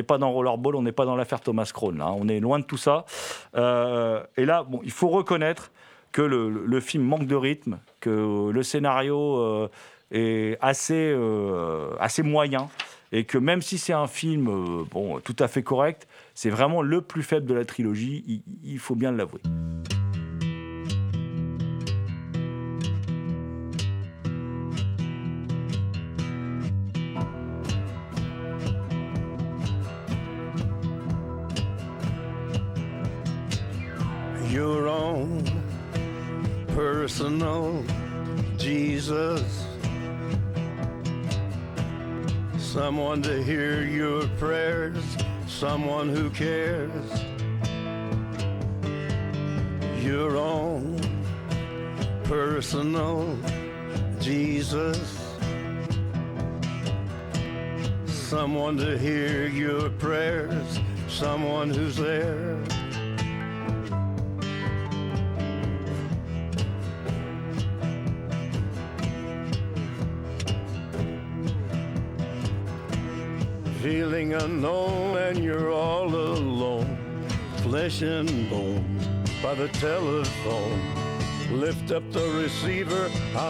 pas 0.08 0.17
dans 0.17 0.32
Rollerball, 0.32 0.75
on 0.75 0.82
n'est 0.82 0.91
pas 0.91 1.06
dans 1.06 1.15
l'affaire 1.15 1.41
Thomas 1.41 1.69
Crown. 1.73 1.97
Là, 1.97 2.12
on 2.12 2.27
est 2.27 2.39
loin 2.39 2.60
de 2.60 2.65
tout 2.65 2.77
ça. 2.77 3.06
Euh, 3.56 4.23
et 4.38 4.45
là, 4.45 4.63
bon, 4.63 4.80
il 4.84 4.91
faut 4.91 5.10
reconnaître 5.10 5.71
que 6.12 6.21
le, 6.21 6.80
film 6.80 7.04
manque 7.04 7.27
de 7.27 7.36
rythme, 7.36 7.80
que 7.99 8.49
le 8.49 8.63
scénario 8.63 9.69
est 10.12 10.58
assez 10.62 11.13
moyen 12.23 12.69
et 13.12 13.26
que 13.26 13.38
même 13.38 13.62
si 13.62 13.78
c'est 13.78 13.93
un 13.93 14.08
film 14.08 14.47
euh, 14.47 15.19
tout 15.24 15.36
à 15.39 15.47
fait 15.47 15.63
correct, 15.63 16.08
c'est 16.34 16.50
vraiment 16.50 16.82
le 16.82 17.02
plus 17.02 17.24
faible 17.24 17.45
de 17.45 17.54
la 17.54 17.65
trilogie, 17.65 18.24
il, 18.28 18.41
il 18.63 18.80
faut 18.80 18.95
bien 18.95 19.12
l'avouer. 19.12 19.41
care. 46.41 46.70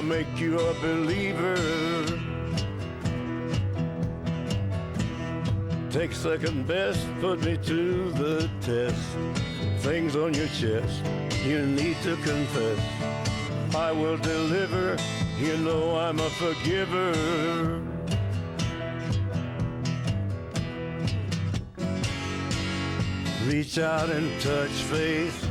I'll 0.01 0.07
make 0.07 0.39
you 0.39 0.57
a 0.57 0.73
believer. 0.81 1.55
Take 5.91 6.13
second 6.13 6.65
best, 6.65 7.05
put 7.19 7.39
me 7.45 7.55
to 7.57 8.11
the 8.13 8.49
test. 8.61 8.97
Things 9.83 10.15
on 10.15 10.33
your 10.33 10.47
chest, 10.47 11.05
you 11.45 11.67
need 11.67 11.97
to 12.01 12.15
confess. 12.15 12.79
I 13.75 13.91
will 13.91 14.17
deliver, 14.17 14.97
you 15.37 15.55
know 15.57 15.95
I'm 15.95 16.19
a 16.19 16.29
forgiver. 16.31 17.13
Reach 23.45 23.77
out 23.77 24.09
and 24.09 24.41
touch 24.41 24.71
faith 24.89 25.50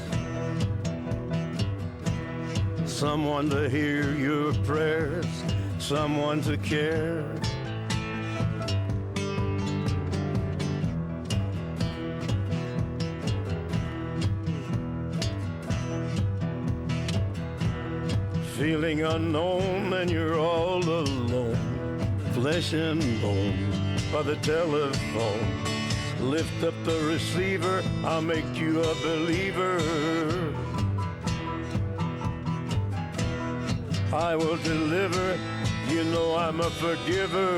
Someone 3.01 3.49
to 3.49 3.67
hear 3.67 4.13
your 4.13 4.53
prayers, 4.63 5.25
someone 5.79 6.39
to 6.41 6.55
care. 6.55 7.25
Feeling 18.55 19.01
unknown 19.01 19.91
and 19.93 20.11
you're 20.11 20.37
all 20.37 20.87
alone, 20.87 21.57
flesh 22.33 22.73
and 22.73 23.01
bone 23.19 23.67
by 24.13 24.21
the 24.21 24.35
telephone. 24.43 25.47
Lift 26.19 26.63
up 26.63 26.75
the 26.83 26.99
receiver, 27.07 27.81
I'll 28.03 28.21
make 28.21 28.55
you 28.55 28.79
a 28.79 28.93
believer. 29.01 30.40
I 34.13 34.35
will 34.35 34.57
deliver, 34.57 35.39
you 35.87 36.03
know 36.03 36.35
I'm 36.35 36.59
a 36.59 36.69
forgiver. 36.69 37.55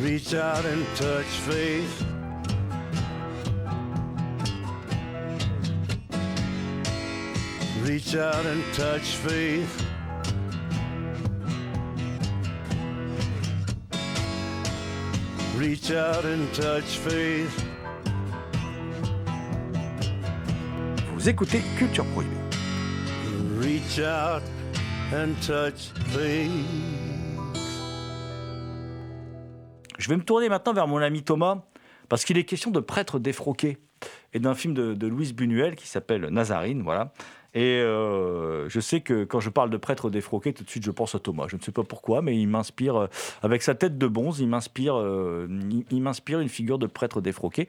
Reach 0.00 0.34
out 0.34 0.64
and 0.64 0.84
touch 0.96 1.26
faith. 1.26 2.04
Reach 7.82 8.16
out 8.16 8.46
and 8.46 8.64
touch 8.74 9.14
faith. 9.14 9.86
Reach 15.54 15.92
out 15.92 16.24
and 16.24 16.52
touch 16.52 16.98
faith. 16.98 17.75
Vous 21.26 21.30
écoutez 21.30 21.60
Culture 21.76 22.04
Prohibée. 22.12 22.36
Reach 23.60 23.98
out 23.98 24.44
and 25.12 25.32
touch 25.44 25.90
faith. 26.12 26.52
Je 29.98 30.08
vais 30.08 30.16
me 30.16 30.22
tourner 30.22 30.48
maintenant 30.48 30.72
vers 30.72 30.86
mon 30.86 30.98
ami 30.98 31.24
Thomas, 31.24 31.62
parce 32.08 32.24
qu'il 32.24 32.38
est 32.38 32.44
question 32.44 32.70
de 32.70 32.78
prêtre 32.78 33.18
défroqué 33.18 33.78
et 34.34 34.38
d'un 34.38 34.54
film 34.54 34.72
de, 34.72 34.94
de 34.94 35.06
Louise 35.08 35.34
Buñuel 35.34 35.74
qui 35.74 35.88
s'appelle 35.88 36.26
Nazarine, 36.26 36.82
voilà. 36.82 37.12
Et 37.54 37.80
euh, 37.80 38.68
je 38.68 38.78
sais 38.78 39.00
que 39.00 39.24
quand 39.24 39.40
je 39.40 39.50
parle 39.50 39.70
de 39.70 39.78
prêtre 39.78 40.10
défroqué, 40.10 40.52
tout 40.52 40.62
de 40.62 40.70
suite 40.70 40.84
je 40.84 40.92
pense 40.92 41.16
à 41.16 41.18
Thomas. 41.18 41.46
Je 41.48 41.56
ne 41.56 41.60
sais 41.60 41.72
pas 41.72 41.82
pourquoi, 41.82 42.22
mais 42.22 42.38
il 42.38 42.46
m'inspire, 42.46 42.94
euh, 42.94 43.06
avec 43.42 43.62
sa 43.62 43.74
tête 43.74 43.98
de 43.98 44.06
bonze, 44.06 44.38
il 44.38 44.46
m'inspire, 44.46 44.94
euh, 44.96 45.48
il, 45.50 45.86
il 45.90 46.02
m'inspire 46.02 46.38
une 46.38 46.48
figure 46.48 46.78
de 46.78 46.86
prêtre 46.86 47.20
défroqué. 47.20 47.66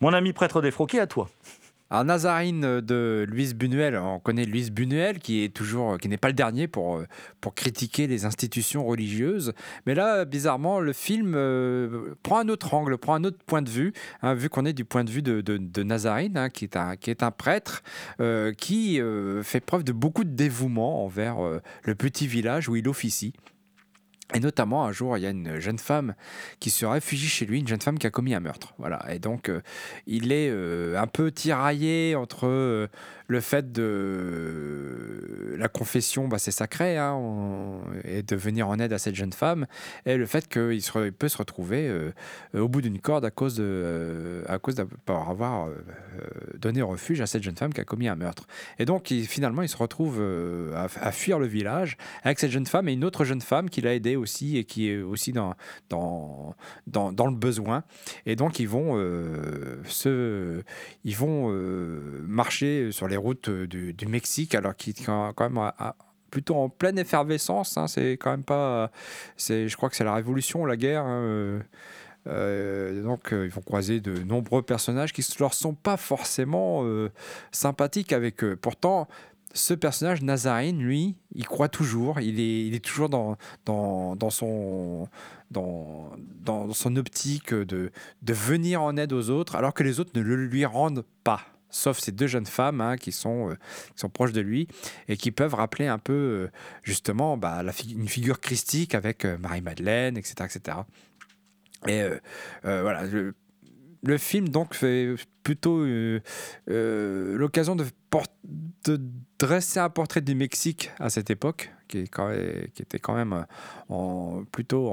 Mon 0.00 0.12
ami 0.12 0.32
prêtre 0.32 0.60
défroqué, 0.60 0.98
à 0.98 1.06
toi. 1.06 1.28
Alors 1.90 2.04
Nazarine 2.04 2.82
de 2.82 3.24
Louise 3.28 3.54
Buñuel, 3.54 3.96
on 3.96 4.20
connaît 4.20 4.44
Louise 4.44 4.70
Buñuel 4.70 5.20
qui 5.20 5.42
est 5.42 5.48
toujours, 5.48 5.96
qui 5.96 6.08
n'est 6.08 6.18
pas 6.18 6.28
le 6.28 6.34
dernier 6.34 6.68
pour, 6.68 7.02
pour 7.40 7.54
critiquer 7.54 8.06
les 8.06 8.26
institutions 8.26 8.84
religieuses. 8.84 9.54
Mais 9.86 9.94
là, 9.94 10.26
bizarrement, 10.26 10.80
le 10.80 10.92
film 10.92 11.32
euh, 11.34 12.14
prend 12.22 12.40
un 12.40 12.48
autre 12.48 12.74
angle, 12.74 12.98
prend 12.98 13.14
un 13.14 13.24
autre 13.24 13.38
point 13.46 13.62
de 13.62 13.70
vue, 13.70 13.94
hein, 14.20 14.34
vu 14.34 14.50
qu'on 14.50 14.66
est 14.66 14.74
du 14.74 14.84
point 14.84 15.02
de 15.02 15.10
vue 15.10 15.22
de, 15.22 15.40
de, 15.40 15.82
Nazarine, 15.82 16.36
hein, 16.36 16.50
qui, 16.50 16.64
est 16.64 16.76
un, 16.76 16.96
qui 16.96 17.10
est 17.10 17.22
un 17.22 17.30
prêtre 17.30 17.82
euh, 18.20 18.52
qui 18.52 19.00
euh, 19.00 19.42
fait 19.42 19.60
preuve 19.60 19.82
de 19.82 19.92
beaucoup 19.92 20.24
de 20.24 20.34
dévouement 20.34 21.04
envers 21.04 21.42
euh, 21.42 21.62
le 21.84 21.94
petit 21.94 22.26
village 22.26 22.68
où 22.68 22.76
il 22.76 22.86
officie. 22.86 23.32
Et 24.34 24.40
notamment, 24.40 24.84
un 24.84 24.92
jour, 24.92 25.16
il 25.16 25.22
y 25.22 25.26
a 25.26 25.30
une 25.30 25.58
jeune 25.58 25.78
femme 25.78 26.14
qui 26.60 26.68
se 26.68 26.84
réfugie 26.84 27.28
chez 27.28 27.46
lui, 27.46 27.60
une 27.60 27.68
jeune 27.68 27.80
femme 27.80 27.98
qui 27.98 28.06
a 28.06 28.10
commis 28.10 28.34
un 28.34 28.40
meurtre. 28.40 28.74
Voilà. 28.78 29.02
Et 29.10 29.18
donc, 29.18 29.48
euh, 29.48 29.62
il 30.06 30.32
est 30.32 30.50
euh, 30.50 31.00
un 31.00 31.06
peu 31.06 31.32
tiraillé 31.32 32.14
entre 32.14 32.46
euh, 32.46 32.88
le 33.28 33.40
fait 33.40 33.72
de 33.72 35.54
la 35.58 35.68
confession, 35.68 36.28
bah, 36.28 36.38
c'est 36.38 36.50
sacré, 36.50 36.96
hein, 36.96 37.20
et 38.04 38.22
de 38.22 38.36
venir 38.36 38.68
en 38.68 38.78
aide 38.78 38.92
à 38.92 38.98
cette 38.98 39.14
jeune 39.14 39.32
femme, 39.32 39.66
et 40.06 40.16
le 40.16 40.26
fait 40.26 40.48
qu'il 40.48 41.12
peut 41.12 41.28
se 41.28 41.36
retrouver 41.36 41.88
euh, 41.88 42.12
au 42.54 42.68
bout 42.68 42.80
d'une 42.80 42.98
corde 43.00 43.24
à 43.24 43.30
cause 43.30 43.56
de, 43.56 43.64
euh, 43.64 44.42
à 44.46 44.58
cause 44.58 44.74
d'avoir 44.74 45.30
avoir 45.30 45.66
euh, 45.66 45.70
euh, 45.70 46.58
donné 46.58 46.82
refuge 46.82 47.20
à 47.20 47.26
cette 47.26 47.42
jeune 47.42 47.56
femme 47.56 47.72
qui 47.72 47.80
a 47.80 47.84
commis 47.84 48.08
un 48.08 48.16
meurtre. 48.16 48.46
Et 48.78 48.84
donc, 48.84 49.08
finalement, 49.08 49.62
il 49.62 49.68
se 49.68 49.76
retrouve 49.76 50.22
à, 50.74 51.12
fuir 51.12 51.38
le 51.38 51.46
village 51.46 51.96
avec 52.22 52.38
cette 52.38 52.50
jeune 52.50 52.66
femme 52.66 52.88
et 52.88 52.92
une 52.92 53.04
autre 53.04 53.24
jeune 53.24 53.40
femme 53.40 53.70
qui 53.70 53.80
l'a 53.80 53.94
aidé 53.94 54.16
aussi 54.16 54.56
et 54.56 54.64
qui 54.64 54.88
est 54.88 54.98
aussi 54.98 55.32
dans, 55.32 55.54
dans, 55.90 56.54
dans, 56.86 57.12
dans 57.12 57.26
le 57.26 57.34
besoin. 57.34 57.84
Et 58.26 58.36
donc, 58.36 58.58
ils 58.58 58.68
vont, 58.68 58.96
se, 59.84 60.62
ils 61.04 61.16
vont 61.16 61.50
marcher 62.26 62.92
sur 62.92 63.08
les 63.08 63.16
routes 63.18 63.50
du, 63.50 63.92
du 63.92 64.06
Mexique, 64.06 64.54
alors 64.54 64.74
qu'ils 64.74 64.96
sont 64.96 65.32
quand 65.36 65.50
même 65.50 65.72
plutôt 66.30 66.56
en 66.56 66.68
pleine 66.68 66.98
effervescence. 66.98 67.76
hein. 67.76 67.86
c'est 67.86 68.12
quand 68.12 68.30
même 68.30 68.44
pas. 68.44 68.90
C'est, 69.36 69.68
je 69.68 69.76
crois 69.76 69.88
que 69.90 69.96
c'est 69.96 70.04
la 70.04 70.14
révolution, 70.14 70.64
la 70.64 70.76
guerre. 70.76 71.02
hein, 71.02 71.22
euh, 71.22 71.60
euh, 72.26 73.02
donc, 73.02 73.32
euh, 73.32 73.46
ils 73.46 73.50
vont 73.50 73.62
croiser 73.62 74.00
de 74.00 74.22
nombreux 74.24 74.62
personnages 74.62 75.12
qui 75.12 75.22
ne 75.22 75.38
leur 75.40 75.54
sont 75.54 75.74
pas 75.74 75.96
forcément 75.96 76.80
euh, 76.84 77.10
sympathiques 77.52 78.12
avec 78.12 78.44
eux. 78.44 78.56
Pourtant, 78.56 79.08
ce 79.54 79.72
personnage, 79.72 80.20
Nazarine, 80.20 80.78
lui, 80.82 81.16
il 81.34 81.46
croit 81.46 81.70
toujours. 81.70 82.20
Il 82.20 82.38
est, 82.38 82.66
il 82.66 82.74
est 82.74 82.84
toujours 82.84 83.08
dans, 83.08 83.38
dans, 83.64 84.14
dans 84.14 84.28
son, 84.28 85.08
dans, 85.50 86.10
dans 86.44 86.70
son 86.74 86.96
optique 86.96 87.54
de, 87.54 87.90
de 88.20 88.32
venir 88.34 88.82
en 88.82 88.98
aide 88.98 89.14
aux 89.14 89.30
autres, 89.30 89.56
alors 89.56 89.72
que 89.72 89.82
les 89.82 89.98
autres 89.98 90.12
ne 90.14 90.20
le 90.20 90.36
lui 90.36 90.66
rendent 90.66 91.06
pas. 91.24 91.40
Sauf 91.70 91.98
ces 91.98 92.12
deux 92.12 92.26
jeunes 92.26 92.46
femmes 92.46 92.80
hein, 92.80 92.96
qui, 92.96 93.12
sont, 93.12 93.50
euh, 93.50 93.54
qui 93.94 94.00
sont 94.00 94.08
proches 94.08 94.32
de 94.32 94.40
lui 94.40 94.68
et 95.06 95.16
qui 95.16 95.30
peuvent 95.30 95.54
rappeler 95.54 95.86
un 95.86 95.98
peu, 95.98 96.12
euh, 96.12 96.50
justement, 96.82 97.36
bah, 97.36 97.62
une 97.90 98.08
figure 98.08 98.40
christique 98.40 98.94
avec 98.94 99.24
euh, 99.24 99.36
Marie-Madeleine, 99.38 100.16
etc., 100.16 100.34
etc. 100.44 100.78
Et 101.86 102.02
voilà, 102.64 103.04
le, 103.04 104.18
film 104.18 104.48
donc 104.48 104.74
fait 104.74 105.14
plutôt 105.44 105.86
l'occasion 106.66 107.76
de, 107.76 109.00
dresser 109.38 109.78
un 109.78 109.88
portrait 109.88 110.20
du 110.20 110.34
Mexique 110.34 110.90
à 110.98 111.08
cette 111.08 111.30
époque, 111.30 111.72
qui, 111.86 111.98
était 111.98 112.98
quand 112.98 113.14
même 113.14 113.46
plutôt 114.50 114.88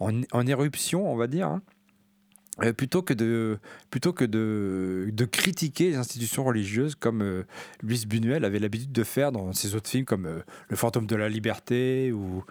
en 0.00 0.46
éruption, 0.48 1.12
on 1.12 1.16
va 1.16 1.28
dire. 1.28 1.46
hein. 1.46 1.62
Euh, 2.62 2.72
plutôt 2.72 3.02
que 3.02 3.14
de 3.14 3.58
plutôt 3.90 4.12
que 4.12 4.24
de, 4.24 5.08
de 5.12 5.24
critiquer 5.24 5.90
les 5.90 5.96
institutions 5.96 6.44
religieuses 6.44 6.94
comme 6.94 7.22
euh, 7.22 7.44
Luis 7.82 8.04
Buñuel 8.06 8.44
avait 8.44 8.58
l'habitude 8.58 8.92
de 8.92 9.04
faire 9.04 9.32
dans 9.32 9.52
ses 9.52 9.74
autres 9.74 9.88
films 9.88 10.04
comme 10.04 10.26
euh, 10.26 10.40
Le 10.68 10.76
fantôme 10.76 11.06
de 11.06 11.16
la 11.16 11.28
liberté 11.28 12.12
ou, 12.12 12.44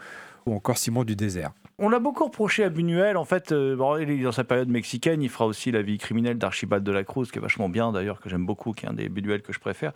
ou 0.46 0.54
encore 0.54 0.78
Simon 0.78 1.04
du 1.04 1.16
désert. 1.16 1.52
On 1.78 1.90
l'a 1.90 2.00
beaucoup 2.00 2.26
reproché 2.26 2.64
à 2.64 2.70
Buñuel. 2.70 3.16
En 3.16 3.24
fait, 3.24 3.54
bon, 3.54 3.98
dans 4.22 4.32
sa 4.34 4.44
période 4.44 4.68
mexicaine, 4.68 5.22
il 5.22 5.30
fera 5.30 5.46
aussi 5.46 5.72
La 5.72 5.82
vie 5.82 5.98
criminelle 5.98 6.38
d'Archibald 6.38 6.84
de 6.84 6.92
la 6.92 7.06
Cruz, 7.06 7.28
qui 7.32 7.38
est 7.38 7.42
vachement 7.42 7.70
bien 7.70 7.94
d'ailleurs, 7.94 8.20
que 8.20 8.30
j'aime 8.30 8.46
beaucoup, 8.46 8.74
qui 8.74 8.86
est 8.86 8.90
un 8.90 8.94
des 8.94 9.08
Buñuel 9.08 9.42
que 9.42 9.54
je 9.54 9.60
préfère. 9.60 9.94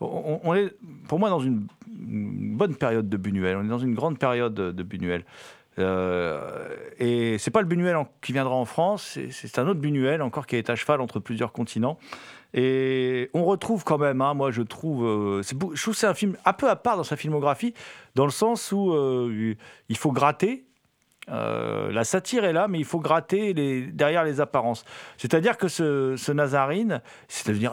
On, 0.00 0.40
on 0.42 0.54
est, 0.54 0.74
pour 1.06 1.18
moi, 1.18 1.28
dans 1.28 1.40
une, 1.40 1.66
une 2.08 2.56
bonne 2.56 2.76
période 2.76 3.10
de 3.10 3.16
Buñuel. 3.18 3.56
On 3.58 3.64
est 3.64 3.68
dans 3.68 3.78
une 3.78 3.94
grande 3.94 4.18
période 4.18 4.54
de, 4.54 4.72
de 4.72 4.82
Buñuel. 4.82 5.24
Euh, 5.78 6.68
et 6.98 7.38
c'est 7.38 7.50
pas 7.50 7.60
le 7.60 7.66
Buñuel 7.66 7.96
qui 8.20 8.32
viendra 8.32 8.54
en 8.54 8.64
France, 8.64 9.18
c'est- 9.30 9.58
un 9.58 9.68
autre 9.68 9.80
Buñuel 9.80 10.22
encore 10.22 10.46
qui 10.46 10.56
est 10.56 10.70
à 10.70 10.74
cheval 10.76 11.00
entre 11.00 11.20
plusieurs 11.20 11.52
continents. 11.52 11.98
Et 12.54 13.30
on 13.34 13.44
retrouve 13.44 13.84
quand 13.84 13.98
même, 13.98 14.20
hein, 14.22 14.34
moi 14.34 14.50
je 14.50 14.62
trouve, 14.62 15.04
euh, 15.06 15.42
je 15.42 15.82
trouve 15.82 15.94
c'est 15.94 16.06
un 16.06 16.14
film 16.14 16.36
un 16.44 16.52
peu 16.54 16.68
à 16.70 16.76
part 16.76 16.96
dans 16.96 17.04
sa 17.04 17.16
filmographie, 17.16 17.74
dans 18.14 18.24
le 18.24 18.30
sens 18.30 18.72
où 18.72 18.92
euh, 18.92 19.54
il 19.88 19.96
faut 19.96 20.12
gratter, 20.12 20.64
Euh, 21.30 21.90
la 21.92 22.04
satire 22.04 22.44
est 22.44 22.52
là, 22.52 22.68
mais 22.68 22.78
il 22.78 22.84
faut 22.84 23.00
gratter 23.00 23.54
derrière 23.92 24.24
les 24.24 24.40
apparences. 24.40 24.84
C'est-à-dire 25.16 25.56
que 25.56 25.68
ce, 25.68 26.32
Nazarine 26.32 27.00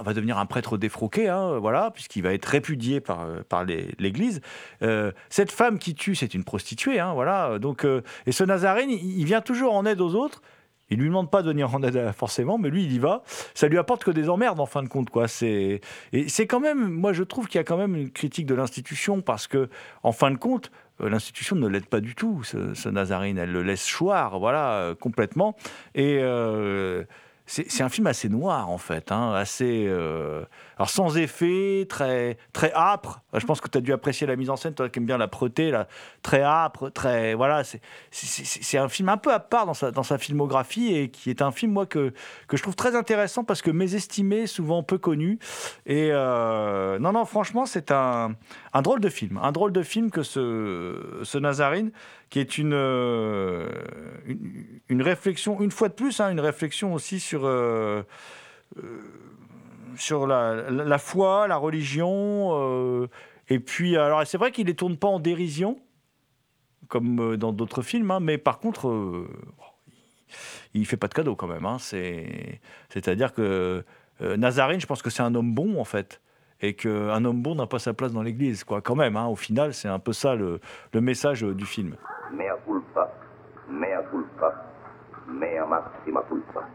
va 0.04 0.14
devenir 0.14 0.38
un 0.38 0.46
prêtre 0.46 0.78
défroqué, 0.78 1.30
hein, 1.30 1.60
voilà, 1.60 1.92
puisqu'il 1.92 2.24
va 2.24 2.34
être 2.34 2.46
répudié 2.46 3.00
par, 3.00 3.26
euh, 3.26 3.66
l'Église. 4.00 4.42
Euh, 4.82 5.12
cette 5.30 5.52
femme 5.52 5.80
qui 5.80 5.96
tue, 5.96 6.16
c'est 6.16 6.34
une 6.34 6.44
prostituée, 6.44 7.00
hein, 7.00 7.14
voilà. 7.14 7.60
Donc, 7.60 7.86
et 8.26 8.32
ce 8.32 8.44
Nazarine, 8.44 8.90
il, 8.90 9.26
vient 9.26 9.42
toujours 9.42 9.74
en 9.74 9.86
aide 9.86 10.02
aux 10.02 10.16
autres. 10.16 10.42
Il 10.90 11.00
lui 11.00 11.08
demande 11.08 11.32
pas 11.32 11.42
de 11.42 11.48
venir 11.48 11.74
en 11.74 11.82
aide 11.82 12.12
forcément, 12.12 12.60
mais 12.60 12.70
lui, 12.70 12.84
il 12.84 12.94
y 12.94 13.00
va. 13.00 13.24
Ça 13.56 13.68
lui 13.68 13.80
apporte 13.80 14.04
que 14.04 14.12
des 14.12 14.30
emmerdes 14.30 14.60
en 14.60 14.68
fin 14.68 14.84
de 14.84 14.88
compte, 14.88 15.10
quoi. 15.10 15.28
C'est 15.28 15.82
et 16.14 16.30
c'est 16.30 16.46
quand 16.46 16.60
même, 16.60 16.90
moi, 16.90 17.12
je 17.12 17.24
trouve 17.24 17.48
qu'il 17.48 17.58
y 17.58 17.62
a 17.62 17.64
quand 17.64 17.78
même 17.78 17.96
une 17.96 18.12
critique 18.12 18.46
de 18.46 18.54
l'institution 18.54 19.22
parce 19.22 19.48
que, 19.48 19.70
en 20.04 20.12
fin 20.12 20.30
de 20.30 20.38
compte, 20.38 20.70
l'institution 21.00 21.56
ne 21.56 21.68
l'aide 21.68 21.88
pas 21.88 22.00
du 22.00 22.16
tout. 22.16 22.44
Ce, 22.44 22.90
Nazarine, 22.90 23.38
elle 23.38 23.52
le 23.52 23.64
laisse 23.64 23.92
choir, 23.92 24.40
voilà, 24.40 24.74
euh, 24.74 24.96
complètement. 24.96 25.56
Et 25.94 26.20
euh, 26.22 27.04
c'est 27.48 27.84
un 27.84 27.90
film 27.90 28.08
assez 28.08 28.28
noir 28.28 28.70
en 28.70 28.80
fait, 28.80 29.12
hein, 29.12 29.34
assez 29.34 29.86
euh, 29.88 30.46
alors 30.78 30.90
sans 30.90 31.18
effet, 31.18 31.86
très 31.90 32.38
très 32.54 32.72
âpre. 32.74 33.22
Je 33.34 33.46
pense 33.46 33.62
que 33.62 33.70
tu 33.70 33.78
as 33.78 33.82
dû 33.82 33.94
apprécier 33.94 34.28
la 34.28 34.36
mise 34.36 34.50
en 34.50 34.56
scène, 34.56 34.74
toi 34.74 34.90
qui 34.90 35.00
aimes 35.00 35.06
bien 35.06 35.18
la 35.18 35.28
preté, 35.28 35.72
là, 35.72 35.88
très 36.22 36.42
âpre, 36.42 36.90
très 36.90 37.34
voilà. 37.34 37.64
C'est 38.12 38.78
un 38.78 38.90
film 38.90 39.10
un 39.10 39.18
peu 39.18 39.34
à 39.34 39.40
part 39.40 39.66
dans 39.66 39.74
sa 39.74 39.92
dans 39.92 40.04
sa 40.04 40.18
filmographie 40.18 40.96
et 40.96 41.10
qui 41.10 41.30
est 41.30 41.42
un 41.42 41.52
film 41.52 41.72
moi 41.72 41.86
que 41.86 42.14
que 42.48 42.58
je 42.58 42.62
trouve 42.62 42.76
très 42.76 42.96
intéressant 42.96 43.44
parce 43.44 43.62
que 43.62 43.72
mésestimé, 43.72 44.48
souvent 44.48 44.84
peu 44.84 44.98
connu. 44.98 45.40
Et 45.86 46.10
euh, 46.12 47.00
non 47.00 47.14
non, 47.14 47.26
franchement, 47.26 47.66
c'est 47.66 47.92
un 47.92 48.36
un 48.74 48.82
drôle 48.82 49.00
de 49.00 49.10
film, 49.10 49.40
un 49.42 49.52
drôle 49.52 49.72
de 49.72 49.84
film 49.84 50.12
que 50.12 50.24
ce 50.24 51.38
Nazarine 51.38 51.92
qui 52.30 52.40
est 52.40 52.58
une, 52.58 52.74
euh, 52.74 53.70
une, 54.26 54.82
une 54.90 55.02
réflexion, 55.02 55.62
une 55.62 55.72
fois 55.72 55.90
de 55.90 55.94
plus, 55.94 56.20
hein, 56.20 56.30
une 56.32 56.40
réflexion 56.40 56.94
aussi 56.94 57.20
sur, 57.20 57.46
euh, 57.46 58.04
euh, 58.78 59.00
sur 59.96 60.28
la, 60.28 60.98
foi, 60.98 61.48
la 61.48 61.58
religion. 61.58 62.50
euh, 62.54 63.08
et 63.48 63.60
puis, 63.60 63.96
alors, 63.98 64.26
c'est 64.26 64.38
vrai 64.38 64.52
qu'il 64.52 64.66
ne 64.66 64.70
les 64.72 64.76
tourne 64.76 64.98
pas 64.98 65.08
en 65.08 65.20
dérision, 65.20 65.80
comme 66.88 67.20
euh, 67.20 67.38
dans 67.38 67.54
d'autres 67.54 67.82
films, 67.82 68.12
hein, 68.12 68.20
mais 68.20 68.38
par 68.38 68.60
contre, 68.60 68.88
euh, 68.90 69.28
il 70.74 70.86
fait 70.86 70.98
pas 70.98 71.08
de 71.08 71.14
cadeau 71.14 71.36
quand 71.36 71.48
même. 71.48 71.66
hein, 71.66 71.78
c'est, 71.80 72.60
c'est-à-dire 72.90 73.34
que 73.34 73.84
euh, 74.22 74.38
je 74.38 74.86
pense 74.86 75.02
que 75.02 75.10
c'est 75.10 75.24
un 75.24 75.36
homme 75.36 75.54
bon, 75.54 75.80
en 75.80 75.86
fait. 75.86 76.22
Et 76.62 76.74
qu'un 76.74 77.24
homme 77.26 77.42
bon 77.42 77.56
n'a 77.56 77.68
pas 77.68 77.80
sa 77.80 77.94
place 77.94 78.14
dans 78.14 78.24
l'église, 78.24 78.64
quoi, 78.64 78.82
quand 78.82 78.96
même. 78.96 79.18
hein, 79.18 79.28
au 79.28 79.36
final, 79.36 79.74
c'est 79.74 79.90
un 79.90 80.00
peu 80.00 80.14
ça 80.14 80.36
le, 80.36 80.60
le 80.94 81.02
message 81.02 81.44
euh, 81.44 81.54
du 81.54 81.66
film. 81.66 81.98
Mea 82.32 82.56
culpa, 82.66 83.12
mea 83.70 84.02
culpa, 84.10 84.66
mea 85.28 85.66
maxima 85.66 86.22
culpa. 86.24 86.68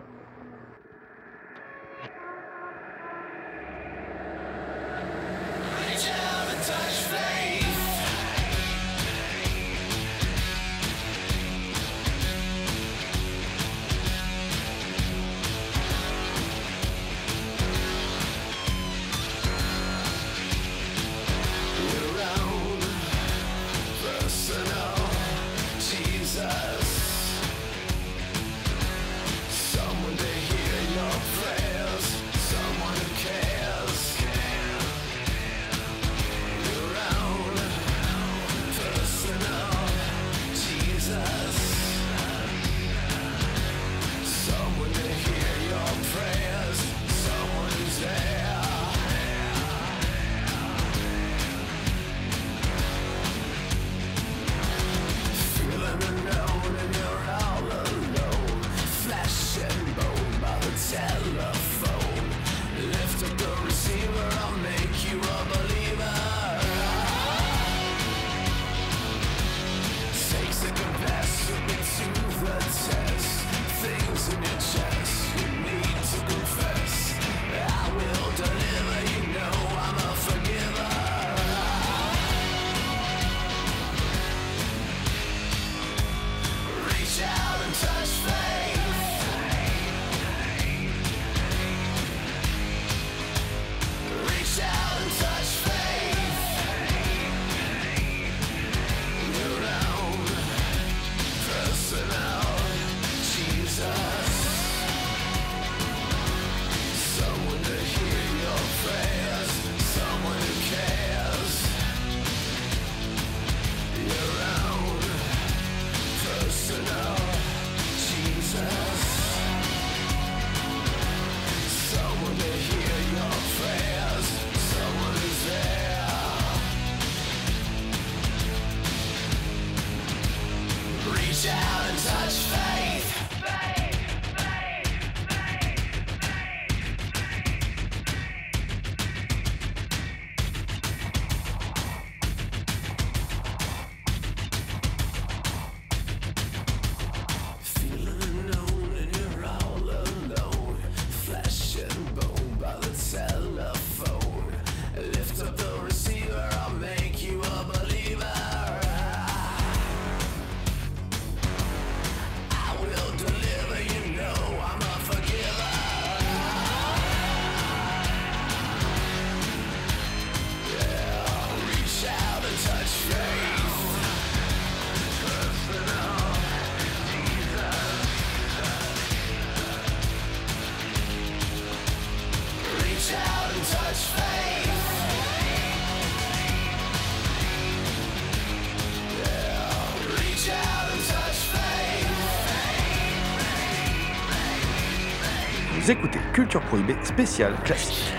Culture 196.40 196.62
Prohibée 196.62 196.96
spéciale 197.04 197.54
classique. 197.64 198.14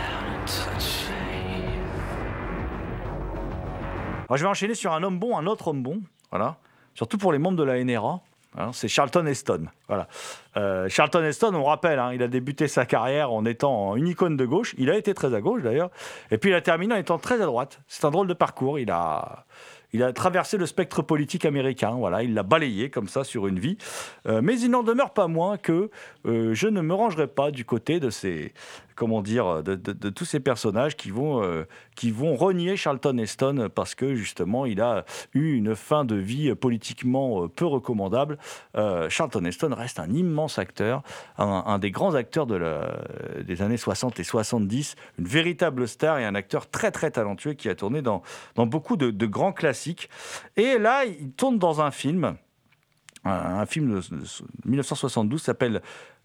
Alors, 4.28 4.38
je 4.38 4.44
vais 4.44 4.48
enchaîner 4.48 4.76
sur 4.76 4.94
un 4.94 5.02
homme 5.02 5.18
bon, 5.18 5.36
un 5.36 5.48
autre 5.48 5.70
homme 5.70 5.82
bon, 5.82 6.02
voilà. 6.30 6.58
Surtout 6.94 7.18
pour 7.18 7.34
les 7.34 7.40
membres 7.40 7.58
de 7.58 7.64
la 7.64 7.84
NRA. 7.84 8.22
hein, 8.60 8.70
c'est 8.74 8.88
Charlton 8.88 9.26
Heston. 9.26 9.66
Voilà. 9.88 10.08
Euh, 10.56 10.88
Charlton 10.88 11.24
Heston, 11.24 11.56
on 11.56 11.64
rappelle, 11.64 11.98
hein, 11.98 12.14
il 12.14 12.22
a 12.22 12.28
débuté 12.28 12.68
sa 12.68 12.86
carrière 12.86 13.32
en 13.32 13.44
étant 13.44 13.96
une 13.96 14.08
icône 14.08 14.38
de 14.38 14.46
gauche. 14.46 14.76
Il 14.78 14.92
a 14.92 14.98
été 14.98 15.16
très 15.16 15.34
à 15.34 15.42
gauche 15.42 15.64
d'ailleurs. 15.64 15.90
Et 16.30 16.38
puis 16.38 16.52
il 16.52 16.54
a 16.54 16.62
terminé 16.62 16.94
en 16.94 16.98
étant 16.98 17.18
très 17.18 17.42
à 17.42 17.48
droite. 17.48 17.80
C'est 17.88 18.06
un 18.06 18.12
drôle 18.12 18.28
de 18.28 18.36
parcours. 18.36 18.78
Il 18.78 18.92
a, 18.92 19.48
il 19.94 20.04
a 20.04 20.14
traversé 20.14 20.58
le 20.58 20.66
spectre 20.66 21.02
politique 21.02 21.46
américain. 21.46 21.92
Voilà, 21.92 22.24
il 22.24 22.34
l'a 22.34 22.44
balayé 22.44 22.90
comme 22.90 23.08
ça 23.08 23.24
sur 23.24 23.48
une 23.48 23.60
vie. 23.60 23.78
Euh, 24.28 24.42
mais 24.42 24.60
il 24.60 24.70
n'en 24.70 24.84
demeure 24.84 25.12
pas 25.12 25.28
moins 25.28 25.58
que 25.58 25.90
euh, 26.26 26.54
je 26.54 26.68
ne 26.68 26.82
me 26.82 26.94
rangerai 26.94 27.28
pas 27.28 27.52
du 27.52 27.66
côté 27.66 28.00
de 28.00 28.10
ces, 28.10 28.54
comment 29.02 29.24
dire, 29.24 29.64
de, 29.64 30.10
tous 30.12 30.26
ces 30.26 30.40
personnages 30.40 30.96
qui 30.96 31.10
vont, 31.10 31.42
euh, 31.42 31.64
qui 31.96 32.12
vont 32.12 32.36
renier 32.36 32.78
Charlton 32.78 33.18
Heston 33.18 33.68
parce 33.74 33.96
que 33.96 34.14
justement 34.14 34.68
il 34.68 34.80
a 34.80 35.06
eu 35.34 35.54
une 35.56 35.76
fin 35.76 36.06
de 36.06 36.14
vie 36.14 36.54
politiquement 36.54 37.46
euh, 37.46 37.48
peu 37.48 37.66
recommandable. 37.66 38.38
Euh, 38.78 39.10
Charlton 39.10 39.44
Heston 39.46 39.74
reste 39.74 39.98
un 39.98 40.12
immense 40.12 40.60
acteur, 40.60 41.02
un, 41.40 41.80
des 41.80 41.90
grands 41.90 42.14
acteurs 42.14 42.46
des 42.46 43.62
années 43.64 43.78
60 43.78 44.20
et 44.20 44.24
70, 44.24 44.96
une 45.18 45.26
véritable 45.26 45.88
star 45.88 46.20
et 46.20 46.26
un 46.26 46.36
acteur 46.36 46.70
très 46.70 46.92
très 46.92 47.10
talentueux 47.10 47.54
qui 47.54 47.70
a 47.70 47.74
tourné 47.74 48.04
dans, 48.04 48.22
dans 48.54 48.68
beaucoup 48.68 48.98
de, 48.98 49.10
de 49.10 49.26
grands 49.26 49.52
classiques. 49.52 50.12
Et 50.58 50.78
là, 50.78 51.06
il 51.06 51.32
tourne 51.32 51.58
dans 51.58 51.82
un 51.82 51.90
film, 51.90 52.36
un, 53.24 53.66
film 53.66 54.00
de 54.00 54.02
1972 54.66 55.42
s'appelle 55.42 55.82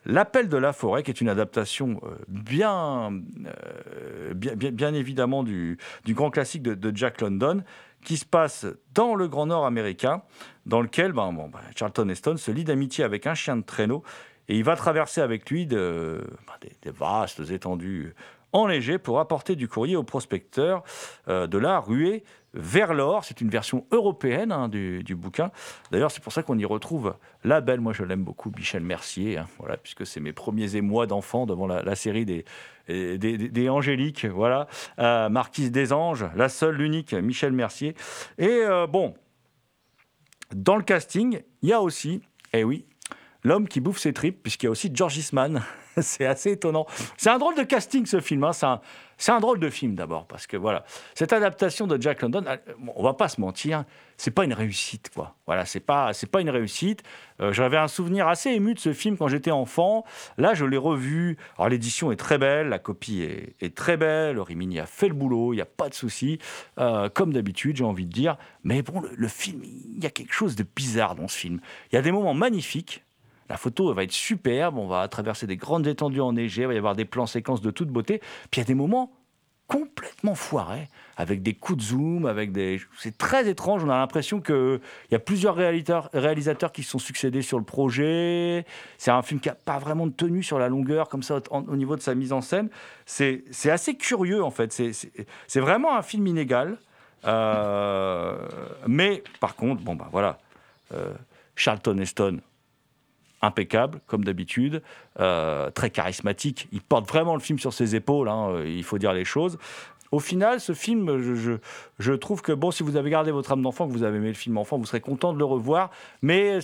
L'appel 0.07 0.49
de 0.49 0.57
la 0.57 0.73
forêt, 0.73 1.03
qui 1.03 1.11
est 1.11 1.21
une 1.21 1.29
adaptation 1.29 2.01
euh, 2.05 2.15
bien, 2.29 3.13
euh, 3.45 4.35
bien, 4.35 4.95
évidemment 4.95 5.43
du, 5.43 5.79
grand 6.09 6.31
classique 6.31 6.63
de, 6.63 6.97
Jack 6.97 7.21
London, 7.21 7.65
qui 8.05 8.17
se 8.17 8.25
passe 8.25 8.67
dans 8.95 9.17
le 9.17 9.27
Grand 9.27 9.47
Nord 9.47 9.67
américain, 9.67 10.23
dans 10.65 10.81
lequel 10.81 11.13
ben, 11.13 11.33
ben, 11.33 11.51
Charlton 11.75 12.09
Heston 12.09 12.37
se 12.37 12.53
lie 12.53 12.63
d'amitié 12.63 13.03
avec 13.03 13.27
un 13.27 13.35
chien 13.35 13.57
de 13.57 13.63
traîneau, 13.63 14.05
et 14.49 14.57
il 14.57 14.63
va 14.63 14.77
traverser 14.77 15.21
avec 15.21 15.51
lui 15.51 15.67
ben, 15.67 16.23
des, 16.61 16.91
vastes 16.93 17.51
étendues 17.51 18.15
enneigées 18.53 18.99
pour 18.99 19.19
apporter 19.19 19.57
du 19.57 19.67
courrier 19.67 19.97
aux 19.97 20.05
prospecteurs 20.05 20.85
euh, 21.27 21.49
de 21.49 21.59
la 21.59 21.81
ruée 21.81 22.23
vers 22.57 22.95
l'or. 22.95 23.25
C'est 23.25 23.41
une 23.41 23.51
version 23.51 23.87
européenne 23.93 24.51
hein, 24.51 24.69
du, 24.69 25.15
bouquin. 25.15 25.51
D'ailleurs, 25.93 26.11
c'est 26.11 26.23
pour 26.23 26.33
ça 26.33 26.43
qu'on 26.43 26.59
y 26.59 26.65
retrouve 26.65 27.15
la 27.45 27.61
belle, 27.61 27.81
moi 27.81 27.93
je 27.93 28.03
l'aime 28.03 28.25
beaucoup, 28.25 28.51
Michel 28.57 28.83
Mercier, 28.83 29.39
hein, 29.39 29.47
voilà, 29.59 29.77
puisque 29.77 30.05
c'est 30.07 30.21
mes 30.21 30.33
premiers 30.33 30.77
émois 30.77 31.07
d'enfant 31.07 31.47
devant 31.47 31.67
la, 31.67 31.95
série 31.95 32.25
des- 32.27 32.45
des 32.89 33.69
Angéliques, 33.69 34.25
voilà, 34.25 34.67
Euh, 34.99 35.29
Marquise 35.29 35.71
des 35.71 35.93
Anges, 35.93 36.27
la 36.35 36.49
seule, 36.49 36.77
l'unique, 36.77 37.13
Michel 37.15 37.53
Mercier. 37.53 37.95
Et 38.39 38.49
euh, 38.49 38.87
bon, 38.87 39.15
dans 40.55 40.77
le 40.77 40.83
casting, 40.83 41.41
il 41.63 41.69
y 41.69 41.73
a 41.73 41.81
aussi, 41.81 42.21
eh 42.53 42.65
oui, 42.65 42.87
l'homme 43.43 43.69
qui 43.69 43.81
bouffe 43.81 43.99
ses 43.99 44.13
tripes, 44.13 44.43
puisqu'il 44.43 44.67
y 44.67 44.69
a 44.69 44.71
aussi 44.71 44.91
George 44.93 45.17
Eastman. 45.17 45.63
c'est 46.01 46.27
assez 46.27 46.53
étonnant. 46.53 46.87
C'est 47.17 47.31
un 47.31 47.39
drôle 47.39 47.55
de 47.55 47.63
casting 47.63 48.05
ce 48.05 48.21
film. 48.21 48.45
hein. 48.45 48.53
C'est 49.19 49.33
un, 49.33 49.41
drôle 49.41 49.59
de 49.59 49.71
film 49.71 49.95
d'abord, 49.95 50.27
parce 50.27 50.47
que 50.47 50.59
voilà, 50.59 50.85
cette 51.15 51.33
adaptation 51.33 51.87
de 51.87 52.01
Jack 52.01 52.21
London, 52.21 52.45
on 52.95 53.03
va 53.03 53.15
pas 53.15 53.29
se 53.29 53.41
mentir, 53.41 53.85
c'est 54.19 54.31
pas 54.31 54.45
une 54.45 54.53
réussite, 54.53 55.11
quoi. 55.15 55.37
Voilà, 55.47 55.65
c'est 55.65 55.81
pas, 55.81 56.13
c'est 56.13 56.27
pas 56.27 56.43
une 56.43 56.51
réussite. 56.51 57.03
Euh, 57.41 57.51
J'avais 57.51 57.79
un 57.79 57.89
souvenir 57.89 58.29
assez 58.29 58.51
ému 58.51 58.75
de 58.75 58.79
ce 58.79 58.93
film 58.93 59.17
quand 59.17 59.29
j'étais 59.29 59.51
enfant. 59.51 60.05
Là, 60.37 60.53
je 60.53 60.67
l'ai 60.67 60.77
revu. 60.77 61.39
Alors 61.57 61.71
l'édition 61.71 62.13
est 62.13 62.17
très 62.17 62.37
belle, 62.37 62.69
la 62.69 62.79
copie 62.79 63.23
est, 63.23 63.75
très 63.75 63.97
belle. 63.97 64.39
Rimini 64.39 64.79
a 64.81 64.87
fait 64.87 65.09
le 65.09 65.15
boulot, 65.15 65.55
il 65.55 65.57
n'y 65.57 65.63
a 65.63 65.67
pas 65.67 65.89
de 65.89 65.95
souci. 65.95 66.39
Euh, 66.79 67.09
comme 67.09 67.33
d'habitude, 67.33 67.77
j'ai 67.77 67.85
envie 67.85 68.07
de 68.07 68.13
dire. 68.13 68.37
Mais 68.65 68.83
bon, 68.83 69.01
le 69.01 69.29
film, 69.29 69.63
il 69.65 70.03
y 70.03 70.07
a 70.07 70.11
quelque 70.11 70.35
chose 70.35 70.57
de 70.57 70.65
bizarre 70.77 71.15
dans 71.15 71.29
ce 71.29 71.39
film. 71.39 71.61
Il 71.91 71.95
y 71.95 71.99
a 71.99 72.03
des 72.03 72.13
moments 72.13 72.35
magnifiques. 72.35 73.06
La 73.49 73.57
photo 73.57 73.93
va 73.95 74.03
être 74.03 74.13
superbe, 74.13 74.79
on 74.79 74.87
va 74.87 75.07
traverser 75.09 75.47
des 75.47 75.57
grandes 75.57 75.87
étendues 75.87 76.21
enneigées, 76.21 76.63
il 76.63 76.69
va 76.69 76.75
y 76.75 76.79
avoir 76.79 76.97
des 76.97 77.05
plans 77.05 77.27
séquences 77.27 77.61
de 77.61 77.71
toute 77.71 77.89
beauté. 77.89 78.21
Puis 78.51 78.59
il 78.59 78.59
y 78.59 78.63
a 78.63 78.67
des 78.67 78.75
moments 78.75 79.13
complètement 79.69 80.37
foirés, 80.37 80.89
avec 81.17 81.43
des 81.43 81.53
coups 81.55 81.79
de 81.79 81.83
zoom, 81.83 82.27
avec 82.27 82.53
des... 82.53 82.81
C'est 82.99 83.19
très 83.19 83.49
étrange, 83.49 83.83
on 83.83 83.91
a 83.91 83.99
l'impression 83.99 84.41
qu'il 84.41 84.81
y 85.11 85.15
a 85.17 85.19
plusieurs 85.19 85.57
réalisateurs, 85.57 86.73
qui 86.73 86.85
se 86.85 86.91
sont 86.91 87.01
succédés 87.01 87.43
sur 87.43 87.59
le 87.59 87.65
projet. 87.65 88.65
C'est 88.97 89.11
un 89.11 89.23
film 89.23 89.41
qui 89.41 89.49
n'a 89.49 89.57
pas 89.57 89.79
vraiment 89.79 90.07
de 90.07 90.13
tenue 90.13 90.45
sur 90.45 90.61
la 90.61 90.69
longueur, 90.69 91.09
comme 91.09 91.25
ça, 91.25 91.41
au, 91.51 91.57
au 91.57 91.77
niveau 91.77 91.97
de 91.97 92.01
sa 92.01 92.15
mise 92.15 92.33
en 92.33 92.43
scène. 92.43 92.69
C'est 93.07 93.43
assez 93.65 93.97
curieux, 93.97 94.45
en 94.45 94.53
fait. 94.53 94.73
C'est 94.73 95.61
vraiment 95.61 95.97
un 95.97 96.03
film 96.03 96.29
inégal. 96.29 96.79
Euh, 97.25 98.39
mais, 98.87 99.25
par 99.41 99.57
contre, 99.57 99.83
bon, 99.83 99.97
bah 99.97 100.09
voilà, 100.13 100.39
euh, 100.95 101.13
Charlton 101.57 101.99
Heston, 101.99 102.41
impeccable, 103.47 104.01
comme 104.07 104.25
d'habitude, 104.25 104.83
euh, 105.21 105.71
très 105.71 105.91
charismatique. 105.91 106.69
Il 106.73 106.81
porte 106.83 107.09
vraiment 107.09 107.35
le 107.35 107.41
film 107.41 107.59
sur 107.59 107.73
ses 107.73 107.95
épaules, 107.97 108.29
hein, 108.29 108.49
euh, 108.51 108.69
il 108.69 108.85
faut 108.85 108.99
dire 108.99 109.13
les 109.13 109.25
choses. 109.25 109.59
Au 110.13 110.21
final, 110.21 110.61
ce 110.61 110.73
film, 110.73 111.19
je, 111.21 111.57
je- 111.99 112.13
trouve 112.13 112.41
que, 112.43 112.53
bon, 112.53 112.71
si 112.71 112.83
vous 112.83 112.97
avez 112.97 113.11
gardé 113.11 113.33
votre 113.33 113.51
âme 113.53 113.63
d'enfant, 113.63 113.89
que 113.89 113.93
vous 113.93 114.05
avez 114.05 114.19
aimé 114.19 114.29
le 114.29 114.35
film 114.35 114.57
enfant, 114.57 114.79
vous 114.79 114.87
serez 114.87 115.01
content 115.01 115.33
de 115.33 115.39
le 115.39 115.45
revoir. 115.45 115.91
Mais 116.23 116.59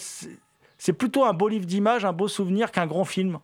c'est 0.78 0.92
plutôt 0.92 1.24
un 1.24 1.32
beau 1.32 1.48
livre 1.48 1.66
d'images, 1.66 2.04
un 2.04 2.12
beau 2.12 2.28
souvenir 2.28 2.70
qu'un 2.70 2.86
grand 2.86 3.04
film. 3.04 3.38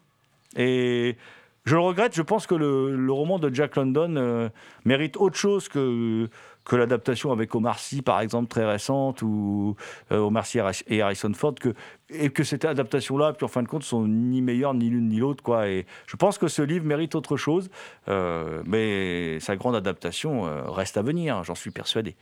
Et 0.57 1.17
je 1.65 1.75
le 1.75 1.81
regrette, 1.81 2.15
je 2.15 2.23
pense 2.23 2.47
que 2.47 2.55
le, 2.55 2.97
le 2.97 3.13
roman 3.13 3.39
de 3.41 3.53
Jack 3.53 3.75
London 3.77 4.15
euh, 4.17 4.49
mérite 4.85 5.17
autre 5.17 5.37
chose 5.37 5.69
que, 5.69 6.29
que 6.65 6.77
l'adaptation 6.77 7.33
avec 7.33 7.55
Omar 7.55 7.79
Sy, 7.79 8.03
par 8.03 8.21
exemple, 8.21 8.49
très 8.49 8.65
récente, 8.65 9.23
ou 9.23 9.77
euh, 10.13 10.19
Omar 10.19 10.47
Sy 10.47 10.59
et 10.87 11.03
Harrison 11.03 11.33
Ford, 11.35 11.55
que, 11.55 11.75
et 12.11 12.31
que 12.31 12.45
cette 12.45 12.65
adaptation-là, 12.65 13.33
puis 13.33 13.45
en 13.45 13.49
fin 13.49 13.63
de 13.63 13.69
compte, 13.69 13.83
sont 13.83 14.07
ni 14.07 14.43
meilleures 14.43 14.75
ni 14.75 14.91
l'une 14.91 15.09
ni 15.09 15.17
l'autre. 15.17 15.43
Quoi. 15.43 15.69
Et 15.69 15.87
je 16.07 16.17
pense 16.17 16.39
que 16.39 16.49
ce 16.49 16.63
livre 16.63 16.85
mérite 16.85 17.15
autre 17.15 17.37
chose, 17.37 17.71
euh, 18.09 18.63
mais 18.67 19.41
sa 19.41 19.57
grande 19.57 19.77
adaptation 19.77 20.47
euh, 20.47 20.71
reste 20.71 20.97
à 20.97 21.03
venir, 21.03 21.43
j'en 21.45 21.55
suis 21.55 21.71
persuadé. 21.71 22.17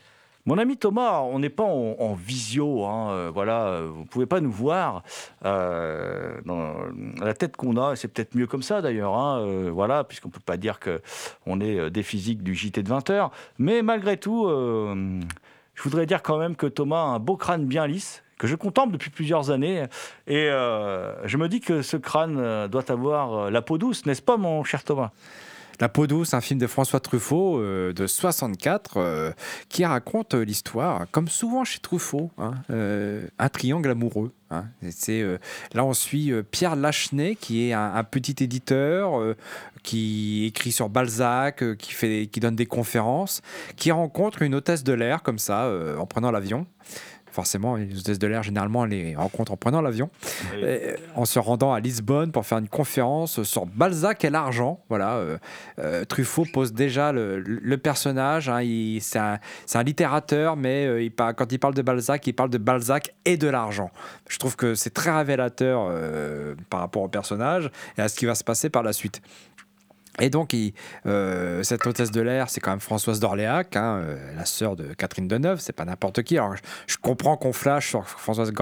Mon 0.47 0.59
ami 0.59 0.77
Thomas, 0.77 1.23
on 1.23 1.41
n'est 1.41 1.51
pas 1.51 1.65
en, 1.65 1.97
en 1.99 2.15
visio, 2.15 2.85
hein, 2.85 3.11
euh, 3.11 3.31
voilà, 3.35 3.67
euh, 3.67 3.89
vous 3.93 4.05
pouvez 4.05 4.27
pas 4.27 4.41
nous 4.41 4.53
voir. 4.53 5.03
euh, 5.45 6.41
dans 6.45 6.75
la 7.21 7.35
tête 7.35 7.57
qu'on 7.57 7.77
a, 7.77 7.97
c'est 7.97 8.07
peut-être 8.07 8.37
mieux 8.37 8.47
comme 8.47 8.63
ça 8.63 8.81
d'ailleurs, 8.81 9.17
hein, 9.17 9.41
euh, 9.41 9.71
voilà, 9.73 10.05
puisqu'on 10.05 10.29
peut 10.29 10.39
pas 10.45 10.57
dire 10.57 10.79
que 10.79 11.01
on 11.47 11.61
est 11.61 11.91
des 11.91 12.03
physiques 12.05 12.45
du 12.45 12.55
JT 12.55 12.85
de 12.85 12.89
20 12.89 13.11
heures. 13.11 13.31
Mais 13.59 13.83
malgré 13.83 14.17
tout, 14.17 14.47
je 14.49 15.83
voudrais 15.83 16.07
dire 16.07 16.23
quand 16.23 16.39
même 16.39 16.55
que 16.55 16.67
Thomas 16.67 17.03
a 17.03 17.07
un 17.07 17.19
beau 17.19 17.37
crâne 17.37 17.65
bien 17.67 17.87
lisse 17.87 18.23
que 18.39 18.47
je 18.47 18.55
contemple 18.55 18.93
depuis 18.93 19.11
plusieurs 19.11 19.51
années. 19.51 19.85
Et 20.27 20.47
je 20.47 21.37
me 21.37 21.49
dis 21.49 21.61
que 21.61 21.83
ce 21.83 21.97
crâne 21.97 22.69
doit 22.69 22.91
avoir 22.91 23.51
la 23.51 23.63
peau 23.63 23.79
douce, 23.79 24.07
n'est-ce 24.07 24.23
pas, 24.23 24.37
mon 24.37 24.63
cher 24.63 24.85
Thomas? 24.85 25.11
La 25.79 25.89
peau 25.89 26.07
douce, 26.07 26.33
un 26.33 26.41
film 26.41 26.59
de 26.59 26.67
François 26.67 27.01
Truffaut 27.01 27.59
euh, 27.59 27.93
de 27.93 28.07
64 28.07 28.97
euh, 28.97 29.33
qui 29.69 29.85
raconte 29.85 30.35
l'histoire, 30.35 31.07
comme 31.11 31.29
souvent 31.29 31.65
chez 31.65 31.81
Truffaut, 31.81 32.31
hein, 32.39 32.55
euh, 32.71 33.27
un 33.39 33.49
triangle 33.49 33.91
amoureux. 33.91 34.33
hein. 34.51 34.65
Là, 35.75 35.85
on 35.85 35.93
suit 35.93 36.33
Pierre 36.51 36.77
Lachenay, 36.77 37.37
qui 37.37 37.69
est 37.69 37.73
un, 37.75 37.95
un 37.95 38.05
petit 38.05 38.43
éditeur 38.43 39.35
qui 39.83 40.47
écrit 40.47 40.73
sur 40.73 40.89
Balzac, 40.89 41.63
qui, 41.77 41.93
fait, 41.93 42.29
qui 42.33 42.41
donne 42.41 42.57
des 42.57 42.67
conférences, 42.67 43.43
qui 43.77 43.91
rencontre 43.93 44.43
une 44.43 44.55
hôtesse 44.55 44.83
de 44.83 44.93
l'air 44.93 45.23
comme 45.23 45.39
ça 45.39 45.71
en 45.99 46.07
prenant 46.07 46.31
l'avion. 46.31 46.67
Forcément, 47.37 47.77
les 47.77 47.99
hôtesses 47.99 48.19
de 48.19 48.27
l'air, 48.27 48.43
généralement, 48.43 48.81
on 48.81 48.85
les 48.87 49.15
rencontre 49.15 49.53
en 49.53 49.59
prenant 49.59 49.83
l'avion. 49.83 50.09
Euh, 50.55 50.97
en 51.17 51.27
se 51.27 51.39
rendant 51.39 51.75
à 51.75 51.81
Lisbonne 51.81 52.33
pour 52.33 52.47
faire 52.47 52.57
une 52.57 52.69
conférence 52.69 53.43
sur 53.43 53.67
Balzac 53.67 54.25
et 54.25 54.31
l'argent. 54.31 54.81
Voilà, 54.89 55.17
euh, 55.17 55.37
euh, 55.79 56.07
Truffaut 56.07 56.47
pose 56.51 56.73
déjà 56.73 57.13
le, 57.13 57.41
le 57.41 57.77
personnage. 57.77 58.49
hein, 58.49 58.63
c'est 59.03 59.19
un, 59.19 59.83
littérateur, 59.83 60.57
mais 60.57 61.05
il 61.05 61.13
quand 61.13 61.53
il 61.53 61.59
parle 61.59 61.75
de 61.75 61.83
Balzac, 61.83 62.27
il 62.27 62.33
parle 62.33 62.49
de 62.49 62.57
Balzac 62.57 63.15
et 63.27 63.37
de 63.37 63.49
l'argent. 63.49 63.91
Je 64.31 64.39
trouve 64.39 64.57
que 64.57 64.75
c'est 64.75 64.95
très 64.95 65.15
révélateur 65.15 65.89
euh, 65.91 66.55
par 66.71 66.81
rapport 66.81 67.03
au 67.03 67.09
personnage 67.09 67.71
et 67.99 68.01
à 68.01 68.09
ce 68.09 68.17
qui 68.17 68.25
va 68.25 68.35
se 68.35 68.45
passer 68.45 68.71
par 68.71 68.83
la 68.83 68.95
suite. 68.95 69.21
Et 70.19 70.31
donc, 70.31 70.57
euh, 71.05 71.63
cette 71.63 71.87
hôtesse 71.87 72.11
de 72.11 72.21
l'air, 72.23 72.49
c'est 72.49 72.61
quand 72.61 72.71
même 72.71 72.81
Françoise 72.81 73.21
d'Orléac, 73.21 73.77
hein, 73.77 73.99
euh, 73.99 74.35
la 74.35 74.47
sœur 74.47 74.75
de 74.75 74.95
Catherine 74.95 75.29
Deneuve, 75.29 75.61
c'est 75.61 75.75
pas 75.75 75.85
n'importe 75.85 76.23
qui. 76.23 76.39
Alors, 76.39 76.57
je, 76.57 76.63
je 76.87 76.97
comprends 76.97 77.37
qu'on 77.37 77.53
flash 77.53 77.89
sur 77.91 78.09
Françoise 78.09 78.53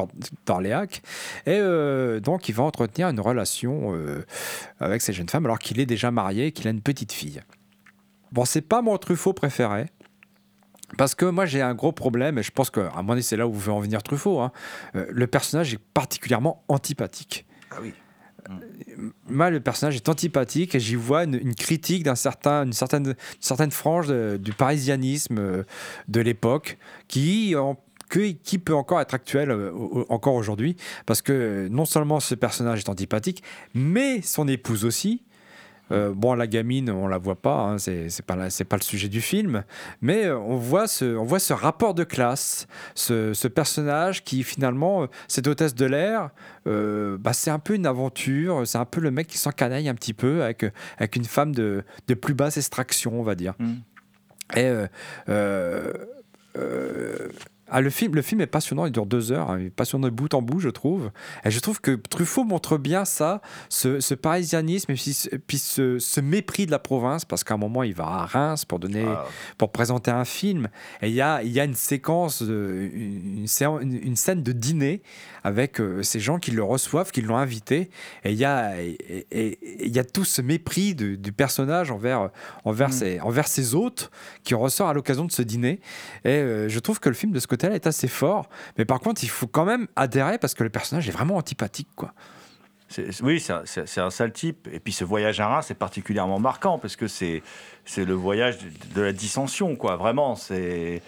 d'Orléac. 0.46 1.02
Et 1.46 1.58
euh, 1.58 2.18
donc, 2.18 2.48
il 2.48 2.54
va 2.56 2.64
entretenir 2.64 3.08
une 3.08 3.20
relation 3.20 3.94
avec 4.80 5.00
cette 5.00 5.14
jeune 5.14 5.28
femme, 5.28 5.44
alors 5.44 5.58
qu'il 5.58 5.78
est 5.78 5.86
déjà 5.86 6.10
marié 6.10 6.46
et 6.46 6.52
qu'il 6.52 6.66
a 6.66 6.70
une 6.70 6.82
petite 6.82 7.12
fille. 7.12 7.40
Bon, 8.32 8.44
c'est 8.44 8.60
pas 8.60 8.82
mon 8.82 8.98
Truffaut 8.98 9.32
préféré. 9.32 9.86
Parce 10.98 11.14
que 11.14 11.24
moi 11.24 11.46
j'ai 11.46 11.62
un 11.62 11.74
gros 11.74 11.92
problème, 11.92 12.38
et 12.38 12.42
je 12.42 12.52
pense 12.52 12.70
qu'à 12.70 12.90
mon 13.02 13.14
avis 13.14 13.22
c'est 13.22 13.36
là 13.36 13.48
où 13.48 13.52
veut 13.52 13.72
en 13.72 13.80
venir 13.80 14.02
Truffaut. 14.02 14.40
hein. 14.40 14.52
Le 14.92 15.26
personnage 15.26 15.72
est 15.74 15.78
particulièrement 15.78 16.62
antipathique. 16.68 17.46
Ah 17.70 17.76
oui. 17.80 17.94
Moi, 19.28 19.50
le 19.50 19.60
personnage 19.60 19.96
est 19.96 20.08
antipathique 20.08 20.74
et 20.74 20.80
j'y 20.80 20.94
vois 20.94 21.24
une, 21.24 21.54
critique 21.54 22.02
d'un 22.02 22.14
certain, 22.14 22.64
une 22.64 22.72
certaine, 22.72 23.14
certaine 23.40 23.70
frange 23.70 24.08
du 24.08 24.52
parisianisme 24.52 25.38
euh, 25.38 25.62
de 26.08 26.20
l'époque 26.20 26.78
qui, 27.08 27.54
qui 28.42 28.58
peut 28.58 28.74
encore 28.74 29.00
être 29.00 29.14
actuel 29.14 29.50
euh, 29.50 29.72
encore 30.08 30.34
aujourd'hui. 30.34 30.76
Parce 31.06 31.22
que 31.22 31.68
non 31.70 31.84
seulement 31.84 32.20
ce 32.20 32.34
personnage 32.34 32.80
est 32.80 32.88
antipathique, 32.88 33.42
mais 33.74 34.22
son 34.22 34.48
épouse 34.48 34.84
aussi. 34.84 35.22
Euh, 35.92 36.12
bon, 36.14 36.34
la 36.34 36.46
gamine, 36.46 36.90
on 36.90 37.06
la 37.08 37.18
voit 37.18 37.34
pas, 37.40 37.56
hein, 37.58 37.78
c'est 37.78 38.08
pas, 38.26 38.36
la- 38.36 38.48
c'est 38.48 38.64
pas 38.64 38.76
le 38.76 38.82
sujet 38.82 39.08
du 39.08 39.20
film, 39.20 39.64
mais 40.00 40.24
euh, 40.24 40.38
on 40.38 40.56
voit 40.56 40.88
ce, 40.88 41.04
on 41.16 41.24
voit 41.24 41.38
ce 41.38 41.52
rapport 41.52 41.92
de 41.92 42.04
classe, 42.04 42.66
ce, 42.94 43.34
ce 43.34 43.48
personnage 43.48 44.24
qui 44.24 44.44
finalement, 44.44 45.02
euh, 45.02 45.06
cette 45.28 45.46
hôtesse 45.46 45.74
de 45.74 45.84
l'air, 45.84 46.30
euh, 46.66 47.18
bah, 47.18 47.34
c'est 47.34 47.50
un 47.50 47.58
peu 47.58 47.74
une 47.74 47.84
aventure, 47.86 48.66
c'est 48.66 48.78
un 48.78 48.86
peu 48.86 49.00
le 49.00 49.10
mec 49.10 49.26
qui 49.26 49.36
s'encanaille 49.36 49.88
un 49.90 49.94
petit 49.94 50.14
peu 50.14 50.42
avec, 50.42 50.64
avec 50.96 51.16
une 51.16 51.26
femme 51.26 51.54
de, 51.54 51.84
de 52.08 52.14
plus 52.14 52.32
basse 52.34 52.56
extraction, 52.56 53.20
on 53.20 53.22
va 53.22 53.34
dire. 53.34 53.52
Mm. 53.58 53.74
Et 54.56 54.72
euh, 55.28 55.68
ah, 57.76 57.80
le, 57.80 57.90
film, 57.90 58.14
le 58.14 58.22
film 58.22 58.40
est 58.40 58.46
passionnant, 58.46 58.86
il 58.86 58.92
dure 58.92 59.06
deux 59.06 59.32
heures, 59.32 59.50
hein, 59.50 59.58
il 59.60 59.66
est 59.66 59.70
passionnant 59.70 60.06
de 60.08 60.12
bout 60.12 60.32
en 60.34 60.42
bout, 60.42 60.60
je 60.60 60.68
trouve. 60.68 61.10
Et 61.44 61.50
je 61.50 61.58
trouve 61.60 61.80
que 61.80 61.92
Truffaut 61.96 62.44
montre 62.44 62.78
bien 62.78 63.04
ça, 63.04 63.40
ce, 63.68 63.98
ce 64.00 64.14
parisianisme 64.14 64.92
et 64.92 64.94
puis, 64.94 65.12
ce- 65.12 65.28
puis 65.36 65.58
ce, 65.58 65.98
ce 65.98 66.20
mépris 66.20 66.66
de 66.66 66.70
la 66.70 66.78
province, 66.78 67.24
parce 67.24 67.42
qu'à 67.44 67.54
un 67.54 67.58
moment, 67.58 67.82
il 67.82 67.94
va 67.94 68.04
à 68.06 68.26
Reims 68.26 68.64
pour, 68.64 68.78
donner, 68.78 69.04
Ah, 69.06 69.26
pour 69.58 69.72
présenter 69.72 70.10
un 70.10 70.24
film. 70.24 70.68
Et 71.02 71.08
il 71.08 71.14
y 71.14 71.20
a, 71.20 71.42
il 71.42 71.50
y 71.52 71.58
a 71.60 71.64
une 71.64 71.74
séquence, 71.74 72.42
de- 72.42 72.90
une, 72.94 73.46
scène 74.16 74.42
de 74.42 74.52
dîner 74.52 75.02
avec 75.42 75.80
euh, 75.80 76.02
ces 76.02 76.20
gens 76.20 76.38
qui 76.38 76.50
le 76.52 76.62
reçoivent, 76.62 77.10
qui 77.10 77.20
l'ont 77.22 77.36
invité. 77.36 77.90
Et 78.24 78.30
il 78.32 78.38
y 78.38 78.44
a, 78.44 78.80
et, 78.80 78.96
et- 79.08 79.26
et 79.32 79.86
il 79.86 79.94
y 79.94 79.98
a 79.98 80.04
tout 80.04 80.24
ce 80.24 80.40
mépris 80.42 80.94
du, 80.94 81.18
du 81.18 81.32
personnage 81.32 81.90
envers, 81.90 82.30
envers, 82.64 82.88
Mm. 82.88 82.92
ses, 82.92 83.20
envers 83.20 83.48
ses 83.48 83.74
hôtes 83.74 84.10
qui 84.44 84.54
ressort 84.54 84.88
à 84.88 84.94
l'occasion 84.94 85.24
de 85.24 85.32
ce 85.32 85.42
dîner. 85.42 85.80
Et 86.24 86.30
euh, 86.30 86.68
je 86.68 86.78
trouve 86.78 87.00
que 87.00 87.08
le 87.08 87.14
film 87.14 87.32
de 87.32 87.40
ce 87.40 87.46
est 87.72 87.86
assez 87.86 88.08
fort. 88.08 88.48
Mais 88.78 88.84
par 88.84 89.00
contre, 89.00 89.24
il 89.24 89.30
faut 89.30 89.46
quand 89.46 89.64
même 89.64 89.86
adhérer 89.96 90.38
parce 90.38 90.54
que 90.54 90.64
le 90.64 90.70
personnage 90.70 91.08
est 91.08 91.12
vraiment 91.12 91.36
antipathique. 91.36 91.88
Quoi. 91.96 92.12
Oui, 93.22 93.40
c'est 93.40 94.00
un, 94.00 94.10
sale 94.10 94.32
type. 94.32 94.68
Et 94.72 94.80
puis 94.80 94.92
ce 94.92 95.04
voyage 95.04 95.40
à 95.40 95.48
Reims, 95.48 95.66
c'est 95.68 95.74
particulièrement 95.74 96.38
marquant 96.38 96.78
parce 96.78 96.96
que 96.96 97.08
c'est 97.08 97.42
c'est 97.84 98.04
le 98.04 98.14
voyage 98.14 98.58
de, 98.58 98.94
de 98.94 99.02
la 99.02 99.12
dissension, 99.12 99.76
quoi. 99.76 99.96
Vraiment, 99.96 100.36
c'est. 100.36 101.02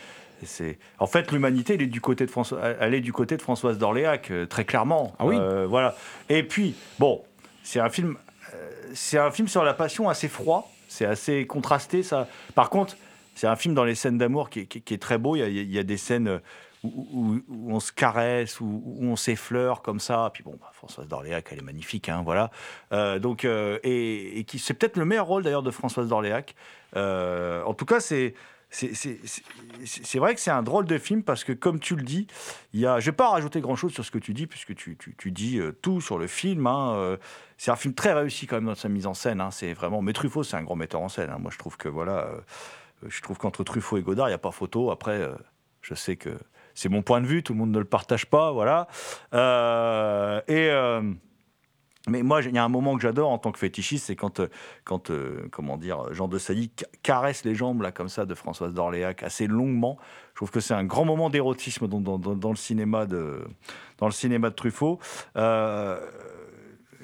C'est... 0.45 0.79
En 0.99 1.07
fait, 1.07 1.33
l'humanité, 1.33 1.75
elle 1.75 1.83
est 1.83 1.87
du 1.87 2.03
côté 2.03 2.27
de 2.27 2.31
François, 2.31 2.61
elle 2.81 2.93
est 2.93 3.01
du 3.01 3.13
côté 3.13 3.39
de 3.39 3.43
Françoise 3.43 3.79
d'Orléac, 3.79 4.31
euh, 4.31 4.45
très 4.45 4.67
clairement. 4.67 5.15
Ah 5.19 5.25
oui. 5.25 5.37
Euh, 5.39 5.67
voilà. 5.67 5.97
Et 6.29 6.43
puis, 6.43 6.75
bon, 6.99 7.23
c'est 7.63 7.81
un 7.81 7.89
film, 7.89 8.17
euh, 8.55 8.71
c'est 8.93 9.19
un 9.19 9.31
film 9.31 9.49
sur 9.49 9.65
la 9.65 9.73
passion 9.73 10.11
assez 10.11 10.29
froid, 10.29 10.71
c'est 10.89 11.07
assez 11.07 11.47
contrasté. 11.47 12.03
Ça. 12.03 12.29
Par 12.55 12.69
contre, 12.69 12.97
c'est 13.37 13.47
un 13.47 13.55
film 13.55 13.75
dans 13.75 13.85
les 13.85 13.95
scènes 13.95 14.17
d'amour 14.19 14.49
qui, 14.51 14.61
est- 14.61 14.99
très 15.01 15.19
beau. 15.19 15.37
Il 15.37 15.71
y 15.71 15.79
a, 15.79 15.83
des 15.83 15.97
scènes 15.99 16.27
euh, 16.29 16.39
où, 16.83 17.37
on 17.69 17.81
se 17.81 17.93
caresse, 17.93 18.61
où, 18.61 18.83
on 19.01 19.15
s'effleure 19.15 19.83
comme 19.83 20.01
ça. 20.01 20.31
Puis 20.33 20.43
bon, 20.43 20.57
bah, 20.59 20.71
Françoise 20.73 21.07
d'Orléac, 21.07 21.47
elle 21.53 21.59
est 21.59 21.63
magnifique, 21.63 22.09
hein, 22.09 22.23
voilà. 22.25 22.51
Euh, 22.93 23.19
donc, 23.19 23.45
euh, 23.45 23.79
et, 23.85 24.43
qui 24.49 24.59
c'est 24.59 24.73
peut-être 24.73 24.97
le 24.97 25.05
meilleur 25.05 25.27
rôle 25.27 25.43
d'ailleurs 25.43 25.63
de 25.63 25.71
Françoise 25.71 26.09
d'Orléac. 26.09 26.55
En 26.95 27.75
tout 27.75 27.85
cas, 27.85 28.01
c'est 28.01 28.35
c'est- 28.71 30.19
vrai 30.19 30.35
que 30.35 30.41
c'est 30.41 30.51
un 30.51 30.63
drôle 30.63 30.87
de 30.87 30.99
film 30.99 31.23
parce 31.23 31.45
que, 31.45 31.53
comme 31.53 31.79
tu 31.79 31.95
le 31.95 32.03
dis, 32.03 32.27
il 32.73 32.81
y 32.81 32.87
a, 32.87 32.99
je 33.01 33.07
ne 33.07 33.11
vais 33.13 33.17
pas 33.17 33.29
rajouter 33.29 33.61
grand-chose 33.61 33.93
sur 33.93 34.05
ce 34.05 34.11
que 34.11 34.19
tu 34.19 34.33
dis, 34.35 34.47
puisque 34.47 34.75
tu, 34.75 34.97
tu- 34.97 35.15
tu 35.17 35.31
dis 35.31 35.61
tout 35.83 36.01
sur 36.01 36.19
le 36.19 36.27
film. 36.27 36.67
hein, 36.67 37.17
c'est 37.59 37.71
un 37.71 37.77
film 37.77 37.95
très 37.95 38.13
réussi 38.15 38.47
quand 38.47 38.57
même 38.57 38.67
dans 38.67 38.75
sa 38.75 38.89
mise 38.89 39.07
en 39.07 39.15
scène. 39.15 39.41
hein, 39.43 39.51
c'est 39.51 39.73
vraiment. 39.75 40.01
Mais 40.03 40.13
Truffaut, 40.15 40.43
c'est 40.43 40.57
un 40.57 40.63
grand 40.63 40.77
metteur 40.77 41.01
en 41.01 41.09
scène. 41.09 41.31
hein, 41.31 41.39
moi, 41.39 41.51
je 41.53 41.59
trouve 41.59 41.77
que 41.77 41.89
voilà, 41.89 42.29
je 43.09 43.23
trouve 43.23 43.39
qu'entre 43.39 43.65
Truffaut 43.65 43.97
et 43.97 44.03
Godard, 44.03 44.29
il 44.29 44.31
n'y 44.31 44.35
a 44.35 44.39
pas 44.39 44.51
photo. 44.51 44.91
Après, 44.91 45.21
euh, 45.21 45.35
je 45.83 45.95
sais 45.95 46.17
que 46.17 46.31
c'est 46.75 46.89
mon 46.89 47.03
point 47.03 47.21
de 47.21 47.27
vue, 47.27 47.43
tout 47.43 47.53
le 47.53 47.59
monde 47.59 47.71
ne 47.71 47.79
le 47.79 47.85
partage 47.85 48.27
pas, 48.27 48.53
voilà. 48.53 48.87
Euh, 49.35 50.41
et 50.49 50.69
euh, 50.71 51.01
mais 52.09 52.23
moi, 52.23 52.41
il 52.41 52.55
y 52.55 52.59
a 52.59 52.63
un 52.63 52.69
moment 52.69 52.95
que 52.95 53.03
j'adore 53.03 53.31
en 53.31 53.39
tant 53.39 53.51
que 53.51 53.59
fétichiste, 53.59 54.07
c'est 54.07 54.15
quand, 54.15 54.41
quand 54.85 55.11
comment 55.51 55.77
dire, 55.77 56.13
Jean 56.13 56.29
de 56.29 56.39
Sailly 56.39 56.71
ca- 56.79 56.87
caresse 57.03 57.45
les 57.45 57.57
jambes 57.57 57.83
là 57.83 57.91
comme 57.91 58.09
ça 58.09 58.27
de 58.27 58.35
Françoise 58.35 58.73
d'Orléac 58.73 59.25
assez 59.25 59.49
longuement. 59.49 59.99
Je 60.31 60.37
trouve 60.37 60.53
que 60.53 60.61
c'est 60.61 60.75
un 60.75 60.85
grand 60.85 61.05
moment 61.05 61.31
d'érotisme 61.31 61.89
dans 61.89 62.51
le 62.51 62.57
cinéma 62.57 63.07
de 63.07 63.45
dans 63.99 64.07
le 64.07 64.13
cinéma 64.13 64.51
de 64.51 64.55
Truffaut. 64.55 65.01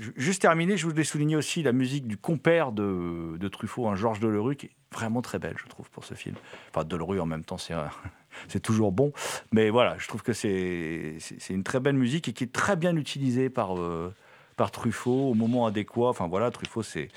Ju- 0.03 0.13
Juste 0.17 0.43
terminé, 0.43 0.77
je 0.77 0.87
voulais 0.87 1.05
souligner 1.05 1.37
aussi 1.37 1.63
la 1.63 1.73
musique 1.73 2.07
du 2.07 2.17
compère 2.17 2.73
de, 2.73 3.49
Truffaut, 3.49 3.89
un 3.89 3.95
Georges 3.95 4.21
Delerue, 4.21 4.57
qui 4.57 4.67
est 4.67 4.71
vraiment 4.93 5.23
très 5.23 5.39
belle, 5.39 5.55
je 5.63 5.69
trouve, 5.69 5.89
pour 5.91 6.05
ce 6.05 6.15
film. 6.15 6.37
Enfin, 6.71 6.85
Delerue 6.85 7.21
en 7.21 7.27
même 7.27 7.45
temps, 7.45 7.59
c'est 7.59 7.75
c'est 8.49 8.61
toujours 8.61 8.93
bon. 8.93 9.13
Mais 9.53 9.71
voilà, 9.71 9.97
je 9.99 10.09
trouve 10.09 10.23
que 10.23 10.33
c'est 10.33 11.17
une 11.51 11.63
très 11.65 11.81
belle 11.81 11.97
musique 11.97 12.29
et 12.29 12.33
qui 12.33 12.45
est 12.45 12.53
très 12.53 12.77
bien 12.77 12.97
utilisée 12.97 13.49
par, 13.51 13.79
euh, 13.79 14.13
par 14.57 14.71
Truffaut 14.71 15.31
au 15.31 15.35
moment 15.35 15.67
adéquat. 15.67 16.09
Enfin 16.09 16.27
voilà, 16.29 16.51
Truffaut, 16.51 16.83
c'est. 16.83 17.09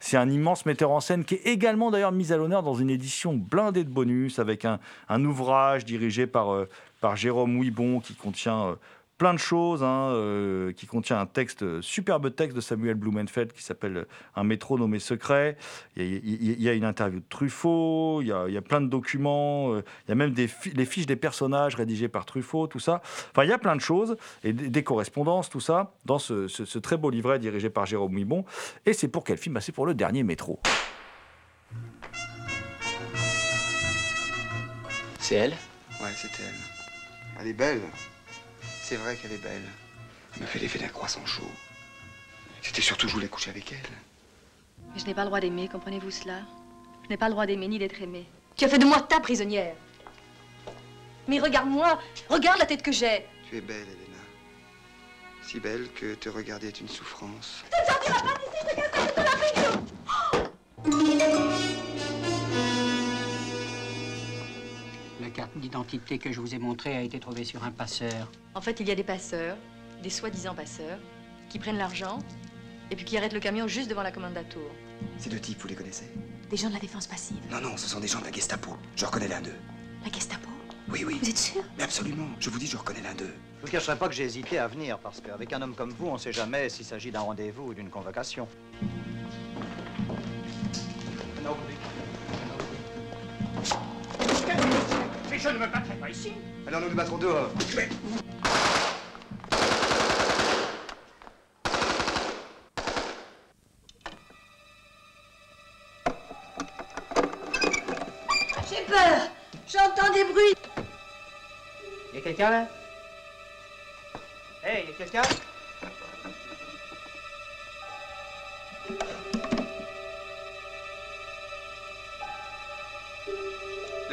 C'est 0.00 0.16
un 0.16 0.30
immense 0.30 0.64
metteur 0.64 0.92
en 0.92 1.00
scène 1.00 1.24
qui 1.24 1.34
est 1.34 1.46
également 1.48 1.90
d'ailleurs 1.90 2.12
mis 2.12 2.32
à 2.32 2.36
l'honneur 2.36 2.62
dans 2.62 2.74
une 2.76 2.88
édition 2.88 3.34
blindée 3.34 3.82
de 3.82 3.90
bonus 3.90 4.38
avec 4.38 4.64
un, 4.64 4.78
un 5.08 5.24
ouvrage 5.24 5.84
dirigé 5.84 6.28
par, 6.28 6.54
euh, 6.54 6.68
par 7.00 7.16
Jérôme 7.16 7.56
Ouibon 7.58 7.98
qui 7.98 8.14
contient 8.14 8.62
euh, 8.68 8.74
plein 9.18 9.34
de 9.34 9.38
choses, 9.38 9.82
hein, 9.82 10.10
euh, 10.12 10.72
qui 10.72 10.86
contient 10.86 11.18
un 11.20 11.26
texte, 11.26 11.64
euh, 11.64 11.82
superbe 11.82 12.32
texte 12.34 12.54
de 12.56 12.60
Samuel 12.60 12.94
Blumenfeld 12.94 13.52
qui 13.52 13.62
s'appelle 13.64 13.96
euh, 13.96 14.04
Un 14.36 14.44
métro 14.44 14.78
nommé 14.78 15.00
secret. 15.00 15.56
Il 15.96 16.04
y, 16.04 16.50
a, 16.50 16.54
il 16.54 16.62
y 16.62 16.76
une 16.78 16.84
interview 16.84 17.18
de 17.18 17.24
Truffaut, 17.28 18.22
il 18.22 18.28
y 18.28 18.32
a, 18.32 18.44
il 18.46 18.54
y 18.54 18.56
a 18.56 18.62
plein 18.62 18.80
de 18.80 18.86
documents, 18.86 19.72
euh, 19.74 19.82
il 20.06 20.10
y 20.10 20.12
a 20.12 20.14
même 20.14 20.30
des 20.32 20.46
fi- 20.46 20.70
les 20.70 20.86
fiches 20.86 21.06
des 21.06 21.16
personnages 21.16 21.74
rédigées 21.74 22.08
par 22.08 22.24
Truffaut, 22.26 22.68
tout 22.68 22.78
ça. 22.78 23.02
Enfin, 23.32 23.42
il 23.42 23.50
y 23.50 23.52
a 23.52 23.58
plein 23.58 23.74
de 23.74 23.80
choses, 23.80 24.16
et 24.44 24.52
des, 24.52 24.68
des 24.70 24.84
correspondances, 24.84 25.50
tout 25.50 25.60
ça, 25.60 25.92
dans 26.04 26.20
ce, 26.20 26.46
ce- 26.46 26.64
ce 26.64 26.78
très 26.78 26.96
beau 26.96 27.10
livret 27.10 27.40
dirigé 27.40 27.70
par 27.70 27.86
Jérôme 27.86 28.14
Ouibon. 28.14 28.44
Et 28.86 28.92
c'est 28.92 29.08
pour 29.08 29.24
quel 29.24 29.36
film? 29.36 29.54
Bah, 29.54 29.60
C'est 29.60 29.72
pour 29.72 29.86
le 29.86 29.94
dernier 29.94 30.22
métro. 30.22 30.60
C'est 35.18 35.34
elle? 35.34 35.50
Ouais, 36.00 36.10
c'est 36.14 36.28
elle. 36.40 36.54
Elle 37.40 37.48
est 37.48 37.52
belle. 37.52 37.80
C'est 38.88 38.96
vrai 38.96 39.16
qu'elle 39.16 39.32
est 39.32 39.42
belle. 39.42 39.68
Elle 40.34 40.40
m'a 40.40 40.46
fait 40.46 40.58
l'effet 40.58 40.78
d'un 40.78 40.88
croissant 40.88 41.26
chaud. 41.26 41.42
C'était 42.62 42.80
surtout 42.80 43.04
que 43.04 43.10
je 43.10 43.14
voulais 43.16 43.28
coucher 43.28 43.50
avec 43.50 43.70
elle. 43.70 43.90
Mais 44.94 44.98
je 44.98 45.04
n'ai 45.04 45.12
pas 45.12 45.24
le 45.24 45.26
droit 45.26 45.40
d'aimer, 45.40 45.68
comprenez-vous 45.68 46.10
cela 46.10 46.40
Je 47.04 47.10
n'ai 47.10 47.18
pas 47.18 47.26
le 47.26 47.32
droit 47.32 47.44
d'aimer 47.44 47.68
ni 47.68 47.78
d'être 47.78 48.00
aimé. 48.00 48.26
Tu 48.56 48.64
as 48.64 48.68
fait 48.68 48.78
de 48.78 48.86
moi 48.86 49.02
ta 49.02 49.20
prisonnière. 49.20 49.74
Mais 51.26 51.38
regarde-moi, 51.38 52.00
regarde 52.30 52.58
la 52.60 52.64
tête 52.64 52.80
que 52.82 52.90
j'ai. 52.90 53.26
Tu 53.50 53.58
es 53.58 53.60
belle, 53.60 53.76
Elena. 53.76 54.22
Si 55.42 55.60
belle 55.60 55.92
que 55.92 56.14
te 56.14 56.30
regarder 56.30 56.68
est 56.68 56.80
une 56.80 56.88
souffrance. 56.88 57.64
Carte 65.38 65.56
d'identité 65.56 66.18
que 66.18 66.32
je 66.32 66.40
vous 66.40 66.52
ai 66.56 66.58
montrée 66.58 66.96
a 66.96 67.00
été 67.00 67.20
trouvée 67.20 67.44
sur 67.44 67.62
un 67.62 67.70
passeur. 67.70 68.28
En 68.56 68.60
fait, 68.60 68.80
il 68.80 68.88
y 68.88 68.90
a 68.90 68.96
des 68.96 69.04
passeurs, 69.04 69.56
des 70.02 70.10
soi-disant 70.10 70.52
passeurs, 70.52 70.98
qui 71.48 71.60
prennent 71.60 71.78
l'argent 71.78 72.18
et 72.90 72.96
puis 72.96 73.04
qui 73.04 73.16
arrêtent 73.16 73.34
le 73.34 73.38
camion 73.38 73.68
juste 73.68 73.88
devant 73.88 74.02
la 74.02 74.10
commande 74.10 74.34
tour. 74.50 74.68
Ces 75.16 75.30
deux 75.30 75.38
types, 75.38 75.60
vous 75.60 75.68
les 75.68 75.76
connaissez? 75.76 76.10
Des 76.50 76.56
gens 76.56 76.70
de 76.70 76.74
la 76.74 76.80
défense 76.80 77.06
passive. 77.06 77.36
Non, 77.52 77.60
non, 77.60 77.76
ce 77.76 77.88
sont 77.88 78.00
des 78.00 78.08
gens 78.08 78.18
de 78.18 78.24
la 78.24 78.32
Gestapo. 78.32 78.76
Je 78.96 79.04
reconnais 79.04 79.28
l'un 79.28 79.40
d'eux. 79.40 79.54
La 80.04 80.10
Gestapo? 80.10 80.48
Oui, 80.88 81.04
oui. 81.06 81.20
Vous 81.22 81.30
êtes 81.30 81.38
sûr? 81.38 81.62
Mais 81.76 81.84
absolument. 81.84 82.30
Je 82.40 82.50
vous 82.50 82.58
dis, 82.58 82.66
je 82.66 82.76
reconnais 82.76 83.02
l'un 83.02 83.14
d'eux. 83.14 83.32
Je 83.60 83.66
vous 83.66 83.70
cacherai 83.70 83.96
pas 83.96 84.08
que 84.08 84.14
j'ai 84.14 84.24
hésité 84.24 84.58
à 84.58 84.66
venir, 84.66 84.98
parce 84.98 85.20
qu'avec 85.20 85.52
un 85.52 85.62
homme 85.62 85.76
comme 85.76 85.90
vous, 85.90 86.08
on 86.08 86.18
sait 86.18 86.32
jamais 86.32 86.68
s'il 86.68 86.84
s'agit 86.84 87.12
d'un 87.12 87.20
rendez-vous 87.20 87.68
ou 87.68 87.74
d'une 87.74 87.90
convocation. 87.90 88.48
Mais 95.38 95.44
je 95.44 95.48
ne 95.50 95.58
me 95.58 95.66
battrai 95.68 95.94
pas 95.94 96.10
ici. 96.10 96.32
Alors 96.66 96.80
nous 96.80 96.88
nous 96.88 96.96
battrons 96.96 97.16
dehors. 97.18 97.50
J'ai 108.68 108.84
peur 108.84 109.30
J'entends 109.68 110.12
des 110.12 110.24
bruits 110.24 110.54
Y 112.14 112.18
a 112.18 112.20
quelqu'un 112.20 112.50
là? 112.50 112.66
Hey, 114.64 114.86
y 114.86 114.90
a 114.90 114.92
quelqu'un? 114.94 115.22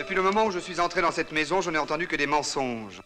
Depuis 0.06 0.14
le 0.14 0.22
moment 0.22 0.46
où 0.46 0.52
je 0.52 0.60
suis 0.60 0.80
entré 0.80 1.02
dans 1.02 1.10
cette 1.10 1.32
maison, 1.32 1.62
je 1.62 1.72
n'ai 1.72 1.80
entendu 1.80 2.08
que 2.08 2.16
des 2.16 2.28
mensonges. 2.28 3.02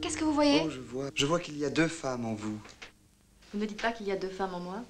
Qu'est-ce 0.00 0.16
que 0.16 0.24
vous 0.24 0.32
voyez? 0.32 0.62
Oh, 0.64 0.70
je 0.70 0.80
vois. 0.80 1.10
Je 1.14 1.26
vois 1.26 1.38
qu'il 1.38 1.58
y 1.58 1.66
a 1.66 1.68
deux 1.68 1.86
femmes 1.86 2.24
en 2.24 2.32
vous. 2.32 2.58
Vous 3.52 3.60
ne 3.60 3.66
dites 3.66 3.82
pas 3.82 3.92
qu'il 3.92 4.06
y 4.06 4.12
a 4.12 4.16
deux 4.16 4.30
femmes 4.30 4.54
en 4.54 4.60
moi? 4.60 4.82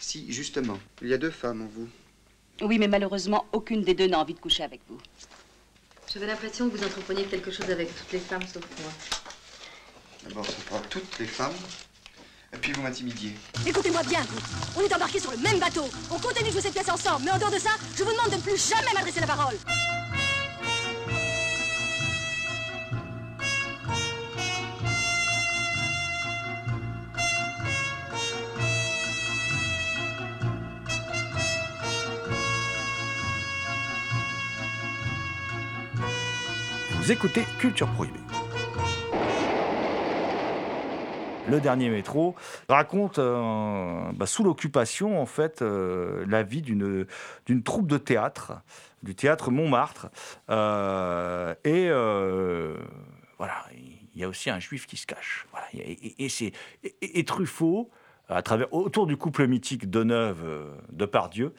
Si, 0.00 0.32
justement. 0.32 0.80
Il 1.00 1.10
y 1.10 1.14
a 1.14 1.18
deux 1.18 1.30
femmes 1.30 1.62
en 1.62 1.66
vous. 1.66 1.88
Oui, 2.60 2.80
mais 2.80 2.88
malheureusement, 2.88 3.46
aucune 3.52 3.82
des 3.82 3.94
deux 3.94 4.08
n'a 4.08 4.18
envie 4.18 4.34
de 4.34 4.40
coucher 4.40 4.64
avec 4.64 4.80
vous. 4.88 4.98
J'avais 6.12 6.26
l'impression 6.26 6.68
que 6.68 6.76
vous 6.76 6.84
entrepreniez 6.84 7.22
quelque 7.22 7.52
chose 7.52 7.70
avec 7.70 7.94
toutes 7.94 8.10
les 8.10 8.18
femmes 8.18 8.42
sauf 8.42 8.64
moi. 8.82 8.90
D'abord, 10.28 10.46
c'est 10.46 10.64
pas 10.64 10.80
toutes 10.88 11.18
les 11.18 11.26
femmes. 11.26 11.52
Et 12.52 12.56
puis 12.56 12.72
vous 12.72 12.82
m'intimidiez. 12.82 13.34
Écoutez-moi 13.66 14.02
bien, 14.04 14.20
vous. 14.22 14.40
On 14.76 14.80
est 14.80 14.94
embarqués 14.94 15.18
sur 15.18 15.32
le 15.32 15.38
même 15.38 15.58
bateau. 15.58 15.88
On 16.10 16.18
continue 16.18 16.48
de 16.48 16.52
jouer 16.52 16.62
cette 16.62 16.72
pièce 16.72 16.88
ensemble, 16.88 17.24
mais 17.24 17.30
en 17.32 17.38
dehors 17.38 17.50
de 17.50 17.58
ça, 17.58 17.70
je 17.96 18.04
vous 18.04 18.12
demande 18.12 18.30
de 18.30 18.36
ne 18.36 18.40
plus 18.40 18.68
jamais 18.68 18.92
m'adresser 18.94 19.20
la 19.20 19.26
parole. 19.26 19.56
Vous 37.04 37.12
écoutez 37.12 37.44
Culture 37.58 37.86
Prohibée. 37.88 38.18
Le 41.54 41.60
dernier 41.60 41.88
métro 41.88 42.34
raconte, 42.68 43.20
euh, 43.20 44.00
bah, 44.14 44.26
sous 44.26 44.42
l'occupation, 44.42 45.20
en 45.22 45.26
fait, 45.26 45.62
euh, 45.62 46.24
la 46.28 46.42
vie 46.42 46.62
d'une 46.62 47.06
d'une 47.46 47.62
troupe 47.62 47.86
de 47.86 47.96
théâtre, 47.96 48.54
du 49.04 49.14
théâtre 49.14 49.52
Montmartre. 49.52 50.08
Euh, 50.50 51.54
et 51.64 51.88
voilà, 53.38 53.64
il 53.72 54.20
y 54.20 54.24
a 54.24 54.28
aussi 54.28 54.50
un 54.50 54.58
juif 54.58 54.86
qui 54.88 54.96
se 54.96 55.06
cache. 55.06 55.46
Voilà, 55.52 55.66
et, 55.74 56.24
et- 56.24 56.26
et- 56.26 57.18
et 57.20 57.24
Truffaut, 57.24 57.88
à 58.28 58.42
travers, 58.42 58.72
autour 58.72 59.06
du 59.06 59.16
couple 59.16 59.46
mythique 59.46 59.90
Deneuve 59.90 60.42
euh, 60.44 60.70
de 60.90 61.04
Pardieu, 61.04 61.52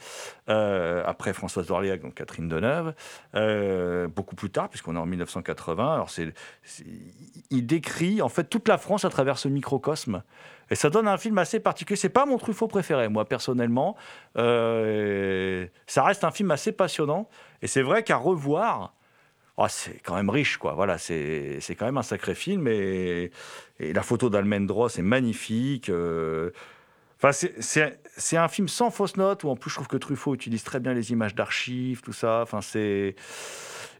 euh, 0.50 1.04
après 1.06 1.34
Françoise 1.34 1.68
d'Orléac, 1.68 2.02
donc 2.02 2.16
Catherine 2.16 2.48
Deneuve, 2.48 2.94
euh, 3.36 4.08
beaucoup 4.08 4.36
plus 4.36 4.50
tard, 4.50 4.70
puisqu'on 4.70 4.96
est 4.96 5.00
en 5.00 5.06
1980. 5.06 5.94
Alors 5.94 6.10
c'est, 6.10 6.34
il 7.52 7.68
décrit 7.68 8.22
en 8.22 8.30
fait 8.30 8.46
toute 8.46 8.68
la 8.68 8.78
France 8.78 9.06
à 9.06 9.10
travers 9.10 9.38
ce 9.38 9.48
microcosme. 9.48 10.24
Et 10.72 10.76
ça 10.76 10.90
donne 10.90 11.08
un 11.08 11.18
film 11.18 11.38
assez 11.38 11.60
particulier. 11.60 11.96
C'est 11.96 12.10
pas 12.10 12.26
mon 12.26 12.40
Truffaut 12.40 12.68
préféré, 12.68 13.08
moi 13.08 13.26
personnellement. 13.26 13.96
Ça 14.36 16.04
reste 16.04 16.24
un 16.24 16.32
film 16.32 16.50
assez 16.50 16.72
passionnant. 16.72 17.30
Et 17.62 17.68
c'est 17.68 17.84
vrai 17.84 18.04
qu'à 18.04 18.18
revoir, 18.18 18.96
oh, 19.58 19.66
c'est 19.70 20.00
quand 20.04 20.16
même 20.16 20.30
riche, 20.30 20.58
quoi. 20.58 20.74
Voilà, 20.74 20.98
c'est 20.98 21.60
c'est 21.62 21.76
quand 21.76 21.86
même 21.86 21.98
un 21.98 22.04
sacré 22.04 22.36
film. 22.36 22.68
Et, 22.68 23.32
et 23.80 23.94
la 23.94 24.04
photo 24.04 24.30
d'Almendros 24.30 24.90
est 24.90 25.02
magnifique. 25.02 25.90
euh, 25.90 26.52
C'est- 27.32 28.38
un 28.38 28.48
film 28.48 28.68
sans 28.68 28.90
fausse 28.92 29.18
note, 29.18 29.44
où 29.44 29.50
en 29.50 29.56
plus 29.56 29.70
je 29.70 29.76
trouve 29.76 29.88
que 29.88 29.98
Truffaut 29.98 30.34
utilise 30.34 30.64
très 30.64 30.80
bien 30.80 30.94
les 30.94 31.12
images 31.12 31.36
d'archives, 31.36 32.02
tout 32.02 32.14
ça. 32.14 32.42
Enfin, 32.44 32.62
c'est 32.62 33.16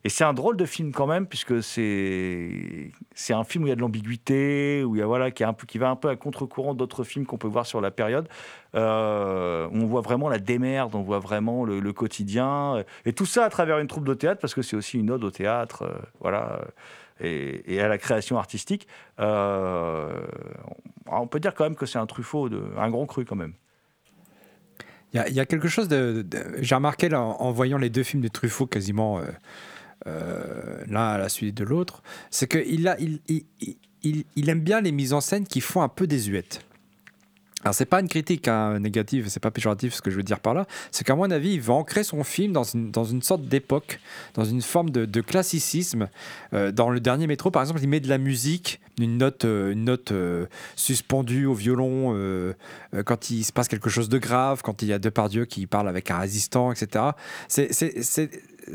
et 0.04 0.10
c'est 0.10 0.24
un 0.24 0.34
drôle 0.34 0.56
de 0.56 0.66
film 0.66 0.92
quand 0.92 1.08
même, 1.08 1.26
puisque 1.26 1.64
c'est 1.64 2.92
c'est 3.16 3.34
un 3.34 3.44
film 3.44 3.64
où 3.64 3.68
il 3.68 3.70
y 3.72 3.74
a 3.74 3.76
de 3.76 3.82
l'ambiguïté, 3.82 4.84
où 4.84 4.96
il 4.96 5.00
y 5.00 5.02
a 5.02 5.06
voilà 5.08 5.32
qui, 5.32 5.44
un 5.44 5.54
peu, 5.54 5.66
qui 5.66 5.80
va 5.80 5.90
un 5.90 5.96
peu 5.96 6.10
à 6.10 6.16
contre-courant 6.16 6.76
d'autres 6.76 7.04
films 7.04 7.26
qu'on 7.26 7.38
peut 7.40 7.48
voir 7.48 7.66
sur 7.66 7.82
la 7.82 7.90
période. 7.92 8.30
Euh, 8.76 9.68
on 9.72 9.86
voit 9.86 10.02
vraiment 10.02 10.30
la 10.30 10.38
démerde, 10.40 10.94
on 10.96 11.02
voit 11.02 11.20
vraiment 11.20 11.66
le, 11.66 11.80
le 11.80 11.94
quotidien, 11.94 12.84
et 13.06 13.14
tout 13.14 13.26
ça 13.26 13.46
à 13.46 13.50
travers 13.50 13.80
une 13.80 13.88
troupe 13.88 14.06
de 14.06 14.14
théâtre, 14.14 14.40
parce 14.42 14.54
que 14.54 14.62
c'est 14.62 14.76
aussi 14.76 15.00
une 15.00 15.10
ode 15.12 15.24
au 15.24 15.32
théâtre, 15.32 15.84
euh, 15.84 15.94
voilà, 16.20 16.62
et, 17.20 17.80
à 17.80 17.88
la 17.88 17.98
création 17.98 18.38
artistique. 18.38 18.88
Euh, 19.20 20.26
on 21.08 21.28
peut 21.28 21.40
dire 21.40 21.54
quand 21.54 21.64
même 21.64 21.76
que 21.76 21.86
c'est 21.86 22.00
un 22.00 22.06
Truffaut, 22.06 22.50
un 22.78 22.90
grand 22.90 23.06
cru 23.06 23.26
quand 23.26 23.36
même. 23.36 23.54
Il 25.14 25.34
y, 25.34 25.40
a- 25.40 25.46
quelque 25.46 25.70
chose 25.70 25.88
de. 25.88 26.26
J'ai 26.60 26.76
remarqué 26.76 27.14
en, 27.16 27.52
voyant 27.52 27.78
les 27.78 27.90
deux 27.90 28.04
films 28.04 28.22
de 28.22 28.28
Truffaut 28.28 28.68
quasiment 28.68 29.20
euh, 29.20 29.24
euh, 30.08 30.84
l'un 30.88 31.08
à 31.08 31.18
la 31.18 31.30
suite 31.30 31.56
de 31.56 31.64
l'autre, 31.64 32.04
c'est 32.30 32.52
qu'il 32.52 32.86
aime 34.50 34.60
bien 34.60 34.82
les 34.82 34.92
mises 34.92 35.14
en 35.14 35.22
scène 35.22 35.48
qui 35.48 35.62
font 35.62 35.82
un 35.82 35.88
peu 35.88 36.06
désuètes. 36.06 36.66
Alors 37.66 37.74
c'est 37.74 37.86
pas 37.86 38.00
une 38.00 38.08
critique 38.08 38.48
hein, 38.48 38.78
négative, 38.80 39.26
c'est 39.28 39.40
pas 39.40 39.50
péjoratif 39.50 39.96
ce 39.96 40.02
que 40.04 40.12
je 40.12 40.16
veux 40.16 40.24
dire 40.24 40.40
par 40.40 40.54
là, 40.54 40.68
c'est 40.92 41.04
qu'à 41.04 41.16
mon 41.16 41.32
avis 41.32 41.54
il 41.56 41.62
va 41.62 41.74
ancrer 41.74 42.04
son 42.04 42.24
film 42.24 42.54
dans 42.54 42.64
une, 42.64 42.92
dans 42.92 43.06
une 43.06 43.24
sorte 43.24 43.42
d'époque, 43.42 44.00
dans 44.36 44.46
une 44.46 44.62
forme 44.62 44.92
de, 44.92 45.22
classicisme. 45.22 46.08
Euh, 46.54 46.72
dans 46.72 46.92
le 46.92 47.00
dernier 47.00 47.26
métro 47.26 47.50
par 47.50 47.64
exemple 47.64 47.80
il 47.82 47.90
met 47.90 48.00
de 48.00 48.08
la 48.08 48.20
musique, 48.20 48.80
une 49.00 49.18
note, 49.18 49.46
euh, 49.46 49.72
une 49.72 49.86
note 49.86 50.12
euh, 50.12 50.46
suspendue 50.76 51.48
au 51.48 51.56
violon 51.56 52.16
quand 53.04 53.32
il 53.32 53.44
se 53.44 53.52
passe 53.52 53.68
quelque 53.68 53.90
chose 53.90 54.10
de 54.10 54.20
grave, 54.20 54.62
quand 54.62 54.84
il 54.84 54.90
y 54.90 54.94
a 54.94 55.00
Depardieu 55.00 55.46
qui 55.46 55.66
parle 55.66 55.90
avec 55.90 56.12
un 56.12 56.20
résistant, 56.20 56.72
etc. 56.72 57.04
C'est 57.48 58.30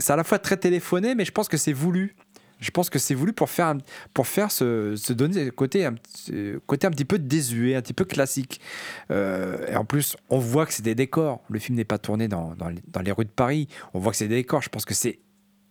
à 0.09 0.16
la 0.16 0.24
fois 0.24 0.41
très 0.41 0.57
téléphoné 0.57 1.14
mais 1.14 1.24
je 1.24 1.30
pense 1.30 1.49
que 1.49 1.57
c'est 1.57 1.72
voulu. 1.72 2.16
Je 2.61 2.70
pense 2.70 2.90
que 2.90 2.98
c'est 2.98 3.14
voulu 3.14 3.32
pour 3.32 3.50
faire, 3.50 3.74
pour 4.14 4.26
faire 4.26 4.50
se 4.50 5.12
donner 5.12 5.46
ce 5.46 5.50
côté 5.50 5.86
un, 5.86 5.94
côté 6.66 6.86
un 6.86 6.90
petit 6.90 7.04
peu 7.04 7.18
désuet, 7.18 7.74
un 7.74 7.82
petit 7.82 7.94
peu 7.94 8.04
classique. 8.04 8.61
Euh, 9.11 9.66
et 9.68 9.76
en 9.76 9.84
plus, 9.84 10.16
on 10.28 10.38
voit 10.38 10.66
que 10.66 10.72
c'est 10.72 10.82
des 10.82 10.94
décors. 10.94 11.42
Le 11.48 11.58
film 11.58 11.76
n'est 11.76 11.84
pas 11.84 11.98
tourné 11.98 12.28
dans, 12.28 12.54
dans 12.56 12.68
les, 12.68 13.12
rues 13.12 13.24
de 13.24 13.30
Paris. 13.30 13.68
On 13.94 13.98
voit 13.98 14.12
que 14.12 14.18
c'est 14.18 14.28
des 14.28 14.36
décors. 14.36 14.62
Je 14.62 14.68
pense 14.68 14.84
que 14.84 14.94
c'est 14.94 15.20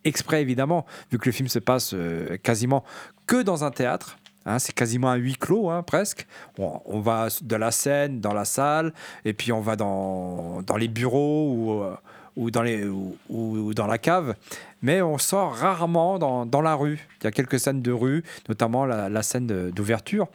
exprès, 0.03 0.41
évidemment, 0.41 0.85
vu 1.11 1.17
que 1.17 1.25
le 1.25 1.31
film 1.31 1.47
se 1.47 1.59
passe 1.59 1.91
euh, 1.93 2.37
quasiment 2.37 2.83
que 3.27 3.41
dans 3.41 3.63
un 3.63 3.71
théâtre. 3.71 4.17
Hein, 4.45 4.57
c'est 4.57 4.73
quasiment 4.73 5.09
un 5.09 5.15
huis 5.15 5.35
clos, 5.35 5.69
hein, 5.69 5.83
presque. 5.83 6.25
On, 6.57 7.01
va 7.01 7.27
de 7.41 7.55
la 7.55 7.71
scène 7.71 8.19
dans 8.21 8.33
la 8.33 8.45
salle, 8.45 8.93
et 9.25 9.33
puis 9.33 9.51
on 9.51 9.61
va 9.61 9.75
dans, 9.75 10.61
dans 10.63 10.77
les 10.77 10.87
bureaux 10.87 11.83
euh, 11.83 11.95
ou, 12.39 12.51
dans 12.51 12.63
les, 12.63 12.85
ou, 13.29 13.73
dans 13.73 13.85
la 13.87 13.97
cave. 13.97 14.35
Mais 14.81 15.01
on 15.01 15.17
sort 15.17 15.53
rarement 15.53 16.17
dans, 16.17 16.61
la 16.61 16.75
rue. 16.75 17.07
Il 17.21 17.25
y 17.25 17.27
a 17.27 17.31
quelques 17.31 17.59
scènes 17.59 17.81
de 17.81 17.91
rue, 17.91 18.23
notamment 18.47 18.85
la, 18.85 19.21
scène 19.23 19.47
d'ouverture. 19.71 20.27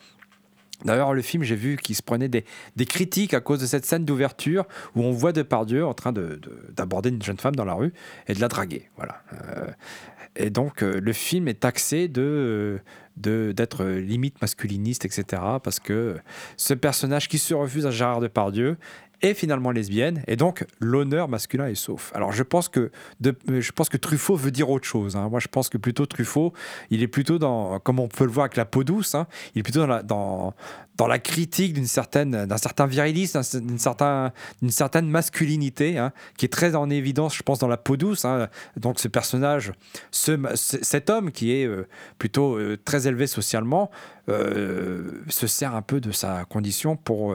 D'ailleurs, 0.84 1.14
le 1.14 1.22
film, 1.22 1.44
j'ai 1.44 1.56
vu 1.56 1.76
qu'il 1.76 1.96
se 1.96 2.02
prenait 2.02 2.28
des, 2.28 2.44
critiques 2.86 3.32
à 3.32 3.40
cause 3.40 3.60
de 3.60 3.66
cette 3.66 3.86
scène 3.86 4.04
d'ouverture 4.04 4.66
où 4.94 5.02
on 5.02 5.12
voit 5.12 5.32
Depardieu 5.32 5.86
en 5.86 5.94
train 5.94 6.12
de- 6.12 6.38
de- 6.42 6.66
d'aborder 6.76 7.08
une 7.08 7.22
jeune 7.22 7.38
femme 7.38 7.56
dans 7.56 7.64
la 7.64 7.74
rue 7.74 7.94
et 8.28 8.34
de 8.34 8.40
la 8.40 8.48
draguer. 8.48 8.90
Voilà. 8.96 9.22
Euh, 9.32 9.70
et 10.36 10.50
donc, 10.50 10.82
euh, 10.82 11.00
le 11.00 11.12
film 11.14 11.48
est 11.48 11.60
taxé 11.60 12.08
de- 12.08 12.82
d'être 13.16 13.84
limite 13.84 14.42
masculiniste, 14.42 15.04
etc. 15.06 15.40
Parce 15.62 15.78
que 15.78 16.16
ce 16.56 16.74
personnage 16.74 17.28
qui 17.28 17.38
se 17.38 17.54
refuse 17.54 17.86
à 17.86 17.90
Gérard 17.90 18.20
Depardieu 18.20 18.76
est 19.24 19.34
finalement 19.34 19.70
lesbienne 19.70 20.22
et 20.26 20.36
donc 20.36 20.64
l'honneur 20.80 21.28
masculin 21.28 21.66
est 21.66 21.74
sauf. 21.74 22.12
Alors 22.14 22.32
je 22.32 22.42
pense 22.42 22.68
que 22.68 22.90
de- 23.20 23.34
je 23.48 23.72
pense 23.72 23.88
que 23.88 23.96
Truffaut 23.96 24.36
veut 24.36 24.50
dire 24.50 24.70
autre 24.70 24.86
chose. 24.86 25.16
hein. 25.16 25.28
Moi 25.28 25.40
je 25.40 25.48
pense 25.48 25.68
que 25.68 25.78
plutôt 25.78 26.06
Truffaut, 26.06 26.52
il 26.90 27.02
est 27.02 27.08
plutôt 27.08 27.38
dans, 27.38 27.78
comme 27.80 27.98
on 28.00 28.08
peut 28.08 28.24
le 28.24 28.30
voir 28.30 28.44
avec 28.44 28.56
la 28.56 28.64
peau 28.64 28.84
douce, 28.84 29.14
hein, 29.14 29.26
il 29.54 29.60
est 29.60 29.62
plutôt 29.62 29.80
dans 29.80 29.86
la, 29.86 30.02
dans, 30.02 30.54
la 31.08 31.18
critique 31.18 31.72
d'une 31.72 31.86
certaine, 31.86 32.46
d'un 32.46 32.56
certain 32.56 32.86
virilisme, 32.86 33.40
d'un- 33.40 33.60
d'une 33.60 33.78
certain, 33.78 34.32
d'une 34.62 34.70
certaine 34.70 35.08
masculinité, 35.08 35.98
hein, 35.98 36.12
qui 36.36 36.46
est 36.46 36.48
très 36.52 36.74
en 36.76 36.88
évidence, 36.90 37.34
je 37.36 37.42
pense, 37.42 37.58
dans 37.58 37.68
la 37.68 37.76
peau 37.76 37.96
douce. 37.96 38.26
Donc 38.76 39.00
ce 39.00 39.08
personnage, 39.08 39.72
ce, 40.10 40.38
ce- 40.54 40.78
cet 40.82 41.10
homme 41.10 41.32
qui 41.32 41.52
est 41.52 41.66
euh, 41.66 41.86
plutôt 42.18 42.56
euh, 42.56 42.78
très 42.84 43.06
élevé 43.08 43.26
socialement, 43.26 43.90
euh, 44.28 45.22
se 45.28 45.46
sert 45.46 45.74
un 45.74 45.82
peu 45.82 46.00
de 46.00 46.12
sa 46.12 46.44
condition 46.44 46.96
pour, 46.96 47.34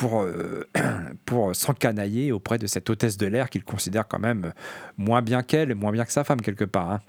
pour, 0.00 0.22
euh, 0.22 0.66
pour 1.26 1.54
s'encanailler 1.54 2.32
auprès 2.32 2.56
de 2.56 2.66
cette 2.66 2.88
hôtesse 2.88 3.18
de 3.18 3.26
l'air 3.26 3.50
qu'il 3.50 3.64
considère 3.64 4.08
quand 4.08 4.18
même 4.18 4.54
moins 4.96 5.20
bien 5.20 5.42
qu'elle, 5.42 5.74
moins 5.74 5.92
bien 5.92 6.06
que 6.06 6.12
sa 6.12 6.24
femme 6.24 6.40
quelque 6.40 6.64
part. 6.64 6.90
hein. 6.90 7.00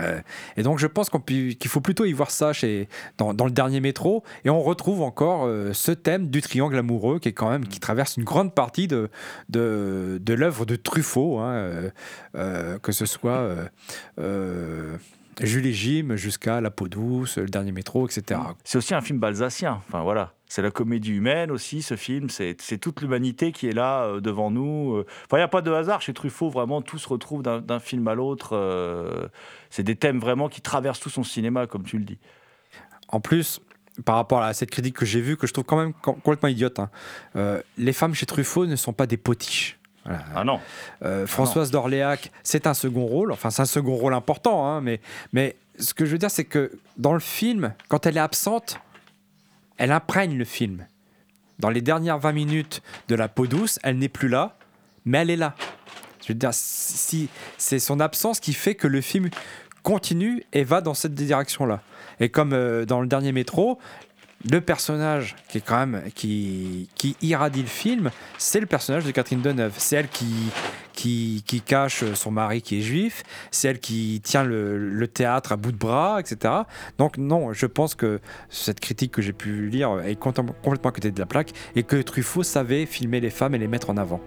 Euh, 0.00 0.20
et 0.56 0.62
donc 0.64 0.78
je 0.78 0.88
pense 0.88 1.08
qu'il 1.08 1.68
faut 1.68 1.80
plutôt 1.80 2.04
y 2.04 2.12
voir 2.12 2.32
ça 2.32 2.52
chez, 2.52 2.88
dans, 3.16 3.32
le 3.32 3.50
dernier 3.50 3.80
métro 3.80 4.24
et 4.44 4.50
on 4.50 4.60
retrouve 4.60 5.00
encore 5.00 5.46
euh, 5.46 5.72
ce 5.72 5.92
thème 5.92 6.28
du 6.28 6.42
triangle 6.42 6.76
amoureux 6.76 7.20
qui 7.20 7.28
est 7.28 7.32
quand 7.32 7.48
même 7.48 7.66
qui 7.66 7.78
traverse 7.78 8.16
une 8.16 8.24
grande 8.24 8.52
partie 8.52 8.88
de, 8.88 9.08
de, 9.48 10.18
de 10.20 10.34
l'œuvre 10.34 10.66
de 10.66 10.74
Truffaut 10.74 11.38
hein, 11.38 11.92
que 12.34 12.92
ce 12.92 13.06
soit 13.06 13.48
Jules 15.40 15.66
et 15.66 15.72
Jim 15.72 16.16
jusqu'à 16.16 16.60
La 16.60 16.70
peau 16.70 16.88
douce, 16.88 17.38
le 17.38 17.46
dernier 17.46 17.72
métro, 17.72 18.08
etc. 18.08 18.40
C'est 18.64 18.78
aussi 18.78 18.94
un 18.94 19.02
film 19.02 19.18
balsacien. 19.18 19.82
Enfin 19.86 20.02
voilà, 20.02 20.32
c'est 20.48 20.62
la 20.62 20.70
comédie 20.70 21.12
humaine 21.12 21.50
aussi. 21.50 21.82
Ce 21.82 21.96
film, 21.96 22.28
c'est 22.30 22.54
toute 22.80 23.00
l'humanité 23.00 23.52
qui 23.52 23.68
est 23.68 23.72
là 23.72 24.04
euh, 24.04 24.20
devant 24.20 24.50
nous. 24.50 24.94
euh. 24.96 25.06
Enfin, 25.24 25.38
il 25.38 25.40
n'y 25.40 25.44
a 25.44 25.48
pas 25.48 25.62
de 25.62 25.72
hasard 25.72 26.00
chez 26.02 26.12
Truffaut. 26.12 26.50
Vraiment, 26.50 26.82
tout 26.82 26.98
se 26.98 27.08
retrouve 27.08 27.42
d'un 27.42 27.80
film 27.80 28.06
à 28.08 28.14
l'autre. 28.14 28.50
euh. 28.54 29.28
c'est 29.70 29.82
des 29.82 29.96
thèmes 29.96 30.20
vraiment 30.20 30.48
qui 30.48 30.60
traversent 30.60 31.00
tout 31.00 31.10
son 31.10 31.24
cinéma, 31.24 31.66
comme 31.66 31.82
tu 31.84 31.98
le 31.98 32.04
dis. 32.04 32.18
En 33.08 33.20
plus, 33.20 33.60
par 34.04 34.16
rapport 34.16 34.42
à 34.42 34.52
cette 34.52 34.70
critique 34.70 34.96
que 34.96 35.06
j'ai 35.06 35.20
vue, 35.20 35.36
que 35.36 35.46
je 35.46 35.52
trouve 35.52 35.64
quand 35.64 35.78
même 35.78 35.92
com- 35.94 36.16
complètement 36.22 36.48
idiote, 36.48 36.78
hein, 36.80 36.90
euh, 37.36 37.60
les 37.78 37.92
femmes 37.92 38.14
chez 38.14 38.26
Truffaut 38.26 38.66
ne 38.66 38.76
sont 38.76 38.92
pas 38.92 39.06
des 39.06 39.16
potiches. 39.16 39.78
Voilà. 40.04 40.24
Ah 40.36 40.44
non. 40.44 40.60
Françoise 41.26 41.72
d'Orléac, 41.72 42.30
c'est 42.44 42.68
un 42.68 42.74
second 42.74 43.06
rôle, 43.06 43.32
enfin 43.32 43.50
c'est 43.50 43.62
un 43.62 43.66
second 43.66 43.96
rôle 43.96 44.14
important, 44.14 44.64
hein, 44.64 44.80
mais, 44.80 45.00
mais 45.32 45.56
ce 45.80 45.94
que 45.94 46.04
je 46.04 46.12
veux 46.12 46.18
dire 46.18 46.30
c'est 46.30 46.44
que 46.44 46.70
dans 46.96 47.12
le 47.12 47.18
film, 47.18 47.74
quand 47.88 48.06
elle 48.06 48.16
est 48.16 48.20
absente, 48.20 48.78
elle 49.78 49.92
imprègne 49.92 50.36
le 50.36 50.44
film. 50.44 50.86
Dans 51.58 51.70
les 51.70 51.80
dernières 51.80 52.18
20 52.18 52.32
minutes 52.32 52.82
de 53.08 53.14
La 53.14 53.28
peau 53.28 53.46
douce, 53.46 53.78
elle 53.82 53.98
n'est 53.98 54.08
plus 54.08 54.28
là, 54.28 54.56
mais 55.04 55.18
elle 55.18 55.30
est 55.30 55.36
là. 55.36 55.54
Je 56.22 56.28
veux 56.28 56.38
dire, 56.38 56.50
si, 56.52 57.28
c'est 57.56 57.78
son 57.78 58.00
absence 58.00 58.40
qui 58.40 58.52
fait 58.52 58.74
que 58.74 58.88
le 58.88 59.00
film 59.00 59.30
continue 59.82 60.42
et 60.52 60.64
va 60.64 60.80
dans 60.80 60.94
cette 60.94 61.14
direction-là. 61.14 61.80
Et 62.18 62.28
comme 62.28 62.52
euh, 62.52 62.84
dans 62.84 63.00
le 63.00 63.06
dernier 63.06 63.32
métro, 63.32 63.78
le 64.50 64.60
personnage 64.60 65.36
qui 65.48 65.62
qui 66.94 67.16
irradie 67.22 67.62
le 67.62 67.68
film, 67.68 68.10
c'est 68.38 68.60
le 68.60 68.66
personnage 68.66 69.04
de 69.04 69.10
Catherine 69.12 69.40
Deneuve. 69.40 69.74
C'est 69.76 69.96
elle 69.96 70.08
qui, 70.08 70.50
qui, 70.96 71.62
cache 71.64 72.04
son 72.14 72.30
mari 72.30 72.62
qui 72.62 72.78
est 72.78 72.82
juif, 72.82 73.22
c'est 73.50 73.68
elle 73.68 73.78
qui 73.78 74.20
tient 74.24 74.42
le, 74.42 74.76
le, 74.76 75.08
théâtre 75.08 75.52
à 75.52 75.56
bout 75.56 75.70
de 75.70 75.76
bras, 75.76 76.18
etc. 76.18 76.52
Donc 76.98 77.18
non, 77.18 77.52
je 77.52 77.66
pense 77.66 77.94
que 77.94 78.20
cette 78.48 78.80
critique 78.80 79.12
que 79.12 79.22
j'ai 79.22 79.32
pu 79.32 79.68
lire 79.68 80.00
est 80.00 80.16
complètement 80.16 80.54
à 80.88 80.92
côté 80.92 81.10
de 81.10 81.20
la 81.20 81.26
plaque 81.26 81.52
et 81.74 81.82
que 81.82 82.00
Truffaut 82.02 82.42
savait 82.42 82.86
filmer 82.86 83.20
les 83.20 83.30
femmes 83.30 83.54
et 83.54 83.58
les 83.58 83.68
mettre 83.68 83.90
en 83.90 83.96
avant. 83.96 84.20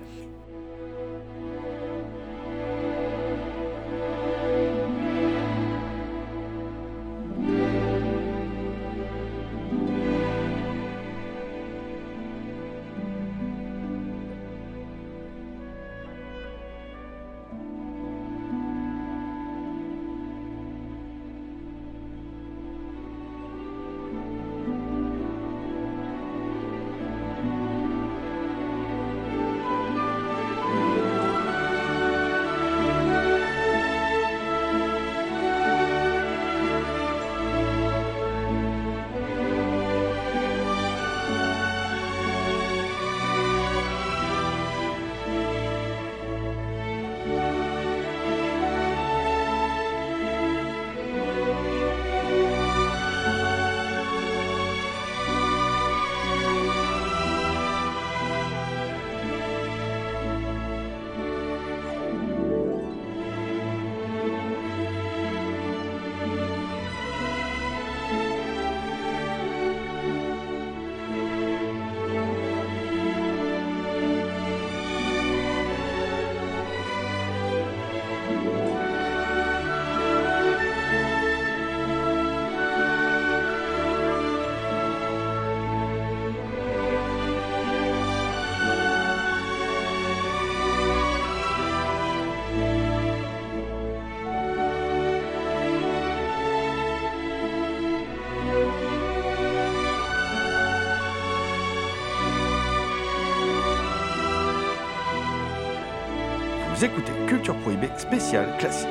Culture 107.49 107.61
Prohibée 107.63 107.89
spéciale 107.97 108.55
classique. 108.57 108.87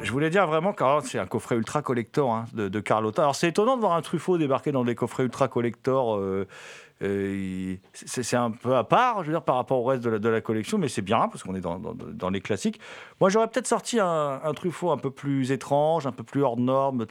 Je 0.00 0.12
voulais 0.12 0.30
dire 0.30 0.46
vraiment 0.46 0.72
que 0.72 0.84
c'est 1.04 1.18
un 1.18 1.26
coffret 1.26 1.56
ultra 1.56 1.82
collector 1.82 2.32
hein, 2.32 2.46
de, 2.54 2.80
Carlotta. 2.80 3.22
Alors 3.22 3.34
c'est 3.34 3.48
étonnant 3.48 3.76
de 3.76 3.80
voir 3.82 3.92
un 3.92 4.00
Truffaut 4.00 4.38
débarquer 4.38 4.72
dans 4.72 4.84
des 4.84 4.94
coffrets 4.94 5.24
ultra 5.24 5.48
collector. 5.48 6.16
Euh, 6.16 6.46
c'est 7.00 8.36
un 8.36 8.50
peu 8.50 8.76
à 8.76 8.82
part, 8.82 9.22
je 9.22 9.28
veux 9.28 9.32
dire, 9.32 9.42
par 9.42 9.56
rapport 9.56 9.78
au 9.78 9.84
reste 9.84 10.02
de 10.02 10.28
la, 10.28 10.40
collection, 10.40 10.78
mais 10.78 10.88
c'est 10.88 11.02
bien 11.02 11.28
parce 11.28 11.42
qu'on 11.42 11.54
est 11.54 11.60
dans, 11.60 12.30
les 12.30 12.40
classiques. 12.40 12.80
Moi, 13.20 13.30
j'aurais 13.30 13.46
peut-être 13.48 13.66
sorti 13.66 13.98
un, 14.00 14.40
Truffaut 14.54 14.90
un 14.90 14.96
peu 14.96 15.10
plus 15.10 15.52
étrange, 15.52 16.06
un 16.06 16.12
peu 16.12 16.24
plus 16.24 16.42
hors 16.42 16.58
norme. 16.58 17.06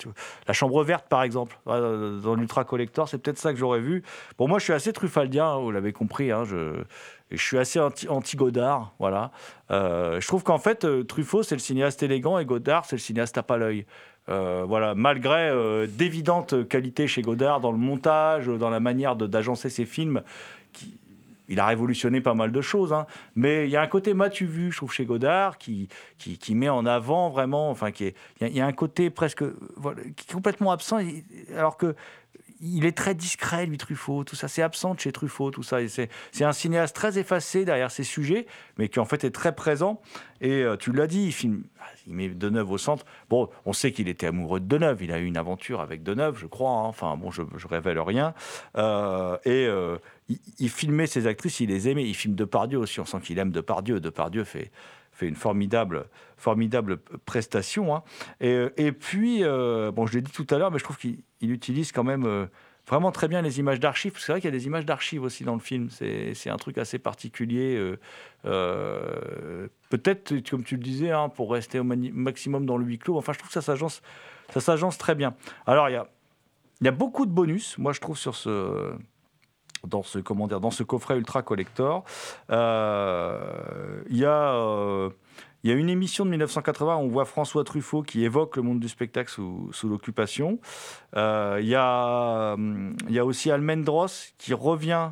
La 0.48 0.54
Chambre 0.54 0.84
verte, 0.84 1.08
par 1.08 1.24
exemple, 1.24 1.58
dans 1.66 2.36
l'ultra 2.36 2.66
collector, 2.66 3.08
c'est 3.08 3.18
peut-être 3.18 3.38
ça 3.38 3.54
que 3.54 3.60
j'aurais 3.60 3.80
vu. 3.80 4.04
Bon, 4.38 4.48
moi, 4.48 4.60
je 4.60 4.66
suis 4.66 4.74
assez 4.74 4.92
truffaldien, 4.92 5.58
vous 5.58 5.72
l'avez 5.72 5.94
compris. 5.94 6.32
Hein, 6.32 6.44
je, 6.44 6.84
suis 7.36 7.58
assez 7.58 7.80
anti-Godard, 7.80 8.82
anti 8.82 8.92
voilà. 9.00 9.32
Euh, 9.72 10.20
je 10.20 10.28
trouve 10.28 10.44
qu'en 10.44 10.60
fait, 10.60 10.86
Truffaut, 11.08 11.44
c'est 11.44 11.56
le 11.56 11.60
cinéaste 11.60 12.04
élégant 12.04 12.40
et 12.40 12.46
Godard, 12.46 12.86
c'est 12.86 12.96
le 12.98 13.02
cinéaste 13.02 13.38
à 13.38 13.58
l'œil. 13.58 13.86
Euh, 14.30 14.66
voilà, 14.68 14.94
malgré 14.94 15.50
euh, 15.50 15.88
d'évidentes 15.88 16.68
qualités 16.68 17.08
chez 17.08 17.22
Godard 17.22 17.62
dans 17.62 17.72
le 17.72 17.78
montage, 17.78 18.48
dans 18.48 18.70
la 18.70 18.80
manière 18.80 19.16
d'agencer 19.16 19.70
ses 19.70 19.86
films, 19.86 20.22
qui, 20.74 20.98
il 21.48 21.60
a 21.62 21.66
révolutionné 21.66 22.20
pas 22.20 22.34
mal 22.34 22.52
de 22.52 22.62
choses, 22.62 22.92
hein. 22.92 23.06
mais 23.36 23.66
il 23.66 23.70
y 23.70 23.78
a 23.78 23.82
un 23.82 23.88
côté 23.88 24.14
matu 24.14 24.46
vu, 24.46 24.72
je 24.72 24.78
trouve, 24.78 24.92
chez 24.92 25.06
Godard, 25.06 25.58
qui, 25.58 25.88
qui, 26.18 26.38
qui 26.38 26.56
met 26.56 26.68
en 26.68 26.86
avant 26.86 27.30
vraiment, 27.30 27.70
enfin, 27.70 27.92
qui 27.92 28.06
est, 28.06 28.16
il 28.42 28.56
y, 28.56 28.60
a 28.60 28.66
un 28.66 28.74
côté 28.74 29.10
presque, 29.10 29.44
qui 30.18 30.30
est 30.30 30.34
complètement 30.34 30.72
absent, 30.72 31.00
alors 31.56 31.78
que 31.78 31.96
il 32.62 32.86
est 32.86 32.98
très 32.98 33.16
discret, 33.16 33.66
lui, 33.66 33.78
Truffaut, 33.78 34.24
tout 34.24 34.36
ça. 34.36 34.48
C'est 34.48 34.62
absent 34.62 34.96
chez 34.98 35.12
Truffaut, 35.12 35.52
tout 35.52 35.64
ça. 35.64 35.78
C'est 35.88 36.44
un 36.44 36.54
cinéaste 36.54 36.96
très 36.96 37.18
effacé 37.18 37.66
derrière 37.66 37.92
ses 37.92 38.04
sujets, 38.04 38.48
mais 38.78 38.90
qui 38.90 39.00
en 39.00 39.06
fait 39.06 39.24
est 39.24 39.32
très 39.32 39.54
présent. 39.54 40.02
Et 40.42 40.64
euh, 40.64 40.76
tu 40.76 40.92
l'as 40.92 41.08
dit, 41.08 41.26
il, 41.26 41.32
filme, 41.32 41.64
il 42.06 42.14
met 42.14 42.30
Deneuve 42.30 42.72
au 42.72 42.78
centre. 42.78 43.06
Bon, 43.30 43.50
on 43.66 43.74
sait 43.74 43.92
qu'il 43.92 44.08
était 44.08 44.28
amoureux 44.28 44.60
de 44.60 44.66
Deneuve. 44.66 45.04
Il 45.04 45.12
a 45.12 45.20
eu 45.20 45.26
une 45.26 45.38
aventure 45.38 45.82
avec 45.82 46.04
Deneuve, 46.04 46.38
je 46.38 46.48
crois. 46.48 46.72
Hein. 46.72 46.86
Enfin, 46.86 47.18
bon, 47.18 47.32
je, 47.32 47.44
je 47.56 47.68
révèle 47.68 48.00
rien. 48.00 48.34
Euh, 48.78 49.38
et 49.46 49.66
euh, 49.68 49.98
il, 50.30 50.40
il, 50.60 50.70
filmait 50.70 51.08
ses 51.08 51.28
actrices, 51.28 51.60
il 51.60 51.70
les 51.70 51.90
aimait. 51.90 52.08
Il 52.08 52.16
filme 52.16 52.36
Depardieu 52.36 52.78
aussi. 52.78 53.00
On 53.00 53.06
sent 53.06 53.20
qu'il 53.22 53.40
aime 53.40 53.52
Depardieu. 53.52 54.00
Depardieu 54.00 54.44
fait 54.44 54.72
fait 55.18 55.28
une 55.28 55.36
formidable, 55.36 56.06
formidable 56.38 56.98
prestation. 57.26 57.96
Hein. 57.96 58.04
Et, 58.40 58.68
et, 58.78 58.92
puis, 58.92 59.44
euh, 59.44 59.92
bon, 59.92 60.06
je 60.06 60.14
l'ai 60.14 60.22
dit 60.22 60.32
tout 60.32 60.46
à 60.52 60.58
l'heure, 60.58 60.72
mais 60.72 60.78
je 60.78 60.84
trouve 60.84 60.98
qu'il 60.98 61.24
utilise 61.42 61.92
quand 61.92 62.04
même 62.04 62.26
euh, 62.26 62.46
vraiment 62.88 63.12
très 63.12 63.28
bien 63.28 63.42
les 63.42 63.60
images 63.60 63.80
d'archives. 63.80 64.14
C'est 64.18 64.32
vrai 64.32 64.42
qu'il 64.42 64.50
y 64.52 64.54
a 64.54 64.58
des 64.58 64.68
images 64.68 64.86
d'archives 64.86 65.24
aussi 65.24 65.44
dans 65.44 65.56
le 65.56 65.60
film. 65.60 65.90
C'est 65.90 66.50
un 66.50 66.58
truc 66.58 66.78
assez 66.78 67.00
particulier. 67.00 67.76
Euh, 67.76 68.00
euh 68.46 69.68
Peut-être, 69.90 70.34
comme 70.50 70.64
tu 70.64 70.76
le 70.76 70.84
disais, 70.84 71.12
hein, 71.12 71.30
pour 71.30 71.52
rester 71.52 71.80
au 71.80 71.84
maximum 71.84 72.66
dans 72.66 72.78
le 72.78 72.86
huis 72.86 73.00
clos. 73.00 73.18
Enfin, 73.18 73.32
je 73.32 73.40
trouve 73.40 73.50
que 73.50 73.60
ça 73.60 74.60
s'agence 74.60 74.98
très 74.98 75.16
bien. 75.16 75.34
Alors, 75.66 75.90
il 75.90 75.94
y 75.94 75.96
a, 75.96 76.08
y 76.82 76.88
a 76.90 76.92
beaucoup 76.92 77.26
de 77.26 77.32
bonus, 77.32 77.78
moi, 77.78 77.94
je 77.94 78.02
trouve, 78.02 78.18
sur 78.18 78.36
ce 78.36 78.94
dans 79.88 80.04
ce, 80.04 80.20
comment 80.20 80.48
dire, 80.48 80.60
dans 80.60 80.72
ce 80.72 80.84
coffret 80.84 81.18
ultra 81.18 81.42
collector. 81.42 82.04
Euh, 82.52 84.02
il 84.10 84.18
y 84.18 84.26
a. 84.26 84.54
Euh, 84.54 85.10
il 85.64 85.72
y 85.72 85.74
a 85.74 85.76
une 85.76 85.90
émission 85.90 86.24
de 86.24 86.30
1980 86.30 86.96
où 86.96 87.00
on 87.00 87.08
voit 87.08 87.26
François 87.26 87.64
Truffaut 87.64 88.04
qui 88.04 88.24
évoque 88.24 88.56
le 88.56 88.62
monde 88.62 88.80
du 88.80 88.88
spectacle 88.88 89.30
sous, 89.30 89.72
l'occupation. 89.84 90.60
Euh, 91.16 91.58
il 91.60 91.68
y 91.68 91.76
a 91.76 93.26
aussi 93.26 93.52
Almendros 93.52 94.34
qui 94.38 94.54
revient 94.54 95.12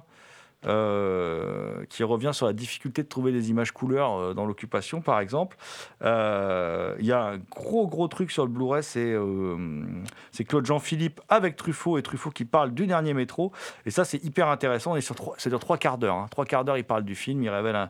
euh, 0.66 1.86
qui 1.90 2.04
revient 2.04 2.32
sur 2.34 2.48
la 2.48 2.54
difficulté 2.54 3.04
de 3.04 3.08
trouver 3.08 3.32
des 3.32 3.50
images 3.50 3.72
couleurs 3.72 4.18
euh, 4.18 4.34
dans 4.34 4.46
l'occupation, 4.46 5.02
par 5.02 5.20
exemple. 5.20 5.58
Euh, 6.04 6.96
il 7.00 7.06
y 7.06 7.12
a 7.12 7.24
un 7.24 7.38
gros, 7.38 7.88
gros 7.88 8.08
truc 8.08 8.32
sur 8.32 8.46
le 8.46 8.52
Blu-ray, 8.52 8.84
c'est 8.84 10.44
Claude 10.44 10.66
Jean-Philippe 10.66 11.22
avec 11.30 11.56
Truffaut 11.56 11.98
et 11.98 12.02
Truffaut 12.02 12.32
qui 12.32 12.46
parle 12.46 12.74
du 12.74 12.88
dernier 12.88 13.14
métro. 13.14 13.52
Et 13.86 13.92
ça, 13.92 14.06
c'est 14.06 14.24
hyper 14.24 14.48
intéressant. 14.48 14.96
C'est 14.96 15.50
sur 15.50 15.60
trois 15.60 15.78
quarts 15.78 15.98
d'heure. 15.98 16.16
Hein. 16.16 16.28
Trois 16.32 16.46
quarts 16.46 16.66
d'heure, 16.66 16.78
il 16.78 16.84
parle 16.84 17.04
du 17.04 17.16
film, 17.16 17.44
il 17.44 17.50
révèle 17.50 17.90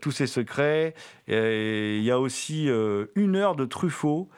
tous 0.00 0.12
ses 0.12 0.26
secrets. 0.26 0.94
Il 1.26 2.02
y 2.02 2.10
a 2.10 2.18
aussi 2.18 2.68
une 3.16 3.36
heure 3.36 3.56
de 3.56 3.64
Truffaut 3.64 4.28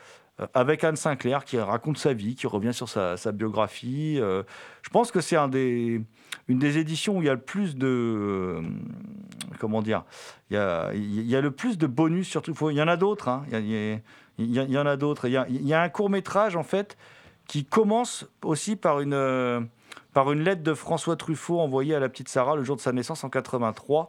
avec 0.52 0.82
Anne 0.82 0.96
Sinclair 0.96 1.44
qui 1.44 1.58
raconte 1.58 1.98
sa 1.98 2.12
vie, 2.12 2.34
qui 2.34 2.46
revient 2.46 2.74
sur 2.74 2.88
sa, 2.88 3.16
biographie. 3.32 4.18
Euh, 4.20 4.42
je 4.82 4.90
pense 4.90 5.12
que 5.12 5.20
c'est 5.20 5.36
une 5.36 6.58
des 6.58 6.78
éditions 6.78 7.18
où 7.18 7.22
il 7.22 7.26
y 7.26 7.28
a 7.28 7.34
le 7.34 7.40
plus 7.40 7.76
de. 7.76 7.86
euh, 7.86 8.62
comment 9.60 9.82
dire 9.82 10.04
il 10.50 10.56
y, 10.56 11.36
a, 11.36 11.40
le 11.40 11.50
plus 11.50 11.78
de 11.78 11.86
bonus, 11.86 12.28
surtout. 12.28 12.54
Faut- 12.54 12.70
Il 12.70 12.76
y 12.76 12.82
en 12.82 12.88
a 12.88 12.96
d'autres. 12.96 13.42
Il, 13.50 14.00
y 14.38 14.78
en 14.78 14.86
a 14.86 14.96
d'autres. 14.96 15.26
Il 15.28 15.32
y 15.66 15.74
a, 15.74 15.82
un 15.82 15.88
court-métrage, 15.88 16.56
en 16.56 16.64
fait, 16.64 16.96
qui 17.46 17.64
commence 17.64 18.26
aussi 18.42 18.76
par 18.76 19.00
une. 19.00 19.14
euh, 19.14 19.60
par 20.12 20.30
une 20.30 20.42
lettre 20.42 20.62
de 20.62 20.74
François 20.74 21.16
Truffaut 21.16 21.60
envoyée 21.60 21.94
à 21.94 22.00
la 22.00 22.08
petite 22.08 22.28
Sarah 22.28 22.54
le 22.54 22.62
jour 22.62 22.76
de 22.76 22.80
sa 22.80 22.92
naissance 22.92 23.24
en 23.24 23.30
83. 23.30 24.08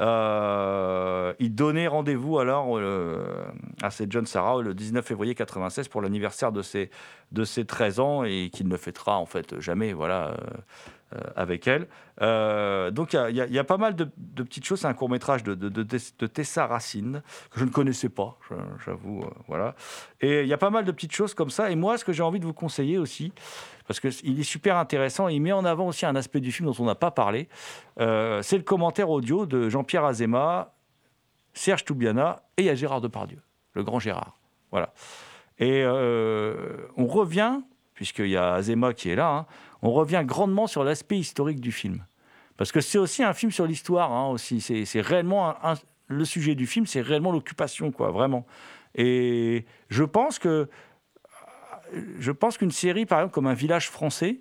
Euh, 0.00 1.34
il 1.38 1.54
donnait 1.54 1.86
rendez-vous 1.86 2.38
alors 2.38 2.76
euh, 2.76 3.44
à 3.80 3.90
cette 3.90 4.10
jeune 4.10 4.26
Sarah 4.26 4.60
le 4.60 4.74
19 4.74 5.04
février 5.06 5.34
96 5.34 5.86
pour 5.88 6.02
l'anniversaire 6.02 6.50
de 6.50 6.62
ses, 6.62 6.90
de 7.30 7.44
ses 7.44 7.64
13 7.64 8.00
ans 8.00 8.24
et 8.24 8.50
qu'il 8.52 8.66
ne 8.68 8.76
fêtera 8.76 9.18
en 9.18 9.26
fait 9.26 9.60
jamais 9.60 9.92
voilà, 9.92 10.36
euh, 11.14 11.18
avec 11.36 11.68
elle. 11.68 11.86
Donc 12.92 13.12
il 13.12 13.36
y 13.36 13.40
y, 13.40 13.52
y 13.52 13.58
a 13.58 13.64
pas 13.64 13.76
mal 13.76 13.94
de, 13.94 14.08
de 14.16 14.42
petites 14.42 14.64
choses. 14.64 14.80
C'est 14.80 14.88
un 14.88 14.94
court-métrage 14.94 15.44
de, 15.44 15.54
de, 15.54 15.68
de, 15.68 15.82
de 15.82 16.26
Tessa 16.26 16.66
Racine 16.66 17.22
que 17.50 17.60
je 17.60 17.64
ne 17.64 17.70
connaissais 17.70 18.08
pas, 18.08 18.36
j'avoue. 18.84 19.24
voilà. 19.46 19.76
Et 20.20 20.42
il 20.42 20.48
y 20.48 20.52
a 20.52 20.58
pas 20.58 20.70
mal 20.70 20.84
de 20.84 20.90
petites 20.92 21.12
choses 21.14 21.34
comme 21.34 21.50
ça. 21.50 21.70
Et 21.70 21.76
moi, 21.76 21.98
ce 21.98 22.04
que 22.04 22.12
j'ai 22.12 22.22
envie 22.22 22.40
de 22.40 22.46
vous 22.46 22.52
conseiller 22.52 22.98
aussi, 22.98 23.32
parce 23.86 24.00
qu'il 24.00 24.40
est 24.40 24.44
super 24.44 24.76
intéressant, 24.76 25.28
il 25.28 25.40
met 25.40 25.52
en 25.52 25.64
avant 25.64 25.88
aussi 25.88 26.06
un 26.06 26.16
aspect 26.16 26.40
du 26.40 26.52
film 26.52 26.68
dont 26.68 26.76
on 26.78 26.86
n'a 26.86 26.94
pas 26.94 27.10
parlé, 27.10 27.48
euh, 28.00 28.42
c'est 28.42 28.56
le 28.56 28.62
commentaire 28.62 29.10
audio 29.10 29.46
de 29.46 29.68
Jean-Pierre 29.68 30.04
Azéma, 30.04 30.74
Serge 31.52 31.84
Toubiana 31.84 32.42
et 32.56 32.62
il 32.62 32.66
y 32.66 32.70
a 32.70 32.74
Gérard 32.74 33.00
Depardieu, 33.00 33.40
le 33.74 33.82
grand 33.82 33.98
Gérard. 33.98 34.38
Voilà. 34.70 34.92
Et 35.58 35.82
euh, 35.84 36.88
on 36.96 37.06
revient, 37.06 37.60
puisqu'il 37.94 38.28
y 38.28 38.36
a 38.36 38.54
Azéma 38.54 38.92
qui 38.92 39.10
est 39.10 39.16
là, 39.16 39.30
hein, 39.30 39.46
on 39.82 39.92
revient 39.92 40.22
grandement 40.24 40.66
sur 40.66 40.82
l'aspect 40.82 41.18
historique 41.18 41.60
du 41.60 41.70
film. 41.70 42.04
Parce 42.56 42.72
que 42.72 42.80
c'est 42.80 42.98
aussi 42.98 43.22
un 43.22 43.34
film 43.34 43.52
sur 43.52 43.66
l'histoire, 43.66 44.12
hein, 44.12 44.28
aussi. 44.28 44.60
C'est 44.60 45.00
réellement 45.00 45.54
le 46.06 46.24
sujet 46.24 46.54
du 46.54 46.66
film, 46.66 46.86
c'est 46.86 47.00
réellement 47.00 47.32
l'occupation, 47.32 47.90
quoi, 47.90 48.10
vraiment. 48.10 48.46
Et 48.94 49.64
je 49.88 50.04
pense 50.04 50.38
que 50.38 50.68
je 52.18 52.32
pense 52.32 52.58
qu'une 52.58 52.70
série, 52.70 53.06
par 53.06 53.20
exemple, 53.20 53.34
comme 53.34 53.46
Un 53.46 53.54
village 53.54 53.90
français, 53.90 54.40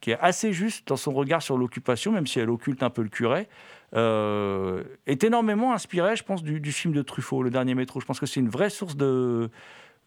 qui 0.00 0.10
est 0.12 0.18
assez 0.20 0.52
juste 0.52 0.88
dans 0.88 0.96
son 0.96 1.12
regard 1.12 1.42
sur 1.42 1.58
l'occupation, 1.58 2.12
même 2.12 2.26
si 2.26 2.38
elle 2.38 2.50
occulte 2.50 2.82
un 2.82 2.90
peu 2.90 3.02
le 3.02 3.08
curé, 3.08 3.48
euh, 3.94 4.84
est 5.06 5.24
énormément 5.24 5.72
inspirée, 5.72 6.16
je 6.16 6.22
pense, 6.22 6.42
du, 6.42 6.72
film 6.72 6.92
de 6.94 7.02
Truffaut, 7.02 7.42
Le 7.42 7.50
Dernier 7.50 7.74
Métro. 7.74 8.00
Je 8.00 8.06
pense 8.06 8.20
que 8.20 8.26
c'est 8.26 8.40
une 8.40 8.48
vraie 8.50 8.70
source 8.70 8.96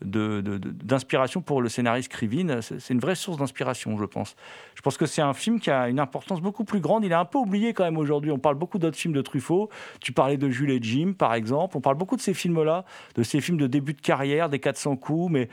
d'inspiration 0.01 1.41
pour 1.41 1.61
le 1.61 1.67
scénariste 1.67 2.09
Krivine. 2.09 2.61
C'est 2.61 2.93
une 2.93 2.99
vraie 2.99 3.15
source 3.15 3.37
d'inspiration, 3.37 3.97
je 3.97 4.05
pense. 4.05 4.35
Je 4.75 4.81
pense 4.81 4.97
que 4.97 5.05
c'est 5.05 5.21
un 5.21 5.33
film 5.33 5.59
qui 5.59 5.71
a 5.71 5.89
une 5.89 5.99
importance 5.99 6.41
beaucoup 6.41 6.63
plus 6.63 6.79
grande. 6.79 7.03
Il 7.03 7.11
est 7.11 7.15
un 7.15 7.25
peu 7.25 7.39
oublié 7.39 7.73
quand 7.73 7.83
même 7.83 7.97
aujourd'hui. 7.97 8.31
On 8.31 8.39
parle 8.39 8.55
beaucoup 8.55 8.77
d'autres 8.77 8.97
films 8.97 9.13
de 9.13 9.21
Truffaut. 9.21 9.69
Tu 9.99 10.13
parlais 10.13 10.37
de 10.37 10.49
Jules 10.49 10.71
et 10.71 10.79
Jim, 10.81 11.13
par 11.17 11.33
exemple. 11.33 11.75
On 11.75 11.81
parle 11.81 11.97
beaucoup 11.97 12.15
de 12.15 12.21
ces 12.21 12.33
films-là, 12.33 12.85
de 13.15 13.23
ces 13.23 13.41
films 13.41 13.57
de 13.57 13.67
début 13.67 13.93
de 13.93 14.01
carrière, 14.01 14.47
des 14.47 14.59
400 14.59 14.95
coups, 14.95 15.31
mais 15.31 15.49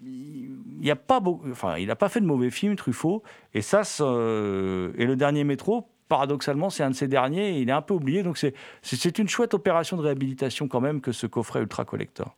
il 0.00 0.80
n'y 0.80 0.90
a 0.90 0.96
pas 0.96 1.20
beaucoup, 1.20 1.50
enfin, 1.50 1.76
il 1.76 1.88
n'a 1.88 1.96
pas 1.96 2.08
fait 2.08 2.20
de 2.20 2.26
mauvais 2.26 2.50
films, 2.50 2.76
Truffaut. 2.76 3.22
Et 3.54 3.62
ça, 3.62 3.82
euh, 4.00 4.92
et 4.96 5.06
le 5.06 5.16
dernier 5.16 5.44
métro, 5.44 5.88
paradoxalement, 6.08 6.70
c'est 6.70 6.82
un 6.82 6.90
de 6.90 6.94
ces 6.94 7.08
derniers. 7.08 7.56
et 7.56 7.60
il 7.60 7.68
est 7.68 7.72
un 7.72 7.82
peu 7.82 7.94
oublié. 7.94 8.22
Donc 8.22 8.38
c'est, 8.38 9.18
une 9.18 9.28
chouette 9.28 9.54
opération 9.54 9.96
de 9.96 10.02
réhabilitation 10.02 10.68
quand 10.68 10.80
même 10.80 11.00
que 11.00 11.12
ce 11.12 11.26
coffret 11.26 11.60
Ultra 11.60 11.84
Collector. 11.84 12.36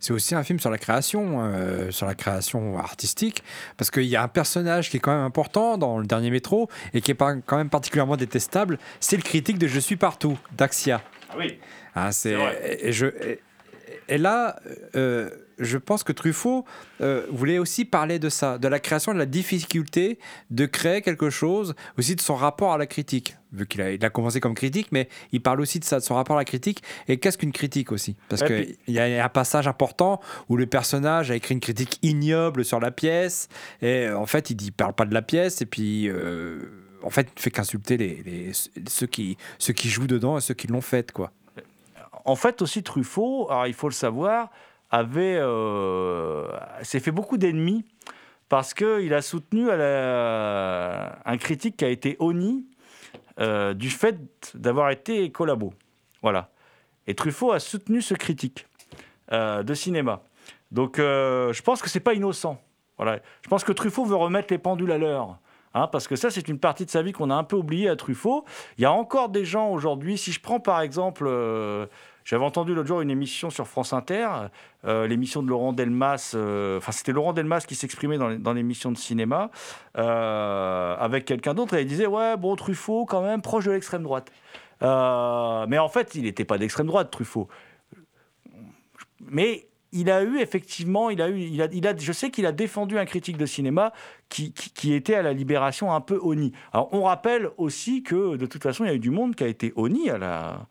C'est 0.00 0.14
aussi 0.14 0.34
un 0.34 0.42
film 0.42 0.58
sur 0.58 0.70
la 0.70 0.78
création, 0.78 1.44
euh, 1.44 1.90
sur 1.90 2.06
la 2.06 2.14
création 2.14 2.78
artistique, 2.78 3.44
parce 3.76 3.90
qu'il 3.90 4.04
y 4.04 4.16
a 4.16 4.22
un 4.22 4.28
personnage 4.28 4.90
qui 4.90 4.96
est 4.96 5.00
quand 5.00 5.14
même 5.14 5.24
important 5.24 5.76
dans 5.76 5.98
le 5.98 6.06
dernier 6.06 6.30
métro 6.30 6.68
et 6.94 7.02
qui 7.02 7.10
est 7.10 7.14
pas, 7.14 7.36
quand 7.36 7.58
même 7.58 7.68
particulièrement 7.68 8.16
détestable. 8.16 8.78
C'est 8.98 9.16
le 9.16 9.22
critique 9.22 9.58
de 9.58 9.68
Je 9.68 9.78
suis 9.78 9.96
partout, 9.96 10.38
d'Axia. 10.56 11.02
Ah 11.28 11.34
oui. 11.38 11.60
Hein, 11.94 12.12
c'est, 12.12 12.34
et, 12.80 12.92
je, 12.92 13.06
et, 13.06 13.40
et 14.08 14.18
là, 14.18 14.56
euh, 14.96 15.30
je 15.60 15.78
pense 15.78 16.02
que 16.02 16.12
Truffaut 16.12 16.64
euh, 17.00 17.24
voulait 17.30 17.58
aussi 17.58 17.84
parler 17.84 18.18
de 18.18 18.28
ça, 18.28 18.58
de 18.58 18.66
la 18.66 18.80
création, 18.80 19.12
de 19.14 19.18
la 19.18 19.26
difficulté 19.26 20.18
de 20.50 20.66
créer 20.66 21.02
quelque 21.02 21.30
chose, 21.30 21.74
aussi 21.98 22.16
de 22.16 22.20
son 22.20 22.34
rapport 22.34 22.72
à 22.72 22.78
la 22.78 22.86
critique. 22.86 23.36
Vu 23.52 23.66
qu'il 23.66 23.80
a, 23.82 23.92
il 23.92 24.04
a 24.04 24.10
commencé 24.10 24.40
comme 24.40 24.54
critique, 24.54 24.88
mais 24.92 25.08
il 25.32 25.40
parle 25.42 25.60
aussi 25.60 25.78
de 25.78 25.84
ça, 25.84 25.98
de 25.98 26.04
son 26.04 26.14
rapport 26.14 26.36
à 26.36 26.40
la 26.40 26.44
critique. 26.44 26.82
Et 27.08 27.18
qu'est-ce 27.18 27.36
qu'une 27.38 27.52
critique 27.52 27.92
aussi? 27.92 28.16
Parce 28.28 28.42
qu'il 28.42 28.76
y 28.88 28.98
a 28.98 29.24
un 29.24 29.28
passage 29.28 29.68
important 29.68 30.20
où 30.48 30.56
le 30.56 30.66
personnage 30.66 31.30
a 31.30 31.36
écrit 31.36 31.54
une 31.54 31.60
critique 31.60 31.98
ignoble 32.02 32.64
sur 32.64 32.80
la 32.80 32.90
pièce, 32.90 33.48
et 33.82 34.06
euh, 34.06 34.18
en 34.18 34.26
fait, 34.26 34.50
il 34.50 34.54
dit, 34.56 34.66
il 34.66 34.72
parle 34.72 34.94
pas 34.94 35.04
de 35.04 35.14
la 35.14 35.22
pièce, 35.22 35.62
et 35.62 35.66
puis. 35.66 36.08
euh, 36.08 36.60
en 37.02 37.08
fait, 37.08 37.22
il 37.22 37.38
ne 37.38 37.40
fait 37.40 37.50
qu'insulter 37.50 37.96
les, 37.96 38.22
les- 38.26 38.52
ceux, 38.86 39.06
qui, 39.06 39.38
ceux 39.58 39.72
qui 39.72 39.88
jouent 39.88 40.06
dedans 40.06 40.36
et 40.36 40.42
ceux 40.42 40.52
qui 40.52 40.66
l'ont 40.66 40.82
faite, 40.82 41.12
quoi. 41.12 41.32
En 42.26 42.36
fait, 42.36 42.60
aussi 42.60 42.82
Truffaut, 42.82 43.46
alors 43.50 43.66
il 43.66 43.72
faut 43.72 43.88
le 43.88 43.94
savoir, 43.94 44.50
avait, 44.90 45.38
euh, 45.38 46.48
s'est 46.82 47.00
fait 47.00 47.10
beaucoup 47.10 47.38
d'ennemis 47.38 47.84
parce 48.48 48.74
qu'il 48.74 49.14
a 49.14 49.22
soutenu 49.22 49.70
un 49.70 51.36
critique 51.38 51.76
qui 51.76 51.84
a 51.84 51.88
été 51.88 52.16
honni 52.18 52.66
euh, 53.38 53.74
du 53.74 53.90
fait 53.90 54.18
d'avoir 54.54 54.90
été 54.90 55.30
collabo. 55.30 55.72
Voilà. 56.22 56.50
Et 57.06 57.14
Truffaut 57.14 57.52
a 57.52 57.60
soutenu 57.60 58.02
ce 58.02 58.14
critique 58.14 58.66
euh, 59.32 59.62
de 59.62 59.74
cinéma. 59.74 60.22
Donc 60.72 60.96
je 60.98 61.62
pense 61.62 61.80
que 61.80 61.88
c'est 61.88 62.00
pas 62.00 62.14
innocent. 62.14 62.60
Voilà. 62.96 63.20
Je 63.42 63.48
pense 63.48 63.64
que 63.64 63.72
Truffaut 63.72 64.04
veut 64.04 64.16
remettre 64.16 64.48
les 64.50 64.58
pendules 64.58 64.92
à 64.92 64.98
l'heure. 64.98 65.38
Hein, 65.72 65.86
parce 65.86 66.08
que 66.08 66.16
ça, 66.16 66.30
c'est 66.30 66.48
une 66.48 66.58
partie 66.58 66.84
de 66.84 66.90
sa 66.90 67.00
vie 67.00 67.12
qu'on 67.12 67.30
a 67.30 67.34
un 67.34 67.44
peu 67.44 67.54
oubliée 67.54 67.88
à 67.88 67.94
Truffaut. 67.94 68.44
Il 68.76 68.82
y 68.82 68.84
a 68.84 68.92
encore 68.92 69.28
des 69.28 69.44
gens 69.44 69.70
aujourd'hui, 69.70 70.18
si 70.18 70.32
je 70.32 70.40
prends 70.40 70.58
par 70.58 70.80
exemple, 70.80 71.28
j'avais 72.30 72.44
entendu 72.44 72.74
l'autre 72.74 72.86
jour 72.86 73.00
une 73.00 73.10
émission 73.10 73.50
sur 73.50 73.66
France 73.66 73.92
Inter, 73.92 74.28
euh, 74.84 75.08
l'émission 75.08 75.42
de 75.42 75.48
Laurent 75.48 75.72
Delmas, 75.72 76.30
euh, 76.36 76.78
enfin 76.78 76.92
c'était 76.92 77.10
Laurent 77.10 77.32
Delmas 77.32 77.64
qui 77.66 77.74
s'exprimait 77.74 78.18
dans, 78.18 78.52
l'émission 78.52 78.92
de 78.92 78.96
cinéma, 78.96 79.50
euh, 79.98 80.96
avec 80.96 81.24
quelqu'un 81.24 81.54
d'autre, 81.54 81.74
et 81.74 81.80
il 81.80 81.88
disait, 81.88 82.06
ouais, 82.06 82.36
bon, 82.36 82.54
Truffaut 82.54 83.04
quand 83.04 83.22
même 83.22 83.42
proche 83.42 83.64
de 83.64 83.72
l'extrême 83.72 84.04
droite. 84.04 84.30
Mais 84.80 85.78
en 85.78 85.88
fait, 85.88 86.14
il 86.14 86.22
n'était 86.22 86.44
pas 86.44 86.56
d'extrême 86.56 86.86
droite, 86.86 87.10
Truffaut. 87.10 87.48
Mais 89.28 89.66
il 89.90 90.08
a 90.08 90.22
eu 90.22 90.38
effectivement, 90.38 91.10
il 91.10 91.20
a 91.20 91.30
eu, 91.30 91.40
il 91.40 91.60
a, 91.60 91.66
il 91.72 91.84
a, 91.84 91.96
je 91.96 92.12
sais 92.12 92.30
qu'il 92.30 92.46
a 92.46 92.52
défendu 92.52 92.96
un 92.96 93.06
critique 93.06 93.38
de 93.38 93.46
cinéma 93.46 93.92
qui 94.28 94.54
était 94.94 95.16
à 95.16 95.22
la 95.22 95.32
Libération 95.32 95.92
un 95.92 96.00
peu 96.00 96.20
honni. 96.22 96.52
Alors 96.72 96.94
on 96.94 97.02
rappelle 97.02 97.50
aussi 97.56 98.04
que 98.04 98.36
de 98.36 98.46
toute 98.46 98.62
façon, 98.62 98.84
il 98.84 98.86
y 98.86 98.90
a 98.92 98.94
eu 98.94 99.00
du 99.00 99.10
monde 99.10 99.34
qui 99.34 99.42
a 99.42 99.48
été 99.48 99.72
honni 99.74 100.10
à 100.10 100.16
la, 100.16 100.68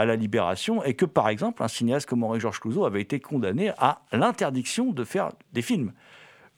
à 0.00 0.04
la 0.06 0.16
Libération 0.16 0.82
et 0.82 0.94
que 0.94 1.04
par 1.04 1.28
exemple, 1.28 1.62
un 1.62 1.68
cinéaste 1.68 2.08
comme 2.08 2.24
Henri-Georges 2.24 2.60
Clouzot 2.60 2.84
avait 2.84 3.00
été 3.02 3.20
condamné 3.20 3.72
à 3.78 4.02
l'interdiction 4.12 4.92
de 4.92 5.04
faire 5.04 5.32
des 5.52 5.62
films. 5.62 5.92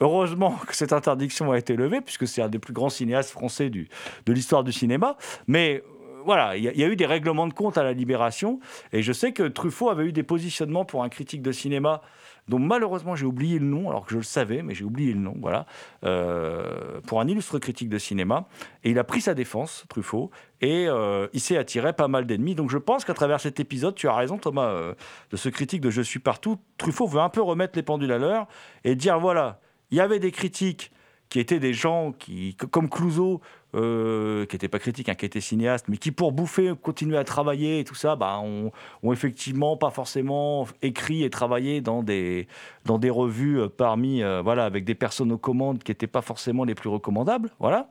Heureusement 0.00 0.56
que 0.66 0.74
cette 0.74 0.92
interdiction 0.92 1.52
a 1.52 1.58
été 1.58 1.76
levée, 1.76 2.00
puisque 2.00 2.26
c'est 2.26 2.42
un 2.42 2.48
des 2.48 2.58
plus 2.58 2.72
grands 2.72 2.88
cinéastes 2.88 3.30
français 3.30 3.70
de 3.70 4.32
l'histoire 4.32 4.64
du 4.64 4.72
cinéma. 4.72 5.16
Mais 5.46 5.82
euh, 5.84 6.22
voilà, 6.24 6.56
il 6.56 6.64
y, 6.64 6.80
y 6.80 6.84
a 6.84 6.88
eu 6.88 6.96
des 6.96 7.06
règlements 7.06 7.46
de 7.46 7.52
compte 7.52 7.78
à 7.78 7.84
la 7.84 7.92
Libération. 7.92 8.58
Et 8.92 9.02
je 9.02 9.12
sais 9.12 9.32
que 9.32 9.44
Truffaut 9.44 9.90
avait 9.90 10.06
eu 10.06 10.12
des 10.12 10.24
positionnements 10.24 10.84
pour 10.84 11.04
un 11.04 11.08
critique 11.08 11.42
de 11.42 11.52
cinéma 11.52 12.02
dont 12.48 12.58
malheureusement 12.58 13.14
j'ai 13.14 13.26
oublié 13.26 13.58
le 13.58 13.66
nom, 13.66 13.88
alors 13.88 14.04
que 14.04 14.12
je 14.12 14.16
le 14.16 14.22
savais, 14.22 14.62
mais 14.62 14.74
j'ai 14.74 14.84
oublié 14.84 15.12
le 15.12 15.20
nom, 15.20 15.34
voilà, 15.40 15.66
euh, 16.04 17.00
pour 17.06 17.20
un 17.20 17.28
illustre 17.28 17.58
critique 17.58 17.88
de 17.88 17.98
cinéma. 17.98 18.46
Et 18.84 18.90
il 18.90 18.98
a 18.98 19.04
pris 19.04 19.20
sa 19.20 19.34
défense, 19.34 19.84
Truffaut, 19.88 20.30
et 20.60 20.86
euh, 20.88 21.28
il 21.32 21.40
s'est 21.40 21.56
attiré 21.56 21.92
pas 21.92 22.08
mal 22.08 22.26
d'ennemis. 22.26 22.54
Donc 22.54 22.70
je 22.70 22.78
pense 22.78 23.04
qu'à 23.04 23.14
travers 23.14 23.40
cet 23.40 23.60
épisode, 23.60 23.94
tu 23.94 24.08
as 24.08 24.14
raison 24.14 24.38
Thomas, 24.38 24.66
euh, 24.66 24.94
de 25.30 25.36
ce 25.36 25.48
critique 25.48 25.80
de 25.80 25.90
Je 25.90 26.02
suis 26.02 26.20
partout, 26.20 26.58
Truffaut 26.78 27.06
veut 27.06 27.20
un 27.20 27.28
peu 27.28 27.42
remettre 27.42 27.76
les 27.76 27.82
pendules 27.82 28.12
à 28.12 28.18
l'heure 28.18 28.46
et 28.84 28.94
dire, 28.96 29.18
voilà, 29.18 29.60
il 29.90 29.98
y 29.98 30.00
avait 30.00 30.18
des 30.18 30.32
critiques 30.32 30.90
qui 31.32 31.40
étaient 31.40 31.60
des 31.60 31.72
gens 31.72 32.12
qui, 32.12 32.54
comme 32.56 32.90
Clouseau, 32.90 33.40
euh, 33.74 34.44
qui 34.44 34.54
n'étaient 34.54 34.68
pas 34.68 34.78
critiques, 34.78 35.08
hein, 35.08 35.14
qui 35.14 35.24
étaient 35.24 35.40
cinéastes, 35.40 35.86
mais 35.88 35.96
qui 35.96 36.10
pour 36.10 36.30
bouffer, 36.30 36.74
continuer 36.82 37.16
à 37.16 37.24
travailler 37.24 37.78
et 37.78 37.84
tout 37.84 37.94
ça, 37.94 38.16
bah, 38.16 38.38
ont, 38.38 38.70
effectivement 39.10 39.78
pas 39.78 39.88
forcément 39.88 40.68
écrit 40.82 41.24
et 41.24 41.30
travaillé 41.30 41.80
dans 41.80 42.02
des, 42.02 42.48
dans 42.84 42.98
des 42.98 43.08
revues 43.08 43.60
euh, 43.60 43.68
parmi, 43.74 44.22
euh, 44.22 44.42
voilà, 44.42 44.66
avec 44.66 44.84
des 44.84 44.94
personnes 44.94 45.32
aux 45.32 45.38
commandes 45.38 45.82
qui 45.82 45.90
n'étaient 45.90 46.06
pas 46.06 46.20
forcément 46.20 46.64
les 46.64 46.74
plus 46.74 46.90
recommandables, 46.90 47.48
voilà. 47.58 47.88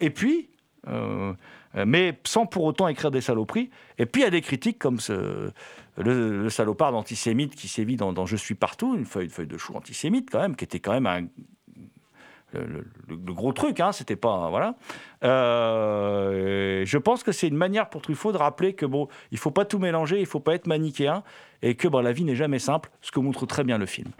Et 0.00 0.10
puis, 0.10 0.48
mais 1.74 2.16
sans 2.24 2.46
pour 2.46 2.64
autant 2.64 2.86
écrire 2.86 3.10
des 3.10 3.20
saloperies. 3.20 3.68
Et 3.98 4.06
puis 4.06 4.22
il 4.22 4.24
y 4.24 4.28
a 4.28 4.30
des 4.30 4.40
critiques 4.40 4.78
comme 4.78 4.98
le, 5.96 6.48
salopard 6.50 6.92
d'antisémite 6.92 7.56
qui 7.56 7.66
sévit 7.66 7.96
dans, 7.96 8.12
dans 8.12 8.24
Je 8.24 8.36
suis 8.36 8.54
partout, 8.54 8.94
une 8.94 9.04
feuille, 9.04 9.24
une 9.24 9.30
feuille 9.30 9.48
de 9.48 9.58
chou 9.58 9.74
antisémite 9.74 10.30
quand 10.30 10.40
même, 10.40 10.54
qui 10.54 10.64
était 10.64 10.78
quand 10.78 10.92
même 10.92 11.08
un, 11.08 11.26
le, 12.54 13.32
gros 13.32 13.52
truc, 13.52 13.80
hein, 13.80 13.92
c'était 13.92 14.16
pas 14.16 14.48
voilà. 14.50 14.74
Euh, 15.24 16.84
je 16.84 16.98
pense 16.98 17.22
que 17.22 17.32
c'est 17.32 17.48
une 17.48 17.56
manière 17.56 17.88
pour 17.88 18.02
Truffaut 18.02 18.32
de 18.32 18.38
rappeler 18.38 18.74
que 18.74 18.86
bon, 18.86 19.08
il 19.30 19.38
faut 19.38 19.50
pas 19.50 19.64
tout 19.64 19.78
mélanger, 19.78 20.20
il 20.20 20.26
faut 20.26 20.40
pas 20.40 20.54
être 20.54 20.66
manichéen 20.66 21.22
et 21.62 21.74
que 21.74 21.88
bon, 21.88 22.00
la 22.00 22.12
vie 22.12 22.24
n'est 22.24 22.36
jamais 22.36 22.58
simple, 22.58 22.90
ce 23.00 23.10
que 23.10 23.20
montre 23.20 23.46
très 23.46 23.64
bien 23.64 23.78
le 23.78 23.86
film. 23.86 24.10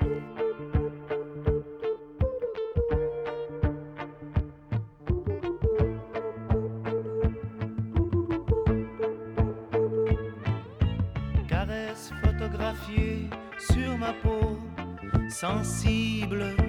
Caresse 11.48 12.12
photographiée 12.24 13.28
sur 13.58 13.98
ma 13.98 14.12
peau, 14.12 14.58
sensible. 15.28 16.61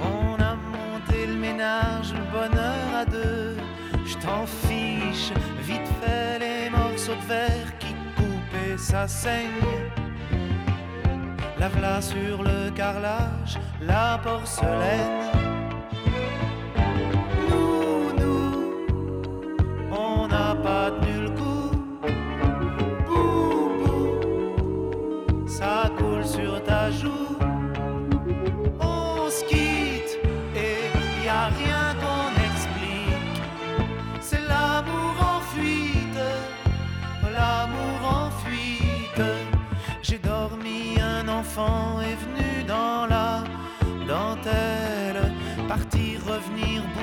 On 0.00 0.34
a 0.42 0.54
monté 0.54 1.26
le 1.26 1.34
ménage, 1.34 2.12
le 2.12 2.24
bonheur 2.32 2.94
à 2.96 3.04
deux. 3.04 3.56
Je 4.04 4.14
t'en 4.14 4.46
fiche, 4.46 5.32
vite 5.62 5.88
fait 6.00 6.38
les 6.38 6.70
morceaux 6.70 7.14
de 7.14 7.26
verre 7.26 7.78
qui 7.78 7.94
coupent 8.16 8.56
et 8.68 8.76
ça 8.78 9.06
saigne. 9.06 9.48
La 11.58 11.68
v'là 11.68 12.02
sur 12.02 12.42
le 12.42 12.70
carrelage, 12.70 13.58
la 13.80 14.18
porcelaine. 14.22 15.23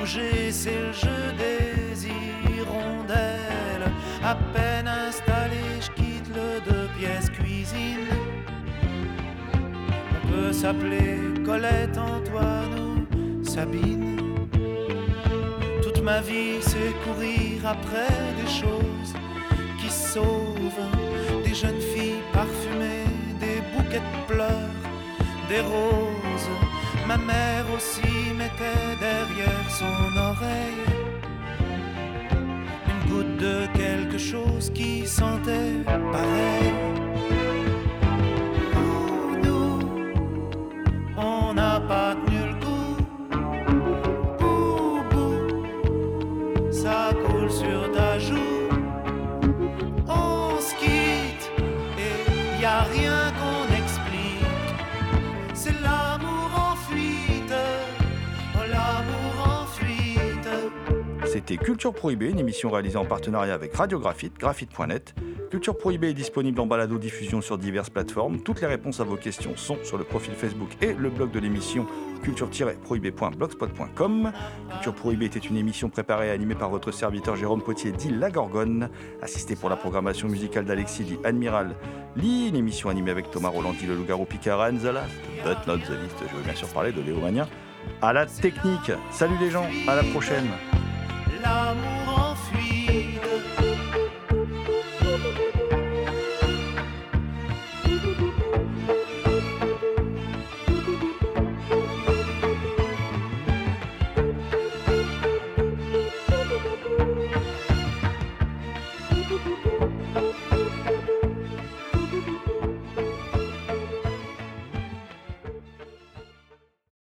Bouger, 0.02 0.50
c'est 0.50 0.80
le 0.86 0.92
jeu 0.92 1.22
des 1.38 2.08
hirondelles. 2.08 3.88
À 4.24 4.34
peine 4.54 4.88
installé, 4.88 5.62
je 5.80 5.90
quitte 5.92 6.28
le 6.28 6.60
deux 6.68 6.88
pièces 6.98 7.30
cuisine. 7.30 8.08
On 9.54 10.28
peut 10.28 10.52
s'appeler 10.52 11.18
Colette, 11.44 11.96
Antoine 11.96 13.06
ou 13.14 13.44
Sabine. 13.44 14.18
Toute 15.82 16.02
ma 16.02 16.20
vie, 16.20 16.58
c'est 16.60 16.92
courir 17.04 17.66
après 17.66 18.16
des 18.40 18.50
choses 18.50 19.14
qui 19.80 19.88
sauvent. 19.88 20.88
Des 21.44 21.54
jeunes 21.54 21.84
filles 21.94 22.24
parfumées, 22.32 23.06
des 23.38 23.60
bouquets 23.72 24.00
de 24.00 24.34
pleurs, 24.34 24.76
des 25.48 25.60
roses. 25.60 26.71
Ma 27.06 27.16
mère 27.16 27.66
aussi 27.76 28.32
mettait 28.36 28.96
derrière 29.00 29.70
son 29.70 30.16
oreille 30.16 30.86
une 32.88 33.10
goutte 33.10 33.36
de 33.36 33.66
quelque 33.76 34.18
chose 34.18 34.70
qui 34.72 35.06
sentait 35.06 35.82
pareil. 35.86 37.01
Culture 61.44 61.92
Prohibée, 61.92 62.30
une 62.30 62.38
émission 62.38 62.70
réalisée 62.70 62.96
en 62.96 63.04
partenariat 63.04 63.52
avec 63.52 63.74
Radio 63.74 63.98
Graphite, 63.98 64.38
graphite.net. 64.38 65.14
Culture 65.50 65.76
Prohibée 65.76 66.08
est 66.10 66.14
disponible 66.14 66.60
en 66.60 66.66
balado 66.66 66.98
diffusion 66.98 67.42
sur 67.42 67.58
diverses 67.58 67.90
plateformes. 67.90 68.40
Toutes 68.40 68.62
les 68.62 68.66
réponses 68.66 69.00
à 69.00 69.04
vos 69.04 69.16
questions 69.16 69.54
sont 69.56 69.76
sur 69.82 69.98
le 69.98 70.04
profil 70.04 70.32
Facebook 70.34 70.70
et 70.80 70.94
le 70.94 71.10
blog 71.10 71.30
de 71.30 71.40
l'émission 71.40 71.86
culture-prohibée.blogspot.com. 72.22 74.32
Culture 74.70 74.94
Prohibée 74.94 75.26
était 75.26 75.40
une 75.40 75.56
émission 75.56 75.90
préparée 75.90 76.28
et 76.28 76.30
animée 76.30 76.54
par 76.54 76.70
votre 76.70 76.90
serviteur 76.90 77.36
Jérôme 77.36 77.60
Potier, 77.60 77.92
dit 77.92 78.08
La 78.10 78.30
Gorgone, 78.30 78.88
assisté 79.20 79.54
pour 79.54 79.68
la 79.68 79.76
programmation 79.76 80.28
musicale 80.28 80.64
d'Alexis, 80.64 81.04
dit 81.04 81.18
Admiral 81.24 81.74
Lee, 82.16 82.48
une 82.48 82.56
émission 82.56 82.88
animée 82.88 83.10
avec 83.10 83.30
Thomas 83.30 83.50
Roland, 83.50 83.74
dit 83.78 83.86
Le 83.86 83.96
Loup-Garou 83.96 84.24
Picard, 84.24 84.60
and 84.60 84.78
but 85.44 85.58
not 85.66 85.76
the 85.78 85.90
least, 85.90 86.16
je 86.30 86.36
veux 86.36 86.44
bien 86.44 86.54
sûr 86.54 86.68
parler 86.68 86.92
de 86.92 87.02
Léo 87.02 87.18
Mania, 87.18 87.46
à 88.00 88.14
la 88.14 88.26
technique. 88.26 88.92
Salut 89.10 89.36
les 89.38 89.50
gens, 89.50 89.66
à 89.86 89.96
la 89.96 90.04
prochaine. 90.04 90.48
l'amour 91.42 92.30
en 92.30 92.31